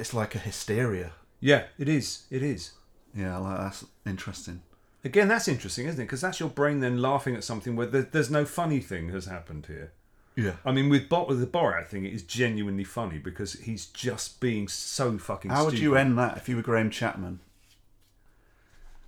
[0.00, 1.12] It's like a hysteria.
[1.38, 2.24] Yeah, it is.
[2.28, 2.72] It is.
[3.14, 4.62] Yeah, like that's interesting.
[5.04, 6.04] Again, that's interesting, isn't it?
[6.04, 9.26] Because that's your brain then laughing at something where there, there's no funny thing has
[9.26, 9.92] happened here.
[10.34, 10.52] Yeah.
[10.64, 14.40] I mean, with, Bo- with the Borat thing, it is genuinely funny because he's just
[14.40, 15.50] being so fucking.
[15.50, 15.82] How would stupid.
[15.82, 17.40] you end that if you were Graham Chapman?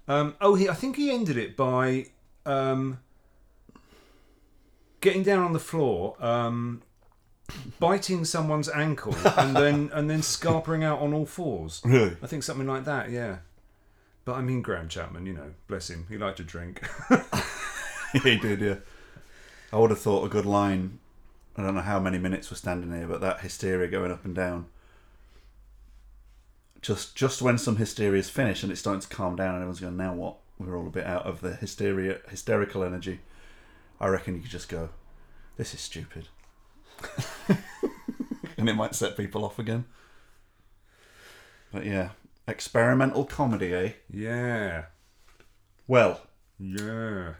[0.09, 2.07] Um, oh, he, I think he ended it by
[2.45, 2.99] um,
[5.01, 6.83] getting down on the floor, um,
[7.79, 11.81] biting someone's ankle, and then and then scarpering out on all fours.
[11.85, 12.17] Really?
[12.23, 13.11] I think something like that.
[13.11, 13.37] Yeah.
[14.25, 16.87] But I mean, Graham Chapman, you know, bless him, he liked to drink.
[18.23, 18.77] he did, yeah.
[19.73, 20.99] I would have thought a good line.
[21.57, 24.35] I don't know how many minutes we're standing here, but that hysteria going up and
[24.35, 24.67] down.
[26.81, 29.81] Just just when some hysteria is finished and it's starting to calm down and everyone's
[29.81, 30.37] going, now what?
[30.59, 33.21] We're all a bit out of the hysteria, hysterical energy.
[34.01, 34.91] I reckon you could just go,
[35.57, 36.29] this is stupid.
[38.59, 39.85] and it might set people off again.
[41.73, 42.11] But yeah,
[42.51, 43.93] experimental comedy, eh?
[44.13, 44.85] yeah.
[45.87, 46.21] Well,
[46.59, 47.35] Yeah.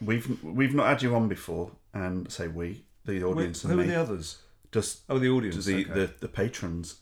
[0.00, 3.80] we've we've not had you on before, and say we, the Wait, audience, who and
[3.80, 4.38] are the others?
[4.72, 5.64] just Oh, the audience.
[5.64, 5.92] the, okay.
[5.94, 6.96] the the patrons.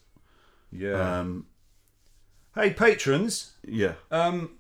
[0.71, 1.19] yeah.
[1.21, 1.47] Um,
[2.55, 3.53] hey, patrons.
[3.67, 4.59] yeah, Um,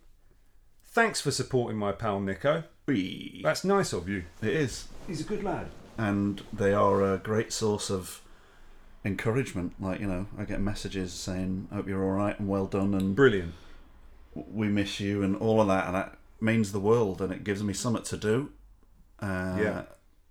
[0.84, 2.64] thanks for supporting my pal Nico.
[2.86, 4.24] we, That's nice of you.
[4.42, 5.68] it is, He's a good lad.
[5.98, 8.20] and they are a great source of
[9.06, 9.74] encouragement.
[9.80, 13.14] Like you know, I get messages saying, "Hope you're all right and well done," and
[13.16, 13.54] Brilliant.
[14.34, 17.62] we miss you, and all of that, and that means the world, and it gives
[17.62, 18.50] me something to do.
[19.20, 19.82] Uh, Yeah.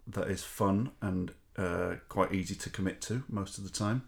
[0.07, 4.03] that is fun and uh, quite easy to commit to most of the time.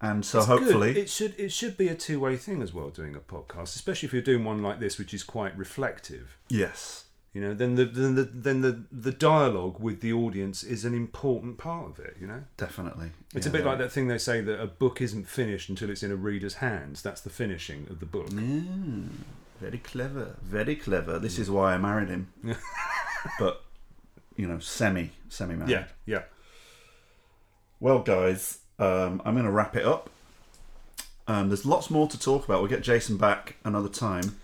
[0.00, 0.58] And so It's good.
[0.60, 2.88] hopefully, it should it should be a two way thing as well.
[2.90, 6.38] Doing a podcast, especially if you're doing one like this, which is quite reflective.
[6.48, 10.84] yes, You know, then the then the then the the dialogue with the audience is
[10.84, 12.16] an important part of it.
[12.20, 13.10] You know, definitely.
[13.34, 15.88] it's Yeah, a bit like that thing they say that a book isn't finished until
[15.88, 17.00] it's in a reader's hands.
[17.00, 18.28] That's the finishing of the book.
[18.28, 19.08] Mm,
[19.60, 21.18] very clever, very clever.
[21.18, 22.28] This is why I married him.
[23.38, 23.62] but
[24.36, 25.70] you know, semi, semi married.
[25.70, 26.22] Yeah, yeah.
[27.80, 30.10] Well, guys, um, I'm going to wrap it up.
[31.26, 32.60] Um, there's lots more to talk about.
[32.60, 34.38] We'll get Jason back another time.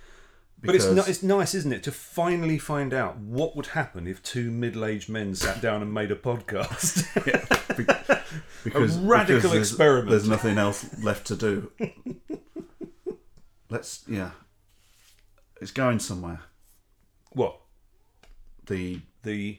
[0.60, 4.50] But it's it's nice, isn't it, to finally find out what would happen if two
[4.50, 7.06] middle-aged men sat down and made a podcast.
[8.64, 10.10] because a radical because there's- experiment.
[10.10, 11.70] There's nothing else left to do.
[13.70, 14.30] Let's yeah,
[15.60, 16.40] it's going somewhere.
[17.32, 17.60] what
[18.66, 19.58] The the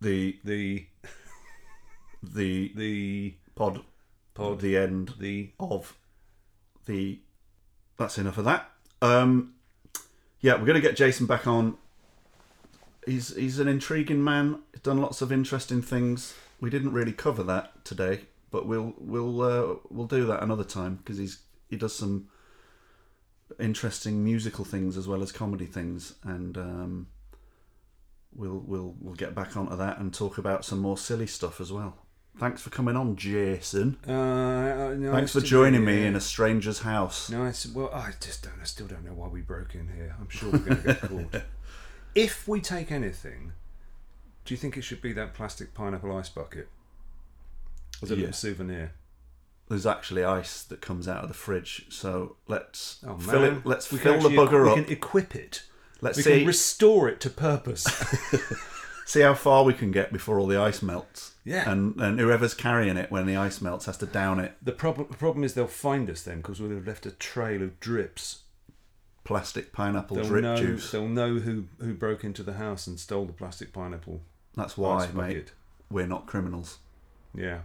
[0.00, 0.86] the the
[2.22, 3.82] the the pod
[4.34, 5.96] pod the end the of
[6.86, 7.20] the.
[7.98, 8.70] That's enough of that.
[9.02, 9.54] Um,
[10.40, 11.76] yeah, we're going to get Jason back on.
[13.06, 14.60] He's he's an intriguing man.
[14.72, 16.34] He's done lots of interesting things.
[16.60, 18.20] We didn't really cover that today,
[18.50, 22.28] but we'll we'll uh, we'll do that another time because he's he does some
[23.58, 27.06] interesting musical things as well as comedy things, and um,
[28.34, 31.72] we'll we'll we'll get back onto that and talk about some more silly stuff as
[31.72, 31.96] well.
[32.38, 33.98] Thanks for coming on, Jason.
[34.06, 37.30] Uh, uh, Thanks for joining me in a stranger's house.
[37.30, 37.66] Nice.
[37.66, 38.60] Well, I just don't.
[38.60, 40.14] I still don't know why we broke in here.
[40.20, 41.00] I'm sure we're going to get
[41.32, 41.42] caught.
[42.14, 43.52] if we take anything,
[44.44, 46.68] do you think it should be that plastic pineapple ice bucket?
[48.00, 48.20] as a Yeah.
[48.20, 48.92] little souvenir.
[49.68, 53.66] There's actually ice that comes out of the fridge, so let's Oh fill man, it.
[53.66, 54.76] Let's we fill the actually bugger up.
[54.76, 55.64] We can equip it.
[56.00, 57.84] let's we see can restore it to purpose.
[59.08, 61.32] see how far we can get before all the ice melts.
[61.44, 61.70] Yeah.
[61.70, 64.52] and and whoever's carrying it when the ice melts has to down it.
[64.62, 67.62] the problem the problem is they'll find us then because we'll have left a trail
[67.62, 68.42] of drips.
[69.24, 70.56] Plastic pineapple They'll drip know.
[70.56, 70.90] juice.
[70.90, 74.20] They'll know who who broke into the house and stole the plastic pineapple
[74.54, 75.14] That's why, ice mate.
[75.14, 75.52] bucket.
[75.90, 76.78] We're not criminals.
[77.34, 77.60] Yeah.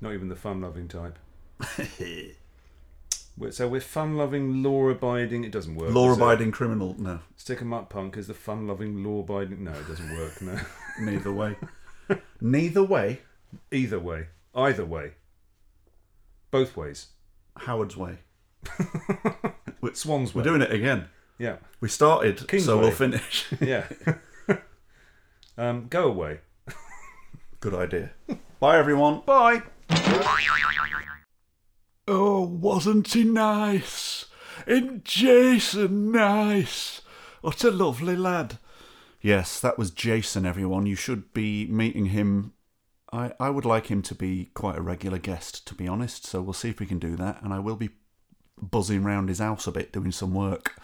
[0.00, 1.18] Not even the fun-loving type.
[3.38, 5.44] We're- So we're fun-loving, law-abiding.
[5.44, 5.92] It doesn't work.
[5.92, 6.94] Law-abiding criminal?
[6.98, 8.16] No, Stick 'em up, punk.
[8.16, 9.62] Is the fun-loving, law-abiding?
[9.64, 10.40] No, it doesn't work.
[10.42, 10.58] No.
[11.00, 11.56] neither way.
[12.40, 13.20] neither way.
[13.70, 14.28] Either way.
[14.54, 15.12] Either way.
[16.50, 17.08] Both ways.
[17.56, 18.18] Howard's way.
[19.92, 20.40] Swan's way.
[20.40, 21.06] We're doing it again.
[21.38, 21.56] Yeah.
[21.80, 22.82] We started, King's so way.
[22.84, 23.46] we'll finish.
[23.60, 23.86] Yeah.
[25.58, 26.40] um, go away.
[27.60, 28.10] Good idea.
[28.60, 29.20] Bye, everyone.
[29.26, 29.62] Bye.
[32.08, 34.26] Oh, wasn't he nice?
[34.64, 37.00] And Jason nice?
[37.40, 38.58] What a lovely lad.
[39.20, 40.86] Yes, that was Jason, everyone.
[40.86, 42.52] You should be meeting him.
[43.12, 46.40] I, I would like him to be quite a regular guest, to be honest, so
[46.40, 47.42] we'll see if we can do that.
[47.42, 47.90] And I will be
[48.60, 50.80] buzzing round his house a bit doing some work.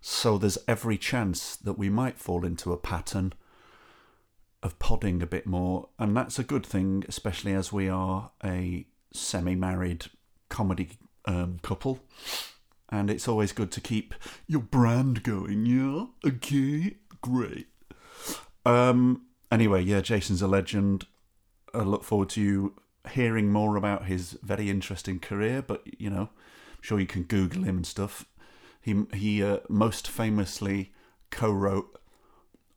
[0.00, 3.34] So there's every chance that we might fall into a pattern
[4.62, 5.90] of podding a bit more.
[5.98, 10.06] And that's a good thing, especially as we are a semi married
[10.48, 10.90] comedy
[11.24, 12.00] um, couple.
[12.88, 14.14] And it's always good to keep
[14.46, 16.06] your brand going, yeah?
[16.24, 17.66] Okay, great.
[18.64, 21.06] Um, anyway, yeah, Jason's a legend.
[21.74, 22.74] I look forward to you
[23.10, 27.62] hearing more about his very interesting career, but you know, I'm sure you can Google
[27.62, 28.26] him and stuff.
[28.80, 30.92] He he uh, most famously
[31.30, 32.00] co-wrote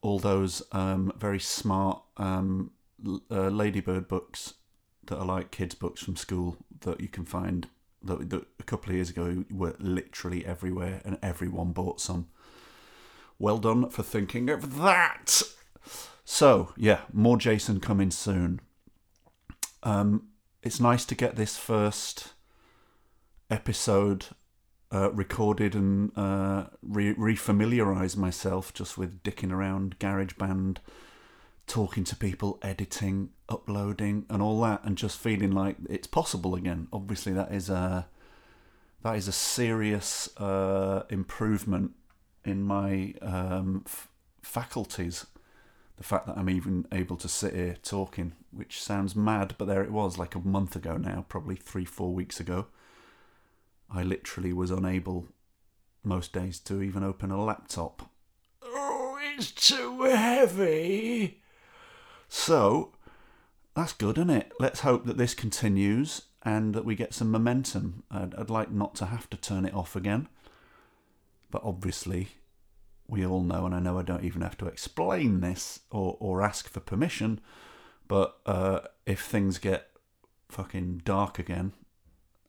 [0.01, 2.71] all those um, very smart um,
[3.31, 4.55] uh, Ladybird books
[5.09, 7.67] that are like kids' books from school that you can find.
[8.01, 12.29] That, that a couple of years ago were literally everywhere, and everyone bought some.
[13.37, 15.41] Well done for thinking of that.
[16.23, 18.61] So yeah, more Jason coming soon.
[19.83, 20.29] Um,
[20.61, 22.33] it's nice to get this first
[23.49, 24.27] episode
[24.91, 30.77] uh, recorded and uh, re- refamiliarize myself just with dicking around GarageBand,
[31.67, 36.87] talking to people, editing, uploading, and all that, and just feeling like it's possible again.
[36.93, 38.07] Obviously, that is a
[39.03, 41.91] that is a serious uh, improvement
[42.45, 44.09] in my um, f-
[44.41, 45.25] faculties.
[45.97, 49.83] The fact that I'm even able to sit here talking, which sounds mad, but there
[49.83, 52.67] it was, like a month ago now, probably three, four weeks ago.
[53.93, 55.27] I literally was unable
[56.03, 58.09] most days to even open a laptop.
[58.61, 61.41] Oh, it's too heavy.
[62.29, 62.93] So,
[63.79, 64.51] that's good, isn't it?
[64.59, 68.03] Let's hope that this continues and that we get some momentum.
[68.11, 70.27] I'd, I'd like not to have to turn it off again.
[71.49, 72.29] But obviously,
[73.07, 76.41] we all know, and I know I don't even have to explain this or, or
[76.41, 77.39] ask for permission,
[78.07, 79.87] but uh, if things get
[80.49, 81.71] fucking dark again,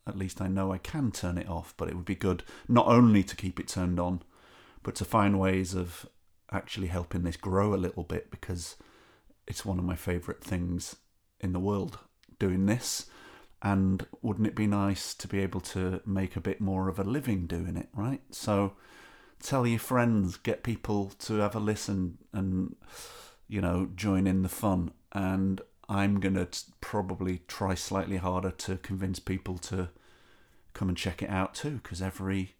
[0.09, 1.74] at least I know I can turn it off.
[1.77, 4.23] But it would be good not only to keep it turned on,
[4.82, 6.09] but to find ways of
[6.51, 8.77] actually helping this grow a little bit because
[9.47, 10.97] it's one of my favourite things
[11.41, 11.99] in the world
[12.39, 13.07] doing this.
[13.62, 17.05] And wouldn't it be nice to be able to make a bit more of a
[17.05, 18.23] living doing it, right?
[18.31, 18.73] So
[19.43, 22.77] tell your friends, get people to have a listen and,
[23.49, 24.93] you know, join in the fun.
[25.12, 25.61] And
[25.91, 26.49] I'm going to
[26.81, 29.89] probably try slightly harder to convince people to
[30.73, 32.55] come and check it out too, because every,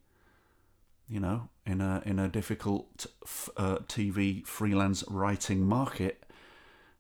[1.09, 3.07] you know, in a in a difficult
[3.57, 6.25] uh, TV freelance writing market,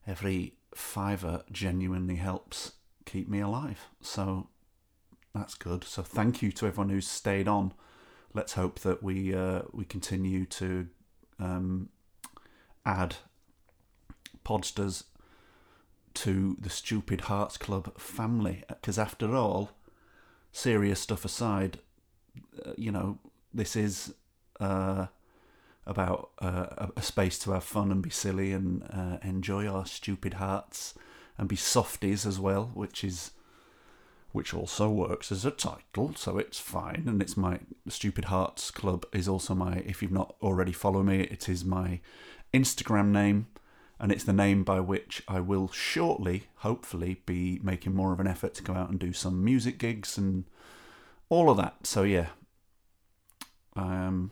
[0.07, 2.73] every fiver genuinely helps
[3.05, 3.89] keep me alive.
[4.01, 4.49] So
[5.35, 5.85] that's good.
[5.85, 7.73] So thank you to everyone who's stayed on.
[8.35, 10.89] Let's hope that we uh, we continue to
[11.39, 11.89] um,
[12.87, 13.17] add
[14.45, 15.05] podsters
[16.15, 18.65] to the Stupid Hearts Club family.
[18.69, 19.71] Because after all,
[20.53, 21.79] serious stuff aside,
[22.65, 23.19] uh, you know,
[23.53, 24.15] this is
[24.61, 25.07] uh,
[25.91, 30.35] about uh, a- space to have fun and be silly and uh, enjoy our stupid
[30.35, 30.95] hearts
[31.37, 33.33] and be softies as well, which is
[34.33, 37.05] which also works as a title, so it's fine.
[37.09, 37.59] And it's my
[37.89, 39.79] Stupid Hearts Club is also my.
[39.85, 41.99] If you've not already followed me, it is my
[42.55, 43.49] Instagram name,
[43.99, 48.29] and it's the name by which I will shortly, hopefully, be making more of an
[48.29, 50.45] effort to go out and do some music gigs and
[51.29, 51.87] all of that.
[51.89, 52.29] So yeah,
[53.75, 54.31] I'm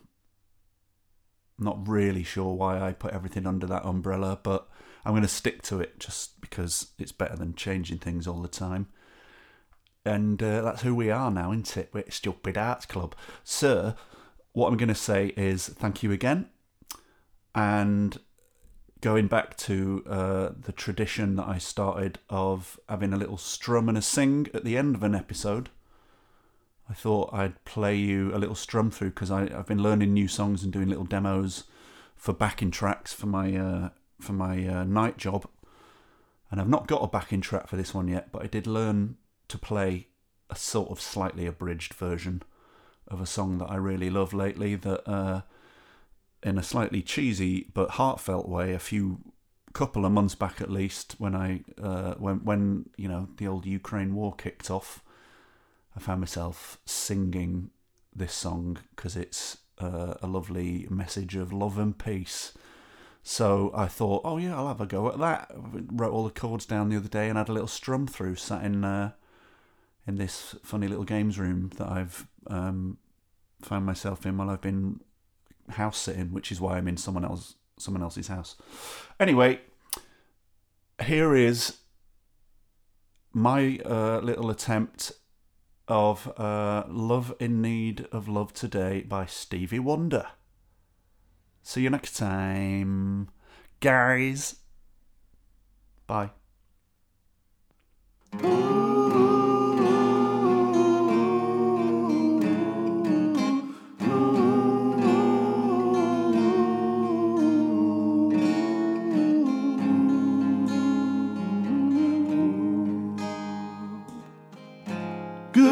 [1.58, 4.68] not really sure why I put everything under that umbrella, but
[5.04, 8.48] I'm going to stick to it just because it's better than changing things all the
[8.48, 8.88] time.
[10.04, 11.90] And uh, that's who we are now, isn't it?
[11.92, 13.14] We're Stupid Hearts Club.
[13.44, 13.94] Sir,
[14.52, 16.48] what I'm going to say is thank you again.
[17.54, 18.18] And
[19.00, 23.98] going back to uh, the tradition that I started of having a little strum and
[23.98, 25.70] a sing at the end of an episode,
[26.90, 30.62] I thought I'd play you a little strum through because I've been learning new songs
[30.64, 31.64] and doing little demos
[32.16, 33.88] for backing tracks for my uh,
[34.20, 35.46] for my uh, night job.
[36.50, 39.16] And I've not got a backing track for this one yet, but I did learn
[39.48, 40.08] to play
[40.48, 42.42] a sort of slightly abridged version
[43.06, 44.74] of a song that I really love lately.
[44.74, 45.42] That, uh,
[46.42, 49.18] in a slightly cheesy but heartfelt way, a few
[49.72, 53.66] couple of months back at least, when I uh, when when you know the old
[53.66, 55.02] Ukraine war kicked off,
[55.98, 57.70] I found myself singing
[58.14, 62.52] this song because it's uh, a lovely message of love and peace.
[63.24, 65.50] So I thought, oh yeah, I'll have a go at that.
[65.50, 65.56] I
[65.90, 68.64] wrote all the chords down the other day and had a little strum through, sat
[68.64, 69.10] in uh,
[70.06, 72.98] in this funny little games room that I've um,
[73.60, 75.00] found myself in while I've been
[75.70, 78.54] house sitting, which is why I'm in someone else someone else's house.
[79.18, 79.62] Anyway,
[81.02, 81.78] here is
[83.32, 85.10] my uh, little attempt
[85.88, 90.26] of uh, Love in Need of Love Today by Stevie Wonder.
[91.62, 93.30] See you next time,
[93.80, 94.56] guys.
[96.06, 96.30] Bye.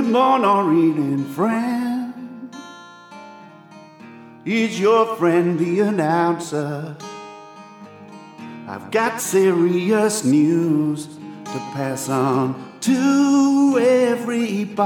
[0.07, 2.55] Morning, reading friend.
[4.45, 6.97] Is your friend the announcer?
[8.69, 14.77] I've got serious news to pass on to everybody.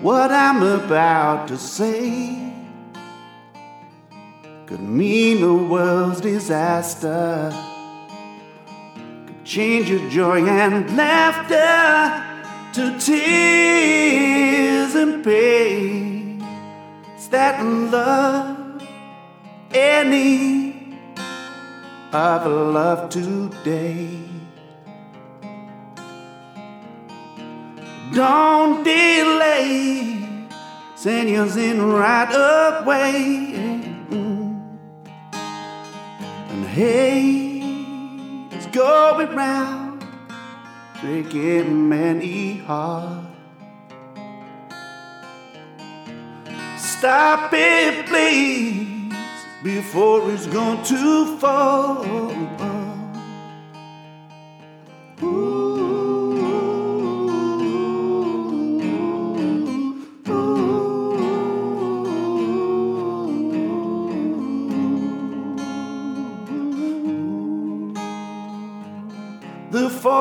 [0.00, 2.52] What I'm about to say
[4.66, 7.54] could mean the world's disaster
[9.26, 12.29] could change your joy and laughter
[12.72, 16.44] to tears and pain.
[17.14, 18.82] It's that love,
[19.72, 20.96] any
[22.12, 24.18] of love today.
[28.12, 30.48] Don't delay,
[30.96, 32.32] send yours in right
[32.82, 33.54] away.
[36.50, 37.60] And hey,
[38.50, 39.89] it's going round,
[41.00, 43.26] breaking many hearts.
[46.76, 49.14] Stop it, please,
[49.62, 52.04] before it's gone too far.
[55.20, 55.49] the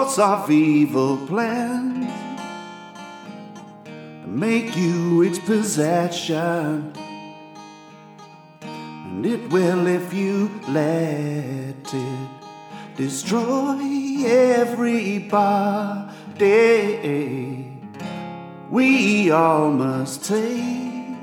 [0.09, 2.11] force of evil plans
[4.25, 6.91] make you its possession.
[8.61, 12.29] And it will if you let it
[12.95, 13.77] destroy
[14.25, 14.87] everybody.
[18.71, 21.17] We all must take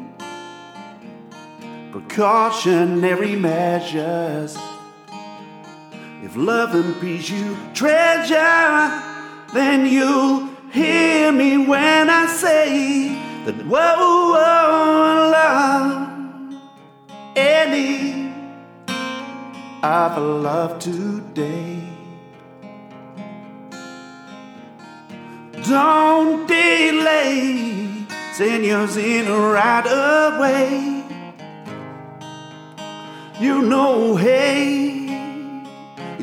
[1.90, 4.56] precautionary measures.
[6.26, 8.90] If love and peace you treasure,
[9.54, 13.10] then you'll hear me when I say
[13.44, 16.58] that whoa, whoa love,
[17.36, 18.32] any
[19.84, 21.80] of love today.
[25.62, 31.04] Don't delay, send yours in right away.
[33.40, 34.95] You know, hey.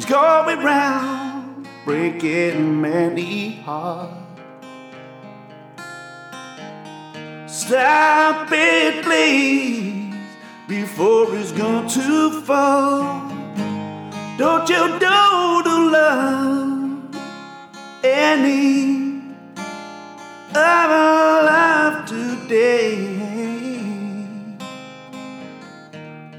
[0.03, 4.11] He's going round, breaking many hearts.
[7.47, 10.13] Stop it, please,
[10.67, 13.29] before it's gone too far.
[14.37, 17.15] Don't you know to love
[18.03, 19.21] any
[20.53, 23.05] our life today?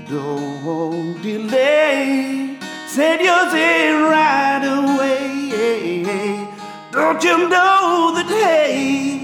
[0.06, 2.53] Don't delay.
[2.94, 6.46] Send yours in right away.
[6.92, 9.18] Don't you know the day?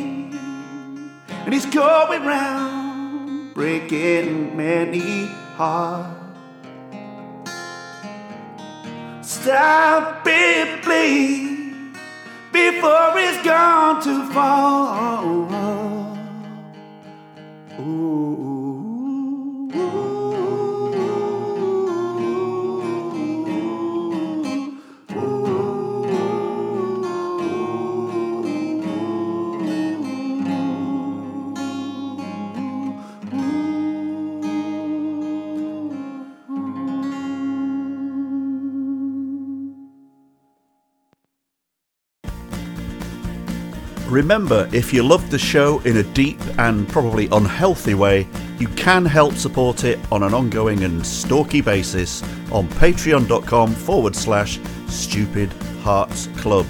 [1.44, 6.18] And he's going round, breaking many hearts.
[9.22, 11.94] Stop it, please,
[12.50, 14.80] before it's gone too far.
[44.10, 48.26] Remember, if you love the show in a deep and probably unhealthy way,
[48.58, 52.20] you can help support it on an ongoing and stalky basis
[52.50, 54.58] on patreon.com forward slash
[54.88, 56.66] stupid hearts club.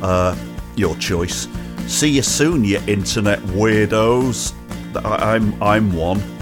[0.00, 0.34] Uh,
[0.76, 1.46] your choice.
[1.86, 4.54] See you soon, you internet weirdos.
[5.04, 6.37] I'm, I'm one.